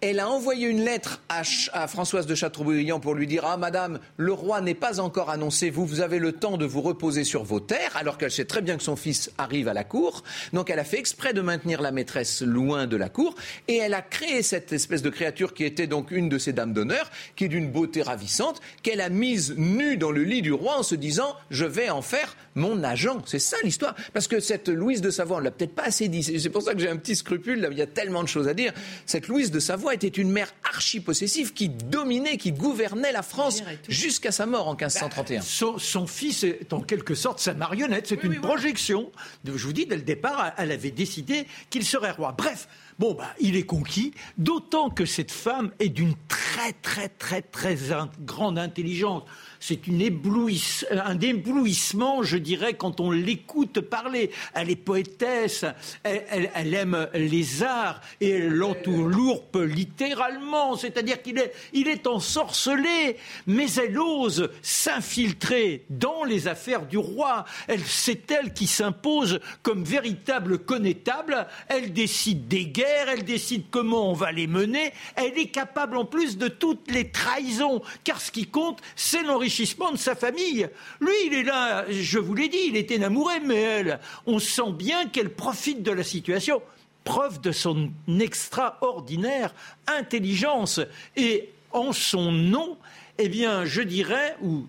elle 0.00 0.18
a 0.18 0.30
envoyé 0.30 0.66
une 0.66 0.82
lettre 0.82 1.20
à, 1.28 1.42
Françoise 1.86 2.26
de 2.26 2.34
Châteaubriand 2.34 3.00
pour 3.00 3.14
lui 3.14 3.26
dire 3.26 3.44
Ah, 3.44 3.56
madame, 3.56 3.98
le 4.16 4.32
roi 4.32 4.60
n'est 4.60 4.74
pas 4.74 4.98
encore 5.00 5.30
annoncé, 5.30 5.68
vous, 5.68 5.84
vous 5.84 6.00
avez 6.00 6.18
le 6.18 6.32
temps 6.32 6.56
de 6.56 6.64
vous 6.64 6.80
reposer 6.80 7.24
sur 7.24 7.44
vos 7.44 7.60
terres, 7.60 7.96
alors 7.96 8.16
qu'elle 8.16 8.30
sait 8.30 8.46
très 8.46 8.62
bien 8.62 8.76
que 8.76 8.82
son 8.82 8.96
fils 8.96 9.30
arrive 9.36 9.68
à 9.68 9.74
la 9.74 9.84
cour. 9.84 10.22
Donc 10.52 10.70
elle 10.70 10.78
a 10.78 10.84
fait 10.84 10.98
exprès 10.98 11.34
de 11.34 11.42
maintenir 11.42 11.82
la 11.82 11.92
maîtresse 11.92 12.42
loin 12.42 12.86
de 12.86 12.96
la 12.96 13.08
cour, 13.08 13.34
et 13.68 13.76
elle 13.76 13.94
a 13.94 14.02
créé 14.02 14.42
cette 14.42 14.72
espèce 14.72 15.02
de 15.02 15.10
créature 15.10 15.52
qui 15.52 15.64
était 15.64 15.86
donc 15.86 16.10
une 16.10 16.28
de 16.28 16.38
ses 16.38 16.52
dames 16.52 16.72
d'honneur, 16.72 17.10
qui 17.36 17.44
est 17.44 17.48
d'une 17.48 17.70
beauté 17.70 18.02
ravissante, 18.02 18.60
qu'elle 18.82 19.00
a 19.00 19.10
mise 19.10 19.54
nue 19.56 19.96
dans 19.98 20.12
le 20.12 20.24
lit 20.24 20.42
du 20.42 20.52
roi 20.52 20.78
en 20.78 20.82
se 20.82 20.94
disant 20.94 21.36
Je 21.50 21.66
vais 21.66 21.90
en 21.90 22.02
faire 22.02 22.36
mon 22.54 22.82
agent. 22.82 23.22
C'est 23.26 23.38
ça 23.38 23.56
l'histoire. 23.62 23.94
Parce 24.12 24.28
que 24.28 24.40
cette 24.40 24.68
Louise 24.68 25.02
de 25.02 25.10
Savoie, 25.10 25.36
on 25.36 25.40
l'a 25.40 25.50
peut-être 25.50 25.74
pas 25.74 25.84
assez 25.84 26.08
dit. 26.08 26.22
C'est 26.22 26.50
pour 26.50 26.62
ça 26.62 26.74
que 26.74 26.80
j'ai 26.80 26.88
un 26.88 26.96
petit 26.96 27.16
scrupule. 27.16 27.60
Là, 27.60 27.68
il 27.70 27.78
y 27.78 27.82
a 27.82 27.86
tellement 27.86 28.22
de 28.22 28.28
choses 28.28 28.48
à 28.48 28.54
dire. 28.54 28.72
Cette 29.06 29.28
Louise 29.28 29.50
de 29.50 29.60
Savoie 29.60 29.89
était 29.92 30.08
une 30.08 30.30
mère 30.30 30.52
archi-possessive 30.64 31.52
qui 31.52 31.68
dominait, 31.68 32.36
qui 32.36 32.52
gouvernait 32.52 33.12
la 33.12 33.22
France 33.22 33.62
jusqu'à 33.88 34.32
sa 34.32 34.46
mort 34.46 34.68
en 34.68 34.72
1531. 34.72 35.40
Bah, 35.40 35.44
son, 35.78 36.06
fils 36.06 36.44
est 36.44 36.72
en 36.72 36.80
quelque 36.80 37.14
sorte 37.14 37.40
sa 37.40 37.54
marionnette. 37.54 38.06
C'est 38.06 38.22
une 38.24 38.40
projection. 38.40 39.10
Je 39.44 39.52
vous 39.52 39.72
dis, 39.72 39.86
dès 39.86 39.96
le 39.96 40.02
départ, 40.02 40.52
elle 40.56 40.72
avait 40.72 40.90
décidé 40.90 41.46
qu'il 41.70 41.84
serait 41.84 42.12
roi. 42.12 42.34
Bref. 42.36 42.68
Bon, 42.98 43.14
bah, 43.14 43.34
il 43.40 43.56
est 43.56 43.64
conquis, 43.64 44.12
d'autant 44.36 44.90
que 44.90 45.06
cette 45.06 45.30
femme 45.30 45.70
est 45.78 45.88
d'une 45.88 46.12
très, 46.28 46.74
très, 46.74 47.08
très, 47.08 47.40
très 47.40 47.78
grande 48.26 48.58
intelligence 48.58 49.22
c'est 49.60 49.86
une 49.86 50.00
un 50.00 51.20
éblouissement, 51.20 52.22
je 52.22 52.38
dirais, 52.38 52.72
quand 52.74 52.98
on 52.98 53.10
l'écoute 53.10 53.80
parler. 53.80 54.30
Elle 54.54 54.70
est 54.70 54.76
poétesse, 54.76 55.66
elle, 56.02 56.74
aime 56.74 57.08
les 57.14 57.62
arts 57.62 58.00
et 58.20 58.30
elle 58.30 58.48
l'entourloupe 58.48 59.58
littéralement, 59.60 60.76
c'est-à-dire 60.76 61.20
qu'il 61.20 61.38
est, 61.38 61.52
il 61.74 61.88
est 61.88 62.06
ensorcelé, 62.06 63.18
mais 63.46 63.70
elle 63.74 63.98
ose 63.98 64.48
s'infiltrer 64.62 65.84
dans 65.90 66.24
les 66.24 66.48
affaires 66.48 66.86
du 66.86 66.96
roi. 66.96 67.44
Elle, 67.68 67.84
c'est 67.84 68.30
elle 68.30 68.54
qui 68.54 68.66
s'impose 68.66 69.40
comme 69.62 69.84
véritable 69.84 70.58
connétable. 70.58 71.46
Elle 71.68 71.92
décide 71.92 72.48
des 72.48 72.64
guerres, 72.64 73.10
elle 73.10 73.24
décide 73.24 73.64
comment 73.70 74.10
on 74.10 74.14
va 74.14 74.32
les 74.32 74.46
mener. 74.46 74.92
Elle 75.16 75.38
est 75.38 75.50
capable 75.50 75.98
en 75.98 76.06
plus 76.06 76.38
de 76.38 76.48
toutes 76.48 76.90
les 76.90 77.10
trahisons, 77.10 77.82
car 78.04 78.22
ce 78.22 78.30
qui 78.30 78.46
compte, 78.46 78.80
c'est 78.96 79.22
l'enrichissement 79.22 79.49
de 79.92 79.98
sa 79.98 80.14
famille. 80.14 80.68
Lui, 81.00 81.12
il 81.26 81.34
est 81.34 81.42
là, 81.42 81.84
je 81.90 82.18
vous 82.18 82.34
l'ai 82.34 82.48
dit, 82.48 82.66
il 82.68 82.76
est 82.76 82.90
énamouré, 82.90 83.40
mais 83.40 83.60
elle, 83.60 84.00
on 84.26 84.38
sent 84.38 84.72
bien 84.72 85.06
qu'elle 85.08 85.30
profite 85.30 85.82
de 85.82 85.90
la 85.90 86.04
situation. 86.04 86.62
Preuve 87.04 87.40
de 87.40 87.52
son 87.52 87.90
extraordinaire 88.20 89.54
intelligence. 89.86 90.80
Et 91.16 91.50
en 91.72 91.92
son 91.92 92.32
nom, 92.32 92.76
eh 93.18 93.28
bien, 93.28 93.64
je 93.64 93.82
dirais, 93.82 94.36
ou 94.42 94.66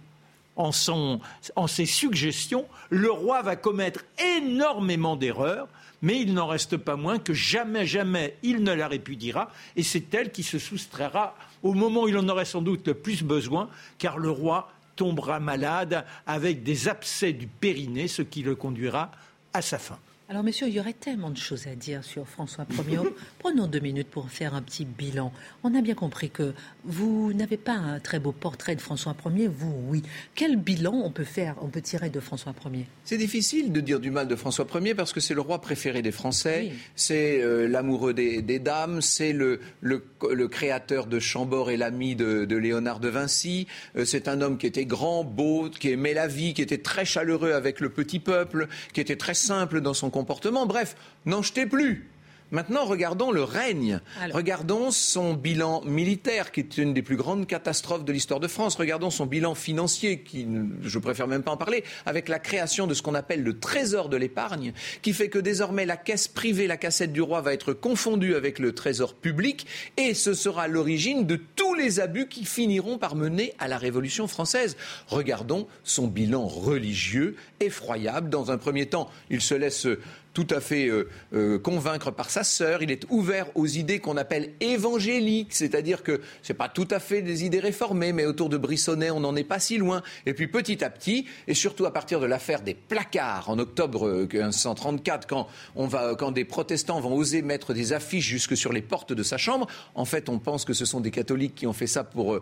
en, 0.55 0.71
son, 0.71 1.19
en 1.55 1.67
ses 1.67 1.85
suggestions, 1.85 2.65
le 2.89 3.11
roi 3.11 3.41
va 3.41 3.55
commettre 3.55 4.03
énormément 4.37 5.15
d'erreurs, 5.15 5.67
mais 6.01 6.19
il 6.19 6.33
n'en 6.33 6.47
reste 6.47 6.77
pas 6.77 6.95
moins 6.95 7.19
que 7.19 7.33
jamais, 7.33 7.85
jamais 7.85 8.35
il 8.43 8.63
ne 8.63 8.73
la 8.73 8.87
répudiera, 8.87 9.51
et 9.75 9.83
c'est 9.83 10.13
elle 10.13 10.31
qui 10.31 10.43
se 10.43 10.59
soustraira 10.59 11.35
au 11.63 11.73
moment 11.73 12.03
où 12.03 12.07
il 12.07 12.17
en 12.17 12.27
aurait 12.29 12.45
sans 12.45 12.61
doute 12.61 12.87
le 12.87 12.93
plus 12.93 13.23
besoin, 13.23 13.69
car 13.97 14.17
le 14.17 14.29
roi 14.29 14.71
tombera 14.95 15.39
malade 15.39 16.05
avec 16.27 16.63
des 16.63 16.87
abcès 16.87 17.33
du 17.33 17.47
périnée, 17.47 18.07
ce 18.07 18.21
qui 18.21 18.43
le 18.43 18.55
conduira 18.55 19.11
à 19.53 19.61
sa 19.61 19.77
fin. 19.77 19.97
Alors, 20.31 20.43
monsieur, 20.43 20.69
il 20.69 20.73
y 20.73 20.79
aurait 20.79 20.93
tellement 20.93 21.29
de 21.29 21.35
choses 21.35 21.67
à 21.67 21.75
dire 21.75 22.05
sur 22.05 22.25
François 22.25 22.65
Ier. 22.87 23.01
Prenons 23.39 23.67
deux 23.67 23.81
minutes 23.81 24.07
pour 24.07 24.29
faire 24.29 24.55
un 24.55 24.61
petit 24.61 24.85
bilan. 24.85 25.33
On 25.61 25.75
a 25.75 25.81
bien 25.81 25.93
compris 25.93 26.29
que 26.29 26.53
vous 26.85 27.33
n'avez 27.33 27.57
pas 27.57 27.73
un 27.73 27.99
très 27.99 28.17
beau 28.17 28.31
portrait 28.31 28.77
de 28.77 28.79
François 28.79 29.13
Ier, 29.25 29.49
vous, 29.49 29.75
oui. 29.89 30.03
Quel 30.33 30.55
bilan 30.55 30.93
on 30.93 31.11
peut 31.11 31.25
faire, 31.25 31.57
on 31.61 31.67
peut 31.67 31.81
tirer 31.81 32.09
de 32.09 32.21
François 32.21 32.53
Ier? 32.73 32.85
C'est 33.03 33.17
difficile 33.17 33.73
de 33.73 33.81
dire 33.81 33.99
du 33.99 34.09
mal 34.09 34.29
de 34.29 34.37
François 34.37 34.65
Ier 34.73 34.95
parce 34.95 35.11
que 35.11 35.19
c'est 35.19 35.33
le 35.33 35.41
roi 35.41 35.59
préféré 35.59 36.01
des 36.01 36.13
Français, 36.13 36.71
c'est 36.95 37.41
euh, 37.41 37.67
l'amoureux 37.67 38.13
des, 38.13 38.59
dames, 38.59 39.01
c'est 39.01 39.33
le, 39.33 39.59
le, 39.81 40.01
créateur 40.47 41.07
de 41.07 41.19
Chambord 41.19 41.71
et 41.71 41.75
l'ami 41.75 42.15
de, 42.15 42.55
Léonard 42.55 43.01
de 43.01 43.09
Vinci. 43.09 43.67
Euh, 43.97 44.05
c'est 44.05 44.29
un 44.29 44.39
homme 44.39 44.57
qui 44.57 44.67
était 44.67 44.85
grand, 44.85 45.25
beau, 45.25 45.69
qui 45.69 45.89
aimait 45.89 46.13
la 46.13 46.27
vie, 46.27 46.53
qui 46.53 46.61
était 46.61 46.77
très 46.77 47.03
chaleureux 47.03 47.51
avec 47.51 47.81
le 47.81 47.89
petit 47.89 48.19
peuple, 48.19 48.69
qui 48.93 49.01
était 49.01 49.17
très 49.17 49.33
simple 49.33 49.81
dans 49.81 49.93
son 49.93 50.09
comportement 50.09 50.20
comportement. 50.21 50.67
Bref, 50.67 50.95
n'en 51.25 51.41
jetez 51.41 51.65
plus. 51.65 52.10
Maintenant, 52.51 52.83
regardons 52.83 53.31
le 53.31 53.43
règne. 53.43 54.01
Regardons 54.33 54.91
son 54.91 55.33
bilan 55.33 55.81
militaire, 55.85 56.51
qui 56.51 56.59
est 56.59 56.77
une 56.77 56.93
des 56.93 57.01
plus 57.01 57.15
grandes 57.15 57.47
catastrophes 57.47 58.03
de 58.03 58.11
l'histoire 58.11 58.41
de 58.41 58.47
France. 58.49 58.75
Regardons 58.75 59.09
son 59.09 59.25
bilan 59.25 59.55
financier, 59.55 60.19
qui, 60.19 60.45
je 60.81 60.99
préfère 60.99 61.27
même 61.27 61.43
pas 61.43 61.51
en 61.51 61.57
parler, 61.57 61.85
avec 62.05 62.27
la 62.27 62.39
création 62.39 62.87
de 62.87 62.93
ce 62.93 63.01
qu'on 63.01 63.15
appelle 63.15 63.41
le 63.41 63.57
trésor 63.57 64.09
de 64.09 64.17
l'épargne, 64.17 64.73
qui 65.01 65.13
fait 65.13 65.29
que 65.29 65.39
désormais 65.39 65.85
la 65.85 65.95
caisse 65.95 66.27
privée, 66.27 66.67
la 66.67 66.75
cassette 66.75 67.13
du 67.13 67.21
roi, 67.21 67.39
va 67.39 67.53
être 67.53 67.71
confondue 67.71 68.35
avec 68.35 68.59
le 68.59 68.73
trésor 68.75 69.13
public, 69.13 69.65
et 69.95 70.13
ce 70.13 70.33
sera 70.33 70.67
l'origine 70.67 71.25
de 71.25 71.37
tous 71.37 71.73
les 71.73 72.01
abus 72.01 72.27
qui 72.27 72.43
finiront 72.43 72.97
par 72.97 73.15
mener 73.15 73.53
à 73.59 73.69
la 73.69 73.77
Révolution 73.77 74.27
française. 74.27 74.75
Regardons 75.07 75.67
son 75.85 76.07
bilan 76.07 76.47
religieux, 76.47 77.37
effroyable. 77.61 78.29
Dans 78.29 78.51
un 78.51 78.57
premier 78.57 78.87
temps, 78.87 79.09
il 79.29 79.39
se 79.39 79.55
laisse 79.55 79.87
tout 80.33 80.47
à 80.49 80.61
fait 80.61 80.87
euh, 80.87 81.09
euh, 81.33 81.59
convaincre 81.59 82.11
par 82.11 82.29
sa 82.29 82.43
sœur. 82.43 82.81
Il 82.81 82.91
est 82.91 83.05
ouvert 83.09 83.47
aux 83.55 83.67
idées 83.67 83.99
qu'on 83.99 84.17
appelle 84.17 84.53
évangéliques, 84.59 85.53
c'est-à-dire 85.53 86.03
que 86.03 86.21
ce 86.41 86.51
n'est 86.51 86.57
pas 86.57 86.69
tout 86.69 86.87
à 86.89 86.99
fait 86.99 87.21
des 87.21 87.43
idées 87.43 87.59
réformées, 87.59 88.13
mais 88.13 88.25
autour 88.25 88.49
de 88.49 88.57
Brissonnet, 88.57 89.11
on 89.11 89.19
n'en 89.19 89.35
est 89.35 89.43
pas 89.43 89.59
si 89.59 89.77
loin. 89.77 90.01
Et 90.25 90.33
puis 90.33 90.47
petit 90.47 90.83
à 90.83 90.89
petit, 90.89 91.25
et 91.47 91.53
surtout 91.53 91.85
à 91.85 91.91
partir 91.91 92.19
de 92.19 92.25
l'affaire 92.25 92.61
des 92.61 92.73
placards 92.73 93.49
en 93.49 93.59
octobre 93.59 94.25
1534, 94.31 95.23
euh, 95.23 95.27
quand, 95.27 95.47
on 95.75 95.87
va, 95.87 96.15
quand 96.15 96.31
des 96.31 96.45
protestants 96.45 96.99
vont 97.01 97.15
oser 97.15 97.41
mettre 97.41 97.73
des 97.73 97.93
affiches 97.93 98.25
jusque 98.25 98.55
sur 98.55 98.71
les 98.71 98.81
portes 98.81 99.13
de 99.13 99.23
sa 99.23 99.37
chambre, 99.37 99.67
en 99.95 100.05
fait, 100.05 100.29
on 100.29 100.39
pense 100.39 100.63
que 100.63 100.73
ce 100.73 100.85
sont 100.85 101.01
des 101.01 101.11
catholiques 101.11 101.55
qui 101.55 101.67
ont 101.67 101.73
fait 101.73 101.87
ça 101.87 102.03
pour, 102.03 102.39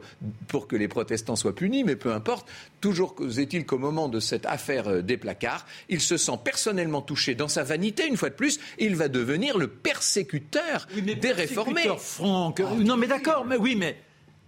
pour 0.47 0.67
que 0.67 0.75
les 0.75 0.87
protestants 0.87 1.35
soient 1.35 1.55
punis, 1.55 1.83
mais 1.83 1.95
peu 1.95 2.13
importe. 2.13 2.47
Toujours 2.81 3.15
est-il 3.37 3.65
qu'au 3.65 3.77
moment 3.77 4.09
de 4.09 4.19
cette 4.19 4.45
affaire 4.45 5.03
des 5.03 5.17
placards, 5.17 5.65
il 5.89 6.01
se 6.01 6.17
sent 6.17 6.39
personnellement 6.43 7.01
touché 7.01 7.35
dans 7.35 7.47
sa 7.47 7.63
vanité 7.63 7.78
une 7.82 8.17
fois 8.17 8.30
de 8.30 8.36
plus, 8.36 8.59
il 8.77 8.95
va 8.95 9.07
devenir 9.07 9.57
le 9.57 9.67
persécuteur 9.67 10.88
des 10.95 11.32
réformés. 11.32 11.89
Franck. 11.97 12.59
non, 12.59 12.97
mais 12.97 13.07
d'accord, 13.07 13.45
mais 13.45 13.57
oui, 13.57 13.75
mais 13.75 13.97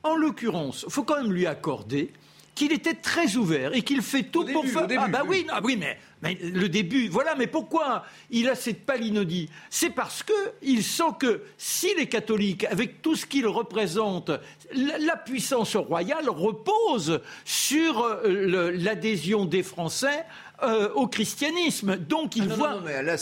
en 0.03 0.15
l'occurrence, 0.15 0.85
il 0.87 0.91
faut 0.91 1.03
quand 1.03 1.21
même 1.21 1.31
lui 1.31 1.45
accorder 1.45 2.11
qu'il 2.55 2.71
était 2.71 2.93
très 2.93 3.35
ouvert 3.35 3.73
et 3.73 3.81
qu'il 3.81 4.01
fait 4.01 4.23
tout 4.23 4.45
pour 4.45 4.65
faire. 4.65 4.87
ah 4.99 5.07
bah 5.07 5.23
oui, 5.27 5.45
oui, 5.63 5.77
mais, 5.77 5.97
le 6.23 6.67
début, 6.67 7.07
voilà. 7.07 7.35
Mais 7.35 7.47
pourquoi 7.47 8.03
il 8.29 8.47
a 8.49 8.55
cette 8.55 8.85
palinodie? 8.85 9.49
C'est 9.69 9.89
parce 9.89 10.23
que 10.23 10.33
il 10.61 10.83
sent 10.83 11.15
que 11.19 11.41
si 11.57 11.93
les 11.97 12.07
catholiques, 12.07 12.65
avec 12.65 13.01
tout 13.01 13.15
ce 13.15 13.25
qu'ils 13.25 13.47
représentent, 13.47 14.31
la, 14.73 15.17
puissance 15.17 15.75
royale 15.75 16.29
repose 16.29 17.21
sur 17.45 18.03
euh, 18.03 18.71
l'adhésion 18.75 19.45
des 19.45 19.63
Français 19.63 20.25
euh, 20.63 20.89
au 20.93 21.07
christianisme. 21.07 21.97
Donc 21.97 22.35
il 22.35 22.47
ah 22.51 22.55
voit. 22.55 22.73
Non, 22.75 22.81
mais 22.85 23.01
là, 23.01 23.15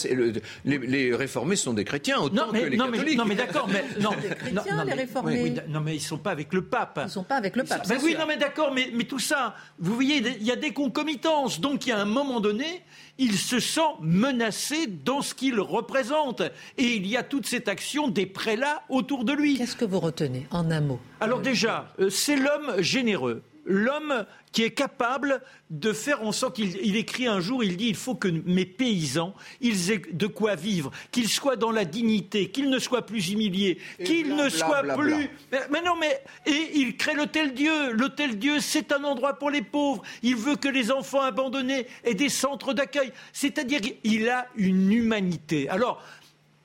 les, 0.65 1.15
réformés 1.15 1.55
sont 1.55 1.73
des 1.73 1.85
chrétiens 1.85 2.19
autant 2.19 2.51
que 2.51 2.57
les 2.57 2.77
catholiques. 2.77 3.17
non, 3.17 3.25
mais 3.25 3.35
d'accord, 3.35 3.69
mais 3.71 3.85
non, 4.01 4.09
des 4.21 4.35
chrétiens, 4.35 4.83
les 4.83 4.93
réformés. 4.93 5.53
non, 5.69 5.79
mais 5.79 5.95
ils 5.95 6.01
sont 6.01 6.17
pas 6.17 6.31
avec 6.31 6.53
le 6.53 6.63
pape. 6.63 6.99
Ils 7.05 7.09
sont 7.09 7.23
pas 7.23 7.37
avec 7.37 7.55
le 7.55 7.63
pape. 7.63 7.87
Mais 7.87 7.95
oui, 8.03 8.15
non, 8.19 8.25
mais 8.27 8.35
d'accord, 8.35 8.73
mais, 8.73 8.91
mais 8.93 9.05
tout 9.05 9.19
ça, 9.19 9.55
vous 9.79 9.95
voyez, 9.95 10.17
il 10.17 10.45
y 10.45 10.51
a 10.51 10.57
des 10.57 10.73
concomitances. 10.73 11.61
Donc 11.61 11.85
il 11.85 11.89
y 11.89 11.91
a 11.93 11.99
un 11.99 12.05
moment 12.05 12.41
donné, 12.41 12.83
il 13.17 13.37
se 13.37 13.59
sent 13.59 13.81
menacé 14.01 14.87
dans 14.87 15.21
ce 15.21 15.33
qu'il 15.33 15.59
représente. 15.59 16.41
Et 16.77 16.95
il 16.95 17.07
y 17.07 17.17
a 17.17 17.23
toute 17.23 17.45
cette 17.45 17.67
action 17.67 18.07
des 18.07 18.25
prélats 18.25 18.83
autour 18.89 19.25
de 19.25 19.33
lui. 19.33 19.57
Qu'est-ce 19.57 19.75
que 19.75 19.85
vous 19.85 19.99
retenez 19.99 20.47
en 20.51 20.71
un 20.71 20.81
mot? 20.81 20.99
Alors 21.19 21.41
déjà, 21.41 21.93
euh, 21.99 22.09
c'est 22.09 22.37
l'homme 22.37 22.81
généreux 22.81 23.43
l'homme 23.69 24.25
qui 24.51 24.63
est 24.63 24.71
capable 24.71 25.41
de 25.69 25.93
faire 25.93 26.23
en 26.23 26.31
sorte 26.31 26.55
qu'il 26.55 26.95
écrit 26.95 27.27
un 27.27 27.39
jour, 27.39 27.63
il 27.63 27.77
dit 27.77 27.87
il 27.87 27.95
faut 27.95 28.15
que 28.15 28.27
mes 28.27 28.65
paysans, 28.65 29.35
ils 29.61 29.91
aient 29.91 30.01
de 30.11 30.27
quoi 30.27 30.55
vivre, 30.55 30.91
qu'ils 31.11 31.29
soient 31.29 31.55
dans 31.55 31.71
la 31.71 31.85
dignité, 31.85 32.49
qu'ils 32.49 32.69
ne 32.69 32.79
soient 32.79 33.05
plus 33.05 33.29
humiliés, 33.29 33.77
qu'ils 34.03 34.35
ne 34.35 34.49
soient 34.49 34.81
plus. 34.81 35.29
Mais, 35.51 35.81
non, 35.83 35.95
mais 35.97 36.21
et 36.47 36.71
il 36.79 36.97
crée 36.97 37.13
l'hôtel 37.13 37.53
Dieu. 37.53 37.91
L'hôtel 37.93 38.39
Dieu, 38.39 38.59
c'est 38.59 38.91
un 38.91 39.03
endroit 39.03 39.35
pour 39.35 39.51
les 39.51 39.61
pauvres. 39.61 40.01
Il 40.23 40.35
veut 40.35 40.55
que 40.55 40.67
les 40.67 40.91
enfants 40.91 41.21
abandonnés 41.21 41.85
aient 42.03 42.15
des 42.15 42.29
centres 42.29 42.73
d'accueil. 42.73 43.13
C'est-à-dire 43.33 43.81
qu'il 43.81 44.29
a 44.29 44.47
une 44.55 44.91
humanité. 44.91 45.69
Alors 45.69 46.03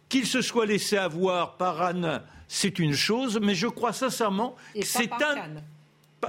qu'il 0.08 0.26
se 0.26 0.40
soit 0.40 0.64
laissé 0.64 0.96
avoir 0.96 1.56
par 1.56 1.82
Anne, 1.82 2.22
c'est 2.48 2.78
une 2.78 2.94
chose, 2.94 3.38
mais 3.42 3.54
je 3.54 3.66
crois 3.66 3.92
sincèrement 3.92 4.56
que 4.74 4.84
c'est 4.84 5.12
un 5.12 5.60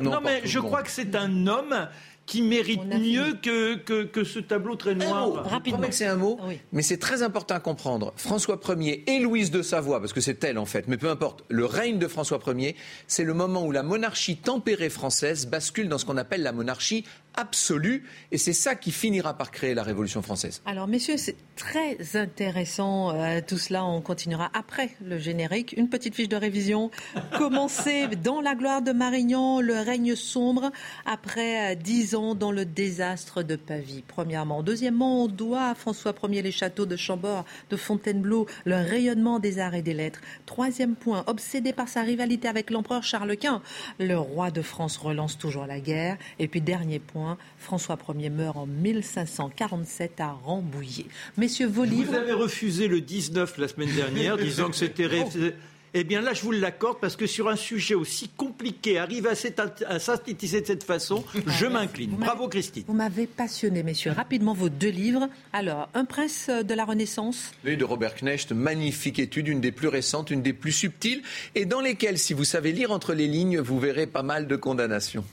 non, 0.02 0.20
mais 0.24 0.41
je 0.46 0.60
crois 0.60 0.84
que 0.84 0.91
c'est 0.91 1.16
un 1.16 1.48
homme 1.48 1.88
qui 2.26 2.41
mérite 2.41 2.84
mieux 2.86 3.34
que, 3.41 4.04
que, 4.06 4.24
ce 4.24 4.39
tableau 4.39 4.76
très 4.76 4.96
noir. 4.96 5.48
Rapidement. 5.48 5.88
c'est 5.91 6.06
un 6.06 6.16
mot, 6.16 6.39
mais 6.72 6.82
c'est 6.82 6.98
très 6.98 7.22
important 7.22 7.56
à 7.56 7.60
comprendre. 7.60 8.14
François 8.16 8.60
Ier 8.80 9.04
et 9.08 9.20
Louise 9.20 9.52
de 9.52 9.62
Savoie, 9.62 10.00
parce 10.00 10.14
que 10.14 10.22
c'est 10.22 10.43
elle 10.43 10.58
en 10.58 10.66
fait, 10.66 10.88
mais 10.88 10.98
peu 10.98 11.10
importe, 11.10 11.43
le 11.50 11.66
règne 11.66 12.00
de 12.00 12.08
François 12.08 12.39
Ier, 12.48 12.76
c'est 13.08 13.24
le 13.24 13.34
moment 13.34 13.66
où 13.66 13.72
la 13.72 13.84
monarchie 13.84 14.38
tempérée 14.38 14.89
française 14.89 15.46
bascule 15.46 15.88
dans 15.88 15.98
ce 15.98 16.06
qu'on 16.06 16.18
appelle 16.18 16.41
la 16.41 16.52
monarchie 16.52 17.06
absolue. 17.38 18.03
Et 18.31 18.38
c'est 18.38 18.53
ça 18.53 18.75
qui 18.75 18.91
finira 18.91 19.38
par 19.38 19.51
créer 19.51 19.73
la 19.73 19.83
Révolution 19.83 20.21
française. 20.21 20.61
Alors, 20.65 20.88
messieurs, 20.88 21.17
c'est 21.17 21.36
très 21.55 22.15
intéressant 22.15 23.11
euh, 23.11 23.41
tout 23.45 23.57
cela. 23.57 23.86
On 23.86 24.01
continuera 24.01 24.49
après 24.53 24.89
le 25.03 25.17
générique. 25.17 25.73
Une 25.77 25.89
petite 25.89 26.15
fiche 26.15 26.29
de 26.29 26.36
révision. 26.36 26.91
Commencer 27.38 28.07
dans 28.23 28.41
la 28.41 28.55
gloire 28.55 28.81
de 28.81 28.91
Marignan, 28.91 29.61
le 29.61 29.75
règne 29.75 30.15
sombre, 30.15 30.71
après 31.05 31.73
euh, 31.73 31.75
dix 31.75 32.15
ans 32.15 32.36
dans 32.36 32.51
le 32.51 32.65
désastre 32.65 33.43
de 33.43 33.55
Pavie, 33.55 34.03
premièrement. 34.07 34.63
Deuxièmement, 34.63 35.23
on 35.23 35.27
doit 35.27 35.69
à 35.69 35.75
François 35.75 36.13
Ier 36.23 36.41
les 36.41 36.51
châteaux 36.51 36.86
de 36.86 36.95
Chambord, 36.95 37.45
de 37.69 37.77
Fontainebleau, 37.77 38.47
le 38.65 38.75
rayonnement 38.75 39.39
des 39.39 39.59
arts 39.59 39.75
et 39.75 39.81
des 39.81 39.93
lettres. 39.93 40.21
Troisième 40.45 40.95
point, 40.95 41.23
obsédé 41.27 41.73
par 41.73 41.88
sa 41.88 42.01
rivalité 42.01 42.47
avec 42.47 42.71
l'empereur 42.71 43.03
Charles 43.03 43.38
Quint, 43.38 43.61
le 43.99 44.17
roi 44.17 44.51
de 44.51 44.61
France 44.61 44.97
relance 44.97 45.38
toujours 45.38 45.65
la 45.65 45.79
guerre. 45.79 46.17
Et 46.39 46.47
puis, 46.47 46.61
dernier 46.61 46.99
point, 46.99 47.24
François 47.57 47.97
Ier 48.17 48.30
meurt 48.30 48.57
en 48.57 48.65
1547 48.65 50.19
à 50.19 50.32
Rambouillet. 50.32 51.05
Messieurs, 51.38 51.67
vos 51.67 51.84
livres. 51.84 52.11
Vous 52.11 52.17
avez 52.17 52.34
refusé 52.34 52.88
le 52.88 53.01
19 53.01 53.57
la 53.57 53.67
semaine 53.67 53.93
dernière, 53.95 54.38
disant 54.38 54.69
que 54.69 54.76
c'était. 54.76 55.09
Eh 55.97 56.03
bien 56.03 56.19
là, 56.19 56.34
je 56.34 56.41
vous 56.41 56.51
l'accorde 56.51 56.97
parce 56.99 57.15
que 57.15 57.26
sur 57.26 57.47
un 57.47 57.55
sujet 57.55 57.95
aussi 57.95 58.28
compliqué, 58.28 58.99
arriver 58.99 59.30
à, 59.30 59.99
synthétiser 59.99 60.59
de 60.59 60.65
cette 60.65 60.84
façon, 60.84 61.23
je 61.47 61.65
m'incline. 61.67 62.11
Bravo 62.11 62.49
Christine. 62.49 62.84
Vous 62.86 62.93
m'avez 62.93 63.28
passionné, 63.28 63.82
messieurs. 63.82 64.11
Rapidement, 64.11 64.53
vos 64.53 64.67
deux 64.67 64.89
livres. 64.89 65.30
Alors, 65.53 65.88
Un 65.93 66.03
prince 66.03 66.49
de 66.49 66.73
la 66.73 66.84
Renaissance. 66.84 67.53
Oui, 67.63 67.78
de 67.78 67.86
Robert 67.86 68.15
Knecht, 68.15 68.51
magnifique 68.51 69.19
étude, 69.19 69.47
une 69.47 69.61
des 69.61 69.71
plus 69.71 69.88
récentes, 69.88 70.32
une 70.32 70.41
des 70.41 70.51
plus 70.51 70.73
subtiles, 70.73 71.21
et 71.55 71.63
dans 71.63 71.80
lesquelles, 71.80 72.17
si 72.17 72.34
vous 72.34 72.43
savez 72.43 72.73
lire 72.73 72.91
entre 72.91 73.13
les 73.13 73.28
lignes, 73.28 73.59
vous 73.59 73.80
verrez 73.80 74.05
pas 74.05 74.23
mal 74.23 74.47
de 74.47 74.57
condamnations. 74.57 75.23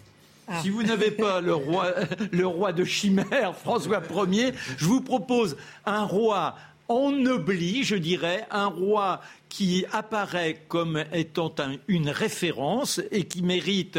Ah. 0.54 0.60
Si 0.60 0.68
vous 0.68 0.82
n'avez 0.82 1.10
pas 1.10 1.40
le 1.40 1.54
roi, 1.54 1.94
le 2.30 2.46
roi 2.46 2.72
de 2.72 2.84
chimère, 2.84 3.54
François 3.56 4.02
Ier, 4.30 4.52
je 4.76 4.84
vous 4.84 5.00
propose 5.00 5.56
un 5.86 6.04
roi 6.04 6.56
ennobli, 6.92 7.84
je 7.84 7.96
dirais, 7.96 8.46
un 8.50 8.66
roi 8.66 9.20
qui 9.48 9.84
apparaît 9.92 10.62
comme 10.66 11.04
étant 11.12 11.52
une 11.86 12.08
référence 12.08 13.02
et 13.10 13.24
qui 13.24 13.42
mérite 13.42 13.98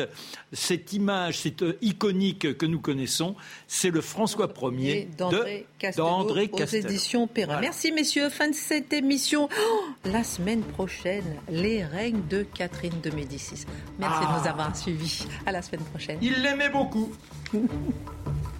cette 0.51 0.93
image, 0.93 1.41
cette 1.41 1.63
iconique 1.81 2.57
que 2.57 2.65
nous 2.65 2.79
connaissons, 2.79 3.35
c'est 3.67 3.91
le 3.91 4.01
François 4.01 4.51
Ier 4.71 5.09
d'André 5.15 5.67
Castelot, 5.77 6.49
aux 6.53 6.65
éditions 6.65 7.27
Perrin. 7.27 7.61
Merci 7.61 7.91
messieurs, 7.91 8.29
fin 8.29 8.49
de 8.49 8.55
cette 8.55 8.93
émission. 8.93 9.47
Oh, 9.55 9.83
la 10.05 10.23
semaine 10.23 10.63
prochaine, 10.63 11.39
les 11.49 11.83
règnes 11.83 12.27
de 12.27 12.41
Catherine 12.41 12.99
de 13.03 13.11
Médicis. 13.11 13.65
Merci 13.99 14.21
de 14.21 14.25
nous 14.25 14.45
ah. 14.45 14.49
avoir 14.49 14.75
suivis. 14.75 15.27
À 15.45 15.51
la 15.51 15.61
semaine 15.61 15.83
prochaine. 15.83 16.17
Il 16.21 16.41
l'aimait 16.41 16.69
beaucoup. 16.69 17.11